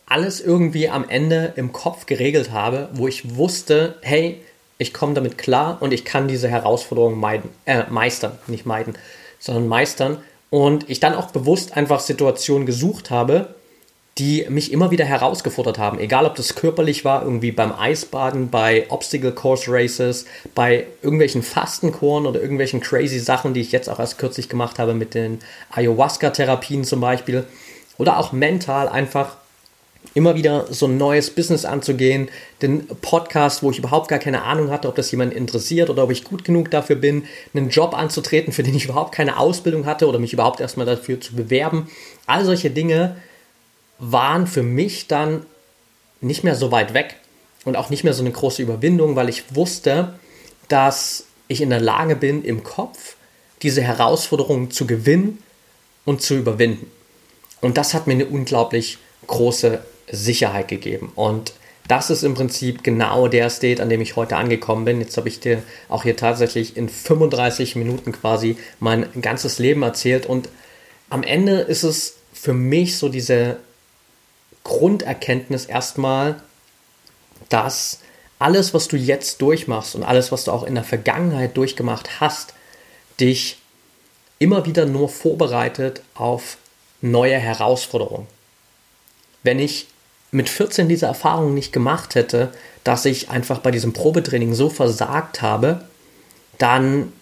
alles 0.05 0.41
irgendwie 0.41 0.89
am 0.89 1.07
Ende 1.07 1.53
im 1.55 1.71
Kopf 1.71 2.05
geregelt 2.05 2.51
habe, 2.51 2.89
wo 2.93 3.07
ich 3.07 3.37
wusste, 3.37 3.95
hey, 4.01 4.41
ich 4.77 4.93
komme 4.93 5.13
damit 5.13 5.37
klar 5.37 5.77
und 5.81 5.93
ich 5.93 6.03
kann 6.03 6.27
diese 6.27 6.49
Herausforderung 6.49 7.17
meiden, 7.17 7.49
äh, 7.65 7.83
meistern, 7.89 8.37
nicht 8.47 8.65
meiden, 8.65 8.95
sondern 9.43 9.67
meistern. 9.67 10.17
Und 10.49 10.89
ich 10.89 10.99
dann 10.99 11.15
auch 11.15 11.31
bewusst 11.31 11.75
einfach 11.75 11.99
Situationen 11.99 12.65
gesucht 12.65 13.11
habe, 13.11 13.55
die 14.17 14.45
mich 14.47 14.71
immer 14.71 14.91
wieder 14.91 15.03
herausgefordert 15.03 15.79
haben. 15.79 15.99
Egal, 15.99 16.25
ob 16.25 16.35
das 16.35 16.55
körperlich 16.55 17.03
war, 17.03 17.23
irgendwie 17.23 17.51
beim 17.51 17.73
Eisbaden, 17.73 18.49
bei 18.49 18.85
Obstacle 18.89 19.31
Course 19.31 19.65
Races, 19.67 20.25
bei 20.53 20.85
irgendwelchen 21.01 21.41
Fastenkoren 21.41 22.25
oder 22.25 22.39
irgendwelchen 22.39 22.79
crazy 22.79 23.19
Sachen, 23.19 23.53
die 23.53 23.61
ich 23.61 23.71
jetzt 23.71 23.89
auch 23.89 23.99
erst 23.99 24.19
kürzlich 24.19 24.47
gemacht 24.47 24.79
habe 24.79 24.93
mit 24.93 25.13
den 25.15 25.39
Ayahuasca-Therapien 25.71 26.83
zum 26.83 27.01
Beispiel. 27.01 27.45
Oder 27.97 28.19
auch 28.19 28.31
mental 28.31 28.87
einfach 28.87 29.37
immer 30.13 30.35
wieder 30.35 30.71
so 30.71 30.85
ein 30.85 30.97
neues 30.97 31.29
Business 31.31 31.65
anzugehen, 31.65 32.29
den 32.61 32.87
Podcast, 32.87 33.63
wo 33.63 33.71
ich 33.71 33.79
überhaupt 33.79 34.07
gar 34.07 34.19
keine 34.19 34.43
Ahnung 34.43 34.69
hatte, 34.69 34.87
ob 34.87 34.95
das 34.95 35.11
jemand 35.11 35.33
interessiert 35.33 35.89
oder 35.89 36.03
ob 36.03 36.11
ich 36.11 36.23
gut 36.23 36.43
genug 36.43 36.69
dafür 36.71 36.95
bin, 36.95 37.25
einen 37.53 37.69
Job 37.69 37.95
anzutreten, 37.97 38.53
für 38.53 38.63
den 38.63 38.75
ich 38.75 38.85
überhaupt 38.85 39.13
keine 39.13 39.37
Ausbildung 39.37 39.85
hatte 39.85 40.07
oder 40.07 40.19
mich 40.19 40.33
überhaupt 40.33 40.59
erstmal 40.59 40.85
dafür 40.85 41.19
zu 41.19 41.35
bewerben. 41.35 41.89
All 42.27 42.45
solche 42.45 42.69
Dinge 42.69 43.15
waren 43.99 44.47
für 44.47 44.63
mich 44.63 45.07
dann 45.07 45.45
nicht 46.21 46.43
mehr 46.43 46.55
so 46.55 46.71
weit 46.71 46.93
weg 46.93 47.15
und 47.65 47.75
auch 47.75 47.89
nicht 47.89 48.03
mehr 48.03 48.13
so 48.13 48.21
eine 48.21 48.31
große 48.31 48.61
Überwindung, 48.61 49.15
weil 49.15 49.29
ich 49.29 49.55
wusste, 49.55 50.19
dass 50.67 51.25
ich 51.47 51.61
in 51.61 51.69
der 51.69 51.81
Lage 51.81 52.15
bin, 52.15 52.43
im 52.43 52.63
Kopf 52.63 53.15
diese 53.61 53.81
Herausforderungen 53.81 54.71
zu 54.71 54.85
gewinnen 54.85 55.41
und 56.05 56.21
zu 56.21 56.35
überwinden. 56.35 56.91
Und 57.61 57.77
das 57.77 57.93
hat 57.93 58.07
mir 58.07 58.13
eine 58.13 58.25
unglaublich 58.25 58.97
große 59.27 59.83
Sicherheit 60.11 60.67
gegeben. 60.67 61.11
Und 61.15 61.53
das 61.87 62.09
ist 62.09 62.23
im 62.23 62.33
Prinzip 62.33 62.83
genau 62.83 63.27
der 63.27 63.49
State, 63.49 63.81
an 63.81 63.89
dem 63.89 64.01
ich 64.01 64.15
heute 64.15 64.37
angekommen 64.37 64.85
bin. 64.85 65.01
Jetzt 65.01 65.17
habe 65.17 65.27
ich 65.27 65.39
dir 65.39 65.61
auch 65.89 66.03
hier 66.03 66.15
tatsächlich 66.15 66.77
in 66.77 66.87
35 66.87 67.75
Minuten 67.75 68.11
quasi 68.13 68.57
mein 68.79 69.05
ganzes 69.21 69.59
Leben 69.59 69.83
erzählt 69.83 70.25
und 70.25 70.49
am 71.09 71.23
Ende 71.23 71.59
ist 71.59 71.83
es 71.83 72.15
für 72.33 72.53
mich 72.53 72.97
so 72.97 73.09
diese 73.09 73.57
Grunderkenntnis 74.63 75.65
erstmal, 75.65 76.41
dass 77.49 77.99
alles, 78.39 78.73
was 78.73 78.87
du 78.87 78.97
jetzt 78.97 79.41
durchmachst 79.41 79.95
und 79.95 80.03
alles, 80.03 80.31
was 80.31 80.45
du 80.45 80.51
auch 80.51 80.63
in 80.63 80.75
der 80.75 80.83
Vergangenheit 80.83 81.55
durchgemacht 81.55 82.19
hast, 82.19 82.53
dich 83.19 83.57
immer 84.39 84.65
wieder 84.65 84.85
nur 84.85 85.07
vorbereitet 85.07 86.01
auf 86.15 86.57
neue 87.01 87.37
Herausforderungen. 87.37 88.27
Wenn 89.43 89.59
ich 89.59 89.87
mit 90.33 90.49
14 90.49 90.89
diese 90.89 91.05
Erfahrung 91.05 91.53
nicht 91.53 91.71
gemacht 91.71 92.15
hätte, 92.15 92.51
dass 92.83 93.05
ich 93.05 93.29
einfach 93.29 93.59
bei 93.59 93.71
diesem 93.71 93.93
Probetraining 93.93 94.53
so 94.53 94.69
versagt 94.69 95.41
habe, 95.41 95.85
dann 96.57 97.13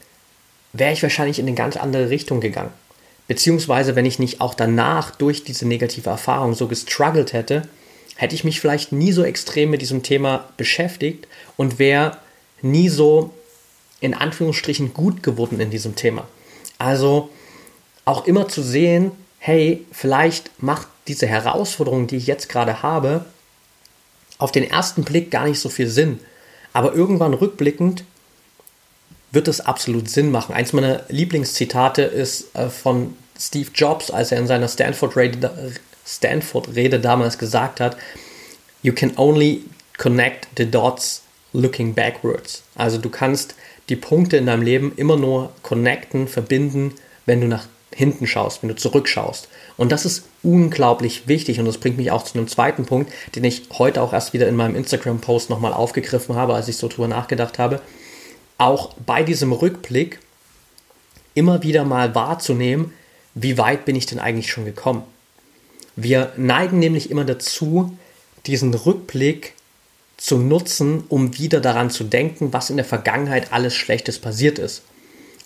wäre 0.74 0.94
ich 0.94 1.04
wahrscheinlich 1.04 1.40
in 1.40 1.48
eine 1.48 1.56
ganz 1.56 1.76
andere 1.76 2.10
Richtung 2.10 2.40
gegangen. 2.40 2.72
Beziehungsweise, 3.28 3.96
wenn 3.96 4.06
ich 4.06 4.20
nicht 4.20 4.42
auch 4.42 4.54
danach 4.54 5.12
durch 5.12 5.44
diese 5.44 5.68
negative 5.68 6.10
Erfahrung 6.10 6.54
so 6.54 6.68
gestruggelt 6.68 7.34
hätte, 7.34 7.64
hätte 8.16 8.36
ich 8.36 8.44
mich 8.44 8.60
vielleicht 8.60 8.92
nie 8.92 9.12
so 9.12 9.24
extrem 9.24 9.70
mit 9.70 9.82
diesem 9.82 10.04
Thema 10.04 10.50
beschäftigt 10.58 11.28
und 11.58 11.80
wäre 11.80 12.18
nie 12.62 12.90
so 12.90 13.34
in 14.00 14.14
Anführungsstrichen 14.14 14.94
gut 14.94 15.22
geworden 15.24 15.60
in 15.60 15.70
diesem 15.70 15.96
Thema. 15.96 16.28
Also 16.78 17.30
auch 18.06 18.26
immer 18.26 18.48
zu 18.48 18.62
sehen, 18.62 19.12
hey, 19.38 19.86
vielleicht 19.92 20.52
macht 20.62 20.88
diese 21.12 21.28
Herausforderung, 21.28 22.08
die 22.08 22.16
ich 22.16 22.28
jetzt 22.28 22.48
gerade 22.48 22.82
habe, 22.82 23.26
auf 24.38 24.52
den 24.52 24.70
ersten 24.70 25.04
Blick 25.04 25.30
gar 25.30 25.46
nicht 25.46 25.60
so 25.60 25.68
viel 25.68 25.88
Sinn. 25.88 26.20
Aber 26.72 26.94
irgendwann 26.94 27.34
rückblickend 27.34 28.06
wird 29.32 29.50
es 29.50 29.60
absolut 29.60 30.10
Sinn 30.10 30.32
machen. 30.32 30.56
Eins 30.56 30.72
meiner 30.72 31.04
Lieblingszitate 31.10 32.04
ist 32.04 32.56
äh, 32.56 32.70
von 32.70 33.16
Steve 33.38 33.70
Jobs, 33.76 34.10
als 34.10 34.32
er 34.32 34.40
in 34.40 34.48
seiner 34.48 34.70
Stanford-Rede 34.70 35.74
Stanford 36.06 36.70
damals 37.04 37.38
gesagt 37.38 37.80
hat, 37.80 37.98
You 38.82 38.94
can 38.94 39.16
only 39.18 39.64
connect 39.98 40.48
the 40.58 40.70
dots 40.70 41.24
looking 41.54 41.94
backwards. 41.94 42.64
Also 42.76 42.98
du 42.98 43.10
kannst 43.10 43.56
die 43.90 43.96
Punkte 43.96 44.38
in 44.38 44.46
deinem 44.46 44.64
Leben 44.64 44.94
immer 44.96 45.18
nur 45.18 45.52
connecten, 45.62 46.28
verbinden, 46.28 46.94
wenn 47.26 47.42
du 47.42 47.48
nach 47.48 47.68
hinten 47.94 48.26
schaust, 48.26 48.64
wenn 48.64 48.70
du 48.70 48.76
zurückschaust. 48.76 49.50
Und 49.82 49.92
das 49.92 50.06
ist 50.06 50.26
unglaublich 50.44 51.28
wichtig 51.28 51.60
und 51.60 51.66
das 51.66 51.80
bringt 51.80 51.98
mich 51.98 52.12
auch 52.12 52.24
zu 52.24 52.38
einem 52.38 52.48
zweiten 52.48 52.86
Punkt, 52.86 53.12
den 53.34 53.44
ich 53.44 53.64
heute 53.80 54.04
auch 54.04 54.14
erst 54.14 54.32
wieder 54.32 54.48
in 54.48 54.56
meinem 54.56 54.76
Instagram-Post 54.76 55.50
nochmal 55.50 55.74
aufgegriffen 55.74 56.36
habe, 56.36 56.54
als 56.54 56.68
ich 56.68 56.78
so 56.78 56.88
drüber 56.88 57.08
nachgedacht 57.08 57.58
habe. 57.58 57.82
Auch 58.60 58.94
bei 58.94 59.24
diesem 59.24 59.52
Rückblick 59.52 60.20
immer 61.34 61.64
wieder 61.64 61.84
mal 61.84 62.14
wahrzunehmen, 62.14 62.94
wie 63.34 63.58
weit 63.58 63.86
bin 63.86 63.96
ich 63.96 64.06
denn 64.06 64.20
eigentlich 64.20 64.52
schon 64.52 64.66
gekommen. 64.66 65.02
Wir 65.96 66.32
neigen 66.38 66.78
nämlich 66.78 67.10
immer 67.10 67.26
dazu, 67.26 67.98
diesen 68.46 68.76
Rückblick 68.76 69.56
zu 70.16 70.38
nutzen, 70.38 71.06
um 71.10 71.40
wieder 71.40 71.60
daran 71.60 71.90
zu 71.90 72.04
denken, 72.04 72.54
was 72.54 72.70
in 72.70 72.78
der 72.78 72.86
Vergangenheit 72.86 73.52
alles 73.52 73.74
Schlechtes 73.74 74.20
passiert 74.20 74.60
ist 74.60 74.84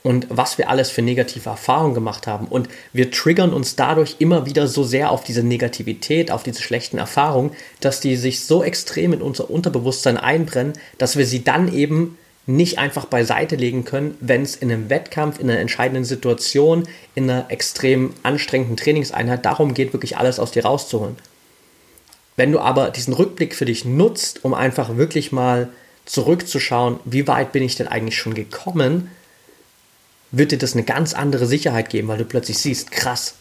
und 0.05 0.27
was 0.29 0.59
wir 0.59 0.69
alles 0.69 0.91
für 0.91 1.01
negative 1.01 1.49
Erfahrungen 1.49 1.95
gemacht 1.95 2.27
haben. 2.27 2.45
Und 2.45 2.69
wir 2.93 3.09
triggern 3.09 3.51
uns 3.51 3.75
dadurch 3.75 4.17
immer 4.19 4.45
wieder 4.45 4.67
so 4.67 4.83
sehr 4.83 5.09
auf 5.09 5.23
diese 5.23 5.41
Negativität, 5.41 6.29
auf 6.29 6.43
diese 6.43 6.61
schlechten 6.61 6.99
Erfahrungen, 6.99 7.53
dass 7.79 8.01
die 8.01 8.15
sich 8.15 8.45
so 8.45 8.63
extrem 8.63 9.13
in 9.13 9.23
unser 9.23 9.49
Unterbewusstsein 9.49 10.17
einbrennen, 10.17 10.73
dass 10.99 11.17
wir 11.17 11.25
sie 11.25 11.43
dann 11.43 11.73
eben 11.73 12.19
nicht 12.45 12.77
einfach 12.77 13.05
beiseite 13.05 13.55
legen 13.55 13.83
können, 13.83 14.15
wenn 14.19 14.43
es 14.43 14.55
in 14.55 14.71
einem 14.71 14.91
Wettkampf, 14.91 15.39
in 15.39 15.49
einer 15.49 15.59
entscheidenden 15.59 16.05
Situation, 16.05 16.87
in 17.15 17.27
einer 17.27 17.49
extrem 17.49 18.13
anstrengenden 18.21 18.77
Trainingseinheit 18.77 19.43
darum 19.43 19.73
geht, 19.73 19.91
wirklich 19.91 20.17
alles 20.17 20.37
aus 20.39 20.51
dir 20.51 20.65
rauszuholen. 20.65 21.15
Wenn 22.35 22.51
du 22.51 22.59
aber 22.59 22.91
diesen 22.91 23.15
Rückblick 23.15 23.55
für 23.55 23.65
dich 23.65 23.85
nutzt, 23.85 24.45
um 24.45 24.53
einfach 24.53 24.97
wirklich 24.97 25.31
mal 25.31 25.69
zurückzuschauen, 26.05 26.99
wie 27.05 27.27
weit 27.27 27.53
bin 27.53 27.63
ich 27.63 27.75
denn 27.75 27.87
eigentlich 27.87 28.19
schon 28.19 28.35
gekommen, 28.35 29.09
wird 30.37 30.51
dir 30.51 30.57
das 30.57 30.73
eine 30.73 30.83
ganz 30.83 31.13
andere 31.13 31.45
Sicherheit 31.45 31.89
geben, 31.89 32.07
weil 32.07 32.17
du 32.17 32.25
plötzlich 32.25 32.57
siehst, 32.57 32.91
krass, 32.91 33.35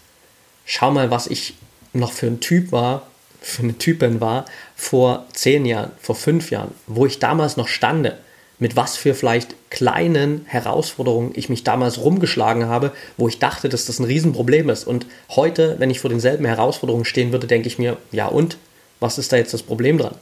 schau 0.65 0.91
mal, 0.91 1.11
was 1.11 1.27
ich 1.27 1.55
noch 1.93 2.13
für 2.13 2.27
ein 2.27 2.41
Typ 2.41 2.73
war, 2.73 3.07
für 3.41 3.63
eine 3.63 3.77
Typin 3.77 4.21
war, 4.21 4.47
vor 4.77 5.27
zehn 5.33 5.67
Jahren, 5.67 5.91
vor 6.01 6.15
fünf 6.15 6.51
Jahren, 6.51 6.71
wo 6.87 7.05
ich 7.05 7.19
damals 7.19 7.57
noch 7.57 7.69
stande, 7.69 8.19
mit 8.59 8.77
was 8.77 8.97
für 8.97 9.15
vielleicht 9.15 9.55
kleinen 9.71 10.45
Herausforderungen 10.47 11.33
ich 11.35 11.49
mich 11.49 11.65
damals 11.65 11.99
rumgeschlagen 11.99 12.67
habe, 12.67 12.93
wo 13.17 13.29
ich 13.29 13.41
dachte, 13.41 13.69
dass 13.69 13.87
das 13.87 13.99
ein 13.99 14.05
Riesenproblem 14.05 14.71
ist. 14.71 14.85
Und 14.87 15.07
heute, 15.31 15.77
wenn 15.79 15.91
ich 15.91 15.99
vor 15.99 16.11
denselben 16.11 16.45
Herausforderungen 16.45 17.05
stehen 17.05 17.33
würde, 17.33 17.49
denke 17.49 17.67
ich 17.67 17.79
mir, 17.79 17.97
ja 18.13 18.27
und? 18.27 18.57
Was 19.01 19.19
ist 19.19 19.33
da 19.33 19.37
jetzt 19.37 19.53
das 19.53 19.65
Problem 19.65 19.99
dran? 19.99 20.15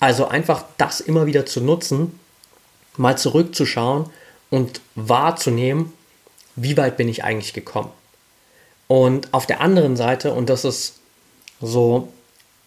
Also 0.00 0.26
einfach 0.26 0.64
das 0.78 1.00
immer 1.00 1.26
wieder 1.26 1.44
zu 1.44 1.60
nutzen, 1.60 2.18
mal 2.96 3.18
zurückzuschauen 3.18 4.06
und 4.50 4.80
wahrzunehmen, 4.94 5.92
wie 6.56 6.76
weit 6.76 6.96
bin 6.96 7.08
ich 7.08 7.24
eigentlich 7.24 7.52
gekommen. 7.52 7.90
Und 8.88 9.32
auf 9.32 9.46
der 9.46 9.60
anderen 9.60 9.96
Seite, 9.96 10.34
und 10.34 10.50
das 10.50 10.64
ist 10.64 10.98
so 11.60 12.08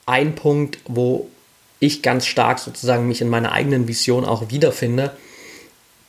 ein 0.05 0.35
Punkt, 0.35 0.79
wo 0.85 1.29
ich 1.79 2.01
ganz 2.01 2.25
stark 2.25 2.59
sozusagen 2.59 3.07
mich 3.07 3.21
in 3.21 3.29
meiner 3.29 3.51
eigenen 3.51 3.87
Vision 3.87 4.23
auch 4.23 4.49
wiederfinde, 4.49 5.15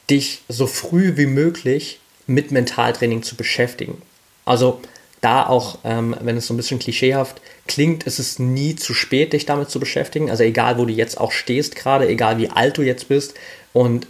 dich 0.09 0.43
so 0.49 0.67
früh 0.67 1.17
wie 1.17 1.27
möglich 1.27 1.99
mit 2.27 2.53
Mentaltraining 2.53 3.23
zu 3.23 3.37
beschäftigen. 3.37 4.01
Also 4.45 4.81
da 5.21 5.47
auch, 5.47 5.79
ähm, 5.85 6.15
wenn 6.21 6.37
es 6.37 6.47
so 6.47 6.55
ein 6.55 6.59
bisschen 6.59 6.79
klischeehaft 6.79 7.41
klingt, 7.67 8.05
ist 8.05 8.19
es 8.19 8.39
nie 8.39 8.77
zu 8.77 8.93
spät, 8.93 9.33
dich 9.33 9.47
damit 9.47 9.71
zu 9.71 9.81
beschäftigen. 9.81 10.31
Also 10.31 10.45
egal, 10.45 10.79
wo 10.79 10.85
du 10.85 10.93
jetzt 10.93 11.19
auch 11.19 11.33
stehst 11.33 11.77
gerade, 11.77 12.07
egal 12.07 12.39
wie 12.39 12.51
alt 12.51 12.77
du 12.77 12.83
jetzt 12.83 13.09
bist 13.09 13.35
und 13.73 14.07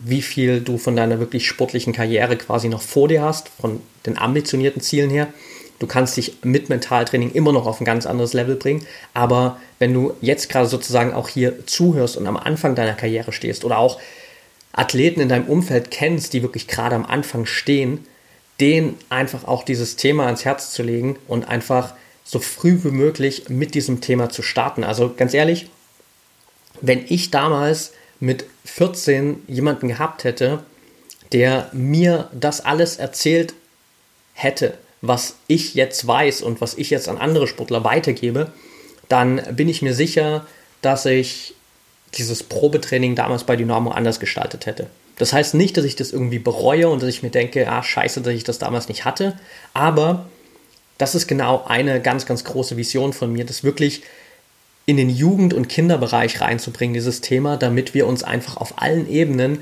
wie 0.00 0.22
viel 0.22 0.60
du 0.60 0.78
von 0.78 0.96
deiner 0.96 1.20
wirklich 1.20 1.46
sportlichen 1.46 1.92
Karriere 1.92 2.36
quasi 2.36 2.68
noch 2.68 2.82
vor 2.82 3.08
dir 3.08 3.22
hast, 3.22 3.48
von 3.48 3.80
den 4.06 4.18
ambitionierten 4.18 4.82
Zielen 4.82 5.10
her. 5.10 5.28
Du 5.78 5.86
kannst 5.86 6.16
dich 6.16 6.38
mit 6.42 6.68
Mentaltraining 6.68 7.32
immer 7.32 7.52
noch 7.52 7.66
auf 7.66 7.80
ein 7.80 7.84
ganz 7.84 8.06
anderes 8.06 8.32
Level 8.32 8.56
bringen. 8.56 8.86
Aber 9.14 9.58
wenn 9.78 9.94
du 9.94 10.14
jetzt 10.20 10.48
gerade 10.48 10.68
sozusagen 10.68 11.12
auch 11.12 11.28
hier 11.28 11.66
zuhörst 11.66 12.16
und 12.16 12.26
am 12.26 12.36
Anfang 12.36 12.74
deiner 12.74 12.94
Karriere 12.94 13.32
stehst 13.32 13.64
oder 13.64 13.78
auch 13.78 13.98
Athleten 14.72 15.20
in 15.20 15.28
deinem 15.28 15.46
Umfeld 15.46 15.90
kennst, 15.90 16.32
die 16.32 16.42
wirklich 16.42 16.66
gerade 16.66 16.94
am 16.96 17.06
Anfang 17.06 17.46
stehen, 17.46 18.06
denen 18.60 18.96
einfach 19.08 19.44
auch 19.44 19.64
dieses 19.64 19.96
Thema 19.96 20.26
ans 20.26 20.44
Herz 20.44 20.72
zu 20.72 20.82
legen 20.82 21.16
und 21.26 21.48
einfach 21.48 21.94
so 22.24 22.38
früh 22.38 22.78
wie 22.84 22.90
möglich 22.90 23.48
mit 23.48 23.74
diesem 23.74 24.00
Thema 24.00 24.28
zu 24.28 24.42
starten. 24.42 24.84
Also 24.84 25.12
ganz 25.16 25.34
ehrlich, 25.34 25.68
wenn 26.80 27.04
ich 27.08 27.30
damals 27.30 27.92
mit 28.20 28.44
14 28.66 29.42
jemanden 29.48 29.88
gehabt 29.88 30.24
hätte, 30.24 30.62
der 31.32 31.70
mir 31.72 32.28
das 32.32 32.64
alles 32.64 32.96
erzählt 32.96 33.54
hätte, 34.34 34.74
was 35.00 35.36
ich 35.46 35.74
jetzt 35.74 36.06
weiß 36.06 36.42
und 36.42 36.60
was 36.60 36.74
ich 36.74 36.90
jetzt 36.90 37.08
an 37.08 37.18
andere 37.18 37.46
Sportler 37.46 37.84
weitergebe, 37.84 38.52
dann 39.08 39.42
bin 39.52 39.68
ich 39.68 39.82
mir 39.82 39.94
sicher, 39.94 40.46
dass 40.82 41.06
ich 41.06 41.54
dieses 42.14 42.42
Probetraining 42.42 43.14
damals 43.14 43.44
bei 43.44 43.56
Dynamo 43.56 43.90
anders 43.90 44.20
gestaltet 44.20 44.66
hätte. 44.66 44.88
Das 45.16 45.32
heißt 45.32 45.54
nicht, 45.54 45.76
dass 45.76 45.84
ich 45.84 45.96
das 45.96 46.12
irgendwie 46.12 46.38
bereue 46.38 46.88
und 46.88 47.02
dass 47.02 47.08
ich 47.08 47.22
mir 47.22 47.30
denke, 47.30 47.68
ah, 47.70 47.82
scheiße, 47.82 48.20
dass 48.22 48.34
ich 48.34 48.44
das 48.44 48.58
damals 48.58 48.88
nicht 48.88 49.04
hatte, 49.04 49.38
aber 49.74 50.26
das 50.98 51.14
ist 51.14 51.26
genau 51.26 51.64
eine 51.66 52.00
ganz, 52.00 52.26
ganz 52.26 52.44
große 52.44 52.76
Vision 52.76 53.12
von 53.12 53.32
mir, 53.32 53.44
das 53.44 53.64
wirklich 53.64 54.02
in 54.86 54.96
den 54.96 55.10
Jugend- 55.10 55.54
und 55.54 55.68
Kinderbereich 55.68 56.40
reinzubringen, 56.40 56.94
dieses 56.94 57.20
Thema, 57.20 57.56
damit 57.56 57.94
wir 57.94 58.06
uns 58.06 58.22
einfach 58.22 58.56
auf 58.56 58.82
allen 58.82 59.08
Ebenen 59.08 59.60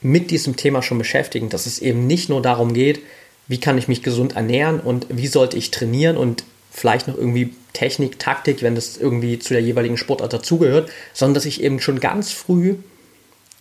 mit 0.00 0.30
diesem 0.30 0.56
Thema 0.56 0.82
schon 0.82 0.98
beschäftigen, 0.98 1.48
dass 1.48 1.66
es 1.66 1.78
eben 1.78 2.06
nicht 2.06 2.28
nur 2.28 2.42
darum 2.42 2.74
geht, 2.74 3.00
wie 3.46 3.60
kann 3.60 3.78
ich 3.78 3.88
mich 3.88 4.02
gesund 4.02 4.36
ernähren 4.36 4.80
und 4.80 5.06
wie 5.10 5.26
sollte 5.26 5.56
ich 5.56 5.70
trainieren 5.70 6.16
und 6.16 6.44
vielleicht 6.70 7.06
noch 7.06 7.16
irgendwie 7.16 7.54
Technik, 7.72 8.18
Taktik, 8.18 8.62
wenn 8.62 8.74
das 8.74 8.96
irgendwie 8.96 9.38
zu 9.38 9.54
der 9.54 9.62
jeweiligen 9.62 9.96
Sportart 9.96 10.32
dazugehört, 10.32 10.90
sondern 11.12 11.34
dass 11.34 11.44
ich 11.44 11.62
eben 11.62 11.80
schon 11.80 12.00
ganz 12.00 12.32
früh 12.32 12.76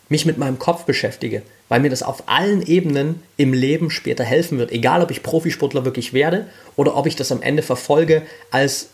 mich 0.10 0.26
mit 0.26 0.38
meinem 0.38 0.60
Kopf 0.60 0.84
beschäftige, 0.84 1.42
weil 1.70 1.80
mir 1.80 1.90
das 1.90 2.04
auf 2.04 2.28
allen 2.28 2.66
Ebenen 2.66 3.22
im 3.38 3.54
Leben 3.54 3.90
später 3.90 4.24
helfen 4.24 4.58
wird, 4.58 4.72
egal 4.72 5.02
ob 5.02 5.12
ich 5.12 5.24
Profisportler 5.24 5.86
wirklich 5.86 6.14
werde 6.14 6.48
oder 6.76 6.98
ob 6.98 7.08
ich 7.08 7.16
das 7.16 7.32
am 7.32 7.42
Ende 7.42 7.64
verfolge 7.64 8.24
als 8.50 8.90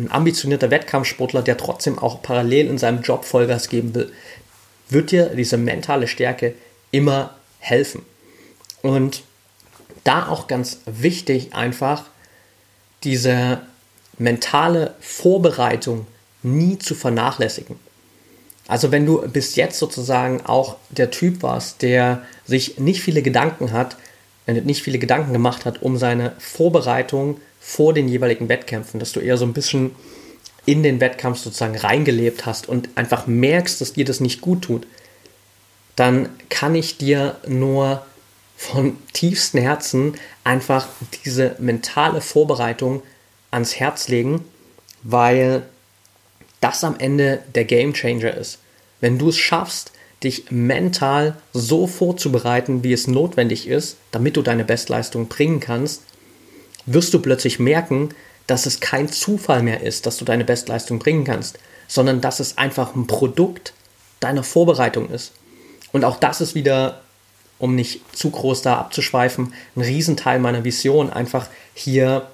ein 0.00 0.10
ambitionierter 0.10 0.70
Wettkampfsportler, 0.70 1.42
der 1.42 1.56
trotzdem 1.56 1.98
auch 1.98 2.22
parallel 2.22 2.66
in 2.66 2.78
seinem 2.78 3.02
Job 3.02 3.24
Vollgas 3.24 3.68
geben 3.68 3.94
will, 3.94 4.12
wird 4.88 5.12
dir 5.12 5.26
diese 5.26 5.56
mentale 5.56 6.08
Stärke 6.08 6.54
immer 6.90 7.34
helfen. 7.58 8.02
Und 8.82 9.22
da 10.04 10.28
auch 10.28 10.46
ganz 10.46 10.80
wichtig 10.86 11.54
einfach 11.54 12.04
diese 13.04 13.60
mentale 14.18 14.94
Vorbereitung 15.00 16.06
nie 16.42 16.78
zu 16.78 16.94
vernachlässigen. 16.94 17.78
Also 18.66 18.92
wenn 18.92 19.04
du 19.04 19.26
bis 19.28 19.56
jetzt 19.56 19.78
sozusagen 19.78 20.46
auch 20.46 20.76
der 20.90 21.10
Typ 21.10 21.42
warst, 21.42 21.82
der 21.82 22.22
sich 22.46 22.78
nicht 22.78 23.02
viele 23.02 23.22
Gedanken 23.22 23.72
hat, 23.72 23.96
äh, 24.56 24.60
nicht 24.60 24.82
viele 24.82 24.98
Gedanken 24.98 25.32
gemacht 25.32 25.64
hat 25.64 25.82
um 25.82 25.96
seine 25.96 26.32
Vorbereitung 26.38 27.40
vor 27.60 27.92
den 27.92 28.08
jeweiligen 28.08 28.48
Wettkämpfen, 28.48 29.00
dass 29.00 29.12
du 29.12 29.20
eher 29.20 29.36
so 29.36 29.44
ein 29.44 29.52
bisschen 29.52 29.92
in 30.66 30.82
den 30.82 31.00
Wettkampf 31.00 31.38
sozusagen 31.38 31.76
reingelebt 31.76 32.46
hast 32.46 32.68
und 32.68 32.88
einfach 32.94 33.26
merkst, 33.26 33.80
dass 33.80 33.92
dir 33.92 34.04
das 34.04 34.20
nicht 34.20 34.40
gut 34.40 34.62
tut, 34.62 34.86
dann 35.96 36.28
kann 36.48 36.74
ich 36.74 36.96
dir 36.98 37.36
nur 37.46 38.04
von 38.56 38.96
tiefstem 39.12 39.62
Herzen 39.62 40.14
einfach 40.44 40.88
diese 41.24 41.56
mentale 41.58 42.20
Vorbereitung 42.20 43.02
ans 43.50 43.76
Herz 43.76 44.08
legen, 44.08 44.44
weil 45.02 45.62
das 46.60 46.84
am 46.84 46.98
Ende 46.98 47.42
der 47.54 47.64
Game 47.64 47.94
Changer 47.94 48.34
ist. 48.34 48.58
Wenn 49.00 49.18
du 49.18 49.30
es 49.30 49.38
schaffst, 49.38 49.92
dich 50.22 50.50
mental 50.50 51.36
so 51.52 51.86
vorzubereiten, 51.86 52.84
wie 52.84 52.92
es 52.92 53.06
notwendig 53.06 53.66
ist, 53.66 53.96
damit 54.10 54.36
du 54.36 54.42
deine 54.42 54.64
Bestleistung 54.64 55.28
bringen 55.28 55.60
kannst, 55.60 56.02
wirst 56.86 57.14
du 57.14 57.20
plötzlich 57.20 57.58
merken, 57.58 58.10
dass 58.46 58.66
es 58.66 58.80
kein 58.80 59.08
Zufall 59.08 59.62
mehr 59.62 59.82
ist, 59.82 60.06
dass 60.06 60.16
du 60.16 60.24
deine 60.24 60.44
Bestleistung 60.44 60.98
bringen 60.98 61.24
kannst, 61.24 61.58
sondern 61.88 62.20
dass 62.20 62.40
es 62.40 62.58
einfach 62.58 62.94
ein 62.94 63.06
Produkt 63.06 63.72
deiner 64.18 64.42
Vorbereitung 64.42 65.08
ist. 65.10 65.32
Und 65.92 66.04
auch 66.04 66.18
das 66.18 66.40
ist 66.40 66.54
wieder, 66.54 67.00
um 67.58 67.74
nicht 67.74 68.00
zu 68.16 68.30
groß 68.30 68.62
da 68.62 68.76
abzuschweifen, 68.76 69.54
ein 69.76 69.82
Riesenteil 69.82 70.38
meiner 70.38 70.64
Vision, 70.64 71.10
einfach 71.10 71.48
hier 71.74 72.28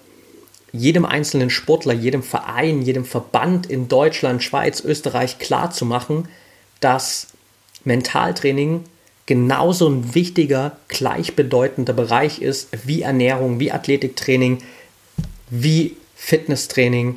jedem 0.73 1.05
einzelnen 1.05 1.51
Sportler, 1.51 1.93
jedem 1.93 2.23
Verein, 2.23 2.83
jedem 2.83 3.05
Verband 3.05 3.67
in 3.67 3.89
Deutschland, 3.89 4.43
Schweiz, 4.43 4.81
Österreich 4.81 5.39
klar 5.39 5.71
zu 5.71 5.85
machen, 5.85 6.29
dass 6.81 7.29
Mentaltraining 7.87 8.85
genauso 9.27 9.89
ein 9.89 10.15
wichtiger, 10.15 10.77
gleichbedeutender 10.89 11.93
Bereich 11.93 12.41
ist 12.41 12.69
wie 12.85 13.03
Ernährung, 13.03 13.59
wie 13.59 13.73
Athletiktraining, 13.73 14.59
wie 15.51 15.97
Fitnesstraining, 16.15 17.17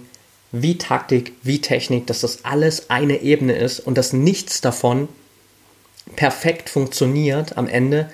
wie 0.52 0.78
Taktik, 0.78 1.34
wie 1.44 1.62
Technik, 1.62 2.08
dass 2.08 2.22
das 2.22 2.46
alles 2.46 2.90
eine 2.90 3.22
Ebene 3.22 3.54
ist 3.54 3.80
und 3.80 3.98
dass 3.98 4.14
nichts 4.14 4.62
davon 4.62 5.08
perfekt 6.16 6.70
funktioniert 6.70 7.58
am 7.58 7.68
Ende, 7.68 8.10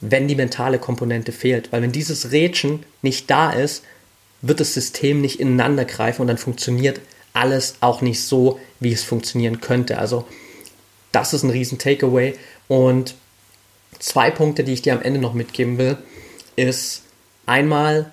wenn 0.00 0.28
die 0.28 0.34
mentale 0.34 0.78
Komponente 0.78 1.32
fehlt. 1.32 1.72
Weil 1.72 1.82
wenn 1.82 1.92
dieses 1.92 2.32
Rädchen 2.32 2.84
nicht 3.00 3.30
da 3.30 3.50
ist, 3.50 3.82
wird 4.42 4.60
das 4.60 4.74
System 4.74 5.22
nicht 5.22 5.40
ineinander 5.40 5.86
greifen 5.86 6.22
und 6.22 6.28
dann 6.28 6.36
funktioniert 6.38 7.00
alles 7.32 7.76
auch 7.80 8.02
nicht 8.02 8.22
so, 8.22 8.60
wie 8.78 8.92
es 8.92 9.02
funktionieren 9.02 9.60
könnte. 9.62 9.98
Also 9.98 10.26
das 11.14 11.32
ist 11.32 11.42
ein 11.42 11.50
riesen 11.50 11.78
Takeaway. 11.78 12.34
Und 12.68 13.14
zwei 13.98 14.30
Punkte, 14.30 14.64
die 14.64 14.72
ich 14.72 14.82
dir 14.82 14.92
am 14.92 15.02
Ende 15.02 15.20
noch 15.20 15.34
mitgeben 15.34 15.78
will, 15.78 15.96
ist 16.56 17.02
einmal, 17.46 18.12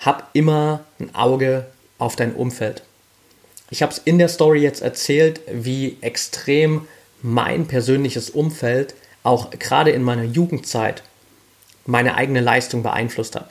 hab 0.00 0.30
immer 0.32 0.84
ein 0.98 1.14
Auge 1.14 1.66
auf 1.98 2.16
dein 2.16 2.34
Umfeld. 2.34 2.82
Ich 3.70 3.82
habe 3.82 3.92
es 3.92 3.98
in 3.98 4.18
der 4.18 4.28
Story 4.28 4.60
jetzt 4.60 4.82
erzählt, 4.82 5.40
wie 5.50 5.96
extrem 6.00 6.86
mein 7.22 7.66
persönliches 7.66 8.30
Umfeld 8.30 8.94
auch 9.22 9.50
gerade 9.50 9.90
in 9.90 10.02
meiner 10.02 10.22
Jugendzeit 10.22 11.02
meine 11.84 12.14
eigene 12.14 12.40
Leistung 12.40 12.82
beeinflusst 12.82 13.34
hat. 13.34 13.50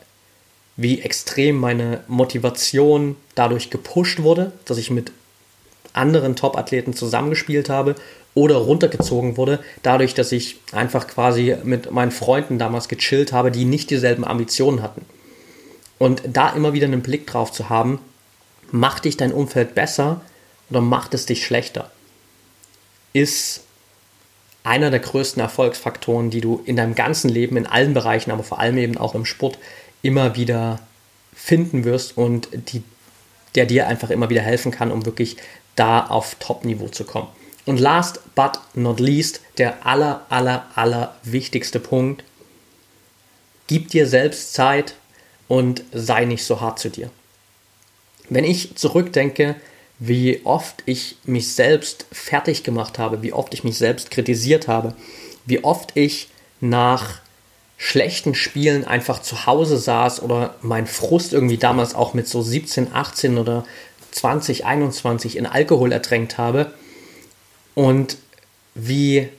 Wie 0.77 1.01
extrem 1.01 1.57
meine 1.57 2.03
Motivation 2.07 3.15
dadurch 3.33 3.69
gepusht 3.69 4.21
wurde, 4.21 4.53
dass 4.65 4.77
ich 4.77 4.89
mit 4.91 5.11
anderen 5.93 6.35
Top-Athleten 6.35 6.93
zusammengespielt 6.93 7.69
habe 7.69 7.95
oder 8.35 8.57
runtergezogen 8.57 9.37
wurde, 9.37 9.59
dadurch, 9.81 10.13
dass 10.13 10.31
ich 10.31 10.57
einfach 10.71 11.07
quasi 11.07 11.55
mit 11.63 11.91
meinen 11.91 12.11
Freunden 12.11 12.59
damals 12.59 12.87
gechillt 12.87 13.33
habe, 13.33 13.49
die 13.49 13.65
nicht 13.65 13.89
dieselben 13.89 14.25
Ambitionen 14.25 14.83
hatten. 14.83 15.05
Und 15.97 16.21
da 16.27 16.49
immer 16.49 16.73
wieder 16.73 16.85
einen 16.85 17.01
Blick 17.01 17.25
drauf 17.25 17.51
zu 17.51 17.69
haben, 17.69 17.99
macht 18.71 19.05
dich 19.05 19.17
dein 19.17 19.31
Umfeld 19.31 19.73
besser 19.73 20.21
oder 20.69 20.81
macht 20.81 21.13
es 21.13 21.25
dich 21.25 21.45
schlechter, 21.45 21.91
ist 23.13 23.63
einer 24.63 24.89
der 24.89 24.99
größten 24.99 25.41
Erfolgsfaktoren, 25.41 26.31
die 26.31 26.41
du 26.41 26.61
in 26.65 26.75
deinem 26.75 26.95
ganzen 26.95 27.29
Leben, 27.29 27.55
in 27.55 27.67
allen 27.67 27.93
Bereichen, 27.93 28.31
aber 28.31 28.43
vor 28.43 28.59
allem 28.59 28.77
eben 28.77 28.97
auch 28.97 29.15
im 29.15 29.25
Sport, 29.25 29.59
immer 30.01 30.35
wieder 30.35 30.79
finden 31.33 31.83
wirst 31.83 32.17
und 32.17 32.49
die, 32.51 32.83
der 33.53 33.65
dir 33.65 33.87
einfach 33.87 34.09
immer 34.09 34.29
wieder 34.29 34.41
helfen 34.41 34.71
kann, 34.71 34.91
um 34.91 35.05
wirklich 35.05 35.37
da 35.75 36.05
auf 36.05 36.35
Top-Niveau 36.39 36.87
zu 36.87 37.03
kommen. 37.03 37.27
Und 37.65 37.79
last 37.79 38.19
but 38.35 38.59
not 38.73 38.99
least, 38.99 39.41
der 39.57 39.85
aller, 39.85 40.25
aller, 40.29 40.67
aller 40.75 41.15
wichtigste 41.23 41.79
Punkt, 41.79 42.23
gib 43.67 43.89
dir 43.89 44.07
selbst 44.07 44.53
Zeit 44.53 44.95
und 45.47 45.83
sei 45.91 46.25
nicht 46.25 46.43
so 46.43 46.61
hart 46.61 46.79
zu 46.79 46.89
dir. 46.89 47.09
Wenn 48.29 48.43
ich 48.43 48.75
zurückdenke, 48.75 49.55
wie 49.97 50.41
oft 50.43 50.83
ich 50.85 51.17
mich 51.23 51.53
selbst 51.53 52.05
fertig 52.11 52.63
gemacht 52.63 52.99
habe, 52.99 53.21
wie 53.23 53.33
oft 53.33 53.53
ich 53.53 53.63
mich 53.63 53.77
selbst 53.77 54.11
kritisiert 54.11 54.67
habe, 54.67 54.93
wie 55.45 55.63
oft 55.63 55.95
ich 55.95 56.29
nach 56.59 57.19
schlechten 57.77 58.35
Spielen 58.35 58.85
einfach 58.85 59.21
zu 59.21 59.45
Hause 59.45 59.77
saß 59.77 60.21
oder 60.21 60.55
mein 60.61 60.87
Frust 60.87 61.33
irgendwie 61.33 61.57
damals 61.57 61.93
auch 61.93 62.13
mit 62.13 62.27
so 62.27 62.41
17, 62.41 62.93
18 62.93 63.37
oder 63.37 63.65
20, 64.11 64.65
21 64.65 65.37
in 65.37 65.45
Alkohol 65.45 65.91
ertränkt 65.91 66.37
habe 66.37 66.73
und 67.75 68.17
wie 68.73 69.29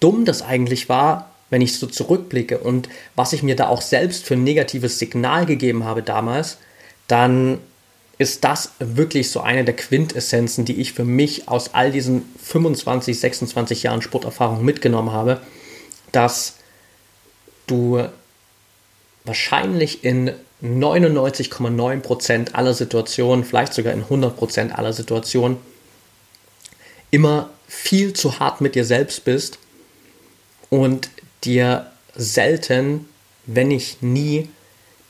dumm 0.00 0.24
das 0.24 0.42
eigentlich 0.42 0.88
war, 0.88 1.30
wenn 1.50 1.60
ich 1.60 1.78
so 1.78 1.86
zurückblicke 1.86 2.58
und 2.58 2.88
was 3.14 3.32
ich 3.32 3.42
mir 3.42 3.56
da 3.56 3.68
auch 3.68 3.82
selbst 3.82 4.24
für 4.24 4.34
ein 4.34 4.44
negatives 4.44 4.98
Signal 4.98 5.44
gegeben 5.44 5.84
habe 5.84 6.02
damals, 6.02 6.58
dann 7.08 7.58
ist 8.18 8.44
das 8.44 8.72
wirklich 8.78 9.30
so 9.30 9.40
eine 9.40 9.64
der 9.64 9.76
Quintessenzen, 9.76 10.64
die 10.64 10.80
ich 10.80 10.92
für 10.92 11.04
mich 11.04 11.48
aus 11.48 11.74
all 11.74 11.90
diesen 11.90 12.22
25, 12.42 13.18
26 13.18 13.82
Jahren 13.82 14.00
Sporterfahrung 14.00 14.64
mitgenommen 14.64 15.12
habe, 15.12 15.40
dass 16.12 16.56
du 17.66 18.06
wahrscheinlich 19.24 20.04
in 20.04 20.32
99,9% 20.62 22.54
aller 22.54 22.74
Situationen, 22.74 23.44
vielleicht 23.44 23.74
sogar 23.74 23.92
in 23.92 24.04
100% 24.04 24.70
aller 24.70 24.92
Situationen, 24.92 25.56
immer 27.10 27.50
viel 27.74 28.12
zu 28.12 28.38
hart 28.38 28.60
mit 28.60 28.74
dir 28.74 28.84
selbst 28.84 29.24
bist 29.24 29.58
und 30.68 31.08
dir 31.42 31.90
selten, 32.14 33.08
wenn 33.46 33.68
nicht 33.68 34.02
nie, 34.02 34.50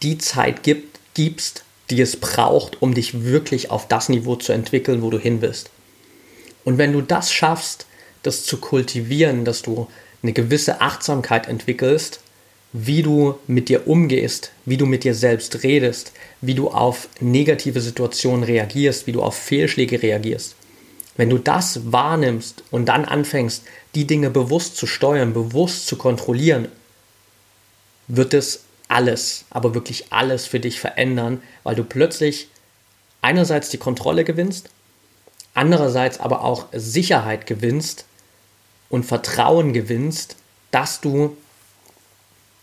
die 0.02 0.16
Zeit 0.16 0.62
gibt, 0.62 1.00
gibst, 1.14 1.64
die 1.90 2.00
es 2.00 2.16
braucht, 2.16 2.80
um 2.80 2.94
dich 2.94 3.24
wirklich 3.24 3.70
auf 3.72 3.88
das 3.88 4.08
Niveau 4.08 4.36
zu 4.36 4.52
entwickeln, 4.52 5.02
wo 5.02 5.10
du 5.10 5.18
hin 5.18 5.40
bist. 5.40 5.70
Und 6.64 6.78
wenn 6.78 6.92
du 6.92 7.00
das 7.00 7.32
schaffst, 7.32 7.86
das 8.22 8.44
zu 8.44 8.58
kultivieren, 8.58 9.44
dass 9.44 9.62
du 9.62 9.88
eine 10.22 10.32
gewisse 10.32 10.80
Achtsamkeit 10.80 11.48
entwickelst, 11.48 12.20
wie 12.72 13.02
du 13.02 13.38
mit 13.48 13.68
dir 13.68 13.88
umgehst, 13.88 14.52
wie 14.64 14.76
du 14.76 14.86
mit 14.86 15.02
dir 15.02 15.14
selbst 15.14 15.64
redest, 15.64 16.12
wie 16.40 16.54
du 16.54 16.68
auf 16.68 17.08
negative 17.20 17.80
Situationen 17.80 18.44
reagierst, 18.44 19.08
wie 19.08 19.12
du 19.12 19.20
auf 19.20 19.34
Fehlschläge 19.36 20.00
reagierst, 20.00 20.54
wenn 21.16 21.30
du 21.30 21.38
das 21.38 21.92
wahrnimmst 21.92 22.64
und 22.70 22.86
dann 22.86 23.04
anfängst, 23.04 23.64
die 23.94 24.06
Dinge 24.06 24.30
bewusst 24.30 24.76
zu 24.76 24.86
steuern, 24.86 25.34
bewusst 25.34 25.86
zu 25.86 25.96
kontrollieren, 25.96 26.68
wird 28.08 28.34
es 28.34 28.64
alles, 28.88 29.44
aber 29.50 29.74
wirklich 29.74 30.12
alles 30.12 30.46
für 30.46 30.60
dich 30.60 30.80
verändern, 30.80 31.42
weil 31.62 31.74
du 31.74 31.84
plötzlich 31.84 32.48
einerseits 33.20 33.68
die 33.68 33.78
Kontrolle 33.78 34.24
gewinnst, 34.24 34.70
andererseits 35.54 36.18
aber 36.18 36.42
auch 36.42 36.66
Sicherheit 36.72 37.46
gewinnst 37.46 38.06
und 38.88 39.04
Vertrauen 39.04 39.72
gewinnst, 39.72 40.36
dass 40.70 41.00
du 41.00 41.36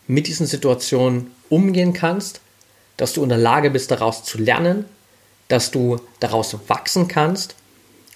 mit 0.08 0.28
diesen 0.28 0.48
Situationen 0.48 1.32
umgehen 1.50 1.94
kannst, 1.94 2.42
dass 2.98 3.14
du 3.14 3.24
in 3.24 3.30
der 3.30 3.38
Lage 3.38 3.70
bist, 3.70 3.92
daraus 3.92 4.24
zu 4.24 4.40
lernen, 4.40 4.86
dass 5.48 5.72
du 5.72 6.00
daraus 6.20 6.56
wachsen 6.68 7.08
kannst 7.08 7.56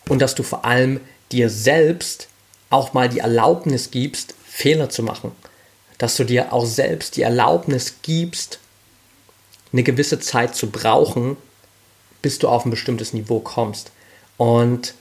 und 0.09 0.19
dass 0.19 0.35
du 0.35 0.43
vor 0.43 0.65
allem 0.65 0.99
dir 1.31 1.49
selbst 1.49 2.27
auch 2.69 2.93
mal 2.93 3.09
die 3.09 3.19
Erlaubnis 3.19 3.91
gibst, 3.91 4.35
Fehler 4.45 4.89
zu 4.89 5.03
machen. 5.03 5.31
Dass 5.97 6.15
du 6.15 6.23
dir 6.23 6.53
auch 6.53 6.65
selbst 6.65 7.17
die 7.17 7.21
Erlaubnis 7.21 7.95
gibst, 8.01 8.59
eine 9.71 9.83
gewisse 9.83 10.19
Zeit 10.19 10.55
zu 10.55 10.69
brauchen, 10.69 11.37
bis 12.21 12.39
du 12.39 12.47
auf 12.47 12.65
ein 12.65 12.71
bestimmtes 12.71 13.13
Niveau 13.13 13.39
kommst. 13.39 13.91
Und 14.37 14.93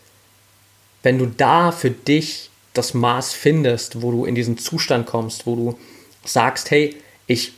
wenn 1.03 1.19
du 1.19 1.27
da 1.27 1.73
für 1.73 1.91
dich 1.91 2.51
das 2.75 2.95
Maß 2.95 3.33
findest, 3.33 4.03
wo 4.03 4.11
du 4.11 4.25
in 4.25 4.35
diesen 4.35 4.59
Zustand 4.59 5.07
kommst, 5.07 5.47
wo 5.47 5.57
du 5.57 5.79
sagst, 6.25 6.71
hey, 6.71 6.97
ich 7.27 7.53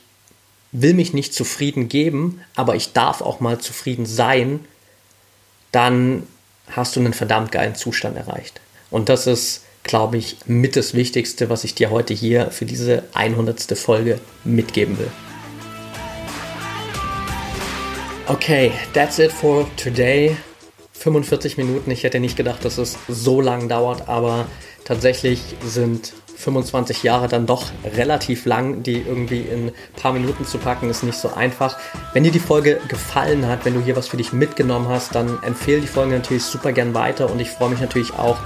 will 0.71 0.93
mich 0.93 1.13
nicht 1.13 1.33
zufrieden 1.33 1.87
geben, 1.87 2.41
aber 2.55 2.75
ich 2.75 2.93
darf 2.93 3.21
auch 3.21 3.39
mal 3.39 3.59
zufrieden 3.59 4.05
sein, 4.05 4.65
dann 5.71 6.27
hast 6.71 6.95
du 6.95 6.99
einen 6.99 7.13
verdammt 7.13 7.51
geilen 7.51 7.75
Zustand 7.75 8.17
erreicht. 8.17 8.61
Und 8.89 9.09
das 9.09 9.27
ist, 9.27 9.63
glaube 9.83 10.17
ich, 10.17 10.37
mit 10.45 10.75
das 10.75 10.93
Wichtigste, 10.93 11.49
was 11.49 11.63
ich 11.63 11.75
dir 11.75 11.89
heute 11.89 12.13
hier 12.13 12.51
für 12.51 12.65
diese 12.65 13.03
100. 13.13 13.77
Folge 13.77 14.19
mitgeben 14.43 14.97
will. 14.97 15.11
Okay, 18.27 18.71
that's 18.93 19.19
it 19.19 19.31
for 19.31 19.67
today. 19.75 20.35
45 20.93 21.57
Minuten. 21.57 21.91
Ich 21.91 22.03
hätte 22.03 22.19
nicht 22.19 22.35
gedacht, 22.35 22.65
dass 22.65 22.79
es 22.79 22.97
so 23.07 23.39
lang 23.39 23.69
dauert, 23.69 24.09
aber 24.09 24.47
tatsächlich 24.83 25.41
sind 25.63 26.13
25 26.37 27.03
Jahre 27.03 27.27
dann 27.27 27.45
doch 27.45 27.65
relativ 27.95 28.45
lang, 28.45 28.83
die 28.83 29.01
irgendwie 29.01 29.41
in 29.41 29.67
ein 29.67 29.71
paar 29.95 30.13
Minuten 30.13 30.45
zu 30.45 30.57
packen, 30.57 30.89
ist 30.89 31.03
nicht 31.03 31.17
so 31.17 31.33
einfach. 31.33 31.77
Wenn 32.13 32.23
dir 32.23 32.31
die 32.31 32.39
Folge 32.39 32.79
gefallen 32.87 33.47
hat, 33.47 33.65
wenn 33.65 33.73
du 33.73 33.81
hier 33.81 33.95
was 33.95 34.07
für 34.07 34.17
dich 34.17 34.33
mitgenommen 34.33 34.87
hast, 34.89 35.15
dann 35.15 35.41
empfehle 35.43 35.81
die 35.81 35.87
Folge 35.87 36.13
natürlich 36.13 36.43
super 36.43 36.71
gern 36.71 36.93
weiter 36.93 37.29
und 37.31 37.39
ich 37.39 37.49
freue 37.49 37.69
mich 37.69 37.81
natürlich 37.81 38.13
auch 38.13 38.37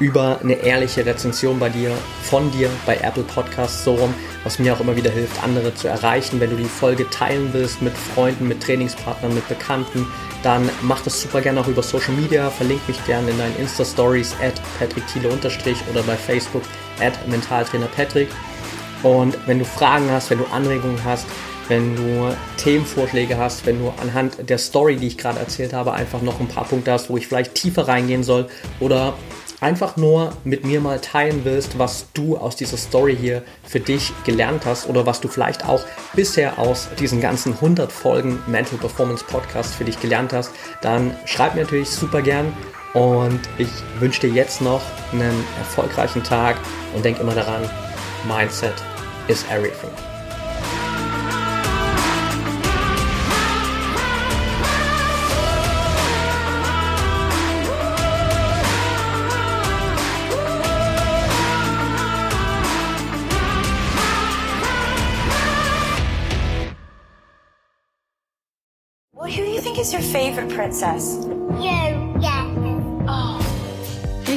über 0.00 0.38
eine 0.42 0.54
ehrliche 0.54 1.04
Rezension 1.04 1.58
bei 1.58 1.68
dir, 1.68 1.92
von 2.22 2.50
dir 2.52 2.70
bei 2.86 2.96
Apple 2.98 3.24
Podcasts 3.24 3.84
so 3.84 3.94
rum, 3.94 4.14
was 4.44 4.58
mir 4.58 4.72
auch 4.72 4.80
immer 4.80 4.94
wieder 4.96 5.10
hilft, 5.10 5.42
andere 5.42 5.74
zu 5.74 5.88
erreichen. 5.88 6.40
Wenn 6.40 6.50
du 6.50 6.56
die 6.56 6.64
Folge 6.64 7.08
teilen 7.10 7.50
willst 7.52 7.82
mit 7.82 7.96
Freunden, 7.96 8.46
mit 8.46 8.62
Trainingspartnern, 8.62 9.34
mit 9.34 9.48
Bekannten, 9.48 10.06
dann 10.42 10.70
mach 10.82 11.00
das 11.00 11.20
super 11.20 11.40
gerne 11.40 11.60
auch 11.60 11.66
über 11.66 11.82
Social 11.82 12.14
Media. 12.14 12.48
Verlink 12.50 12.86
mich 12.86 13.04
gerne 13.06 13.30
in 13.30 13.38
deinen 13.38 13.56
Insta-Stories 13.56 14.34
at 14.40 14.54
Patrick 14.78 15.04
Thiele 15.08 15.28
oder 15.28 16.02
bei 16.02 16.16
Facebook 16.16 16.62
at 17.00 17.28
Mentaltrainer 17.28 17.86
Patrick. 17.86 18.28
Und 19.02 19.36
wenn 19.46 19.58
du 19.58 19.64
Fragen 19.64 20.10
hast, 20.10 20.30
wenn 20.30 20.38
du 20.38 20.46
Anregungen 20.46 21.02
hast, 21.04 21.26
wenn 21.68 21.96
du 21.96 22.34
Themenvorschläge 22.56 23.36
hast, 23.36 23.66
wenn 23.66 23.78
du 23.78 23.92
anhand 24.00 24.48
der 24.48 24.58
Story, 24.58 24.96
die 24.96 25.06
ich 25.06 25.18
gerade 25.18 25.38
erzählt 25.38 25.72
habe, 25.72 25.92
einfach 25.92 26.22
noch 26.22 26.40
ein 26.40 26.48
paar 26.48 26.64
Punkte 26.64 26.92
hast, 26.92 27.10
wo 27.10 27.16
ich 27.16 27.26
vielleicht 27.26 27.54
tiefer 27.54 27.86
reingehen 27.86 28.24
soll 28.24 28.48
oder 28.80 29.14
einfach 29.60 29.96
nur 29.96 30.32
mit 30.44 30.64
mir 30.64 30.80
mal 30.80 31.00
teilen 31.00 31.40
willst, 31.44 31.78
was 31.78 32.06
du 32.14 32.36
aus 32.36 32.56
dieser 32.56 32.76
Story 32.76 33.16
hier 33.16 33.42
für 33.64 33.80
dich 33.80 34.12
gelernt 34.24 34.64
hast 34.64 34.88
oder 34.88 35.04
was 35.04 35.20
du 35.20 35.28
vielleicht 35.28 35.66
auch 35.66 35.82
bisher 36.14 36.58
aus 36.58 36.88
diesen 36.98 37.20
ganzen 37.20 37.54
100 37.54 37.90
Folgen 37.90 38.38
Mental 38.46 38.78
Performance 38.78 39.24
Podcast 39.24 39.74
für 39.74 39.84
dich 39.84 40.00
gelernt 40.00 40.32
hast, 40.32 40.52
dann 40.80 41.16
schreib 41.24 41.54
mir 41.54 41.62
natürlich 41.62 41.90
super 41.90 42.22
gern 42.22 42.52
und 42.94 43.40
ich 43.58 43.68
wünsche 43.98 44.20
dir 44.22 44.30
jetzt 44.30 44.60
noch 44.60 44.82
einen 45.12 45.44
erfolgreichen 45.58 46.22
Tag 46.22 46.56
und 46.94 47.04
denk 47.04 47.18
immer 47.20 47.34
daran, 47.34 47.68
Mindset 48.26 48.74
is 49.28 49.44
everything. 49.50 49.90
Well, 69.12 69.30
who 69.30 69.44
do 69.44 69.50
you 69.50 69.60
think 69.60 69.78
is 69.78 69.92
your 69.92 70.00
favorite 70.00 70.48
princess? 70.48 71.26
You, 71.60 72.16
yeah. 72.20 72.47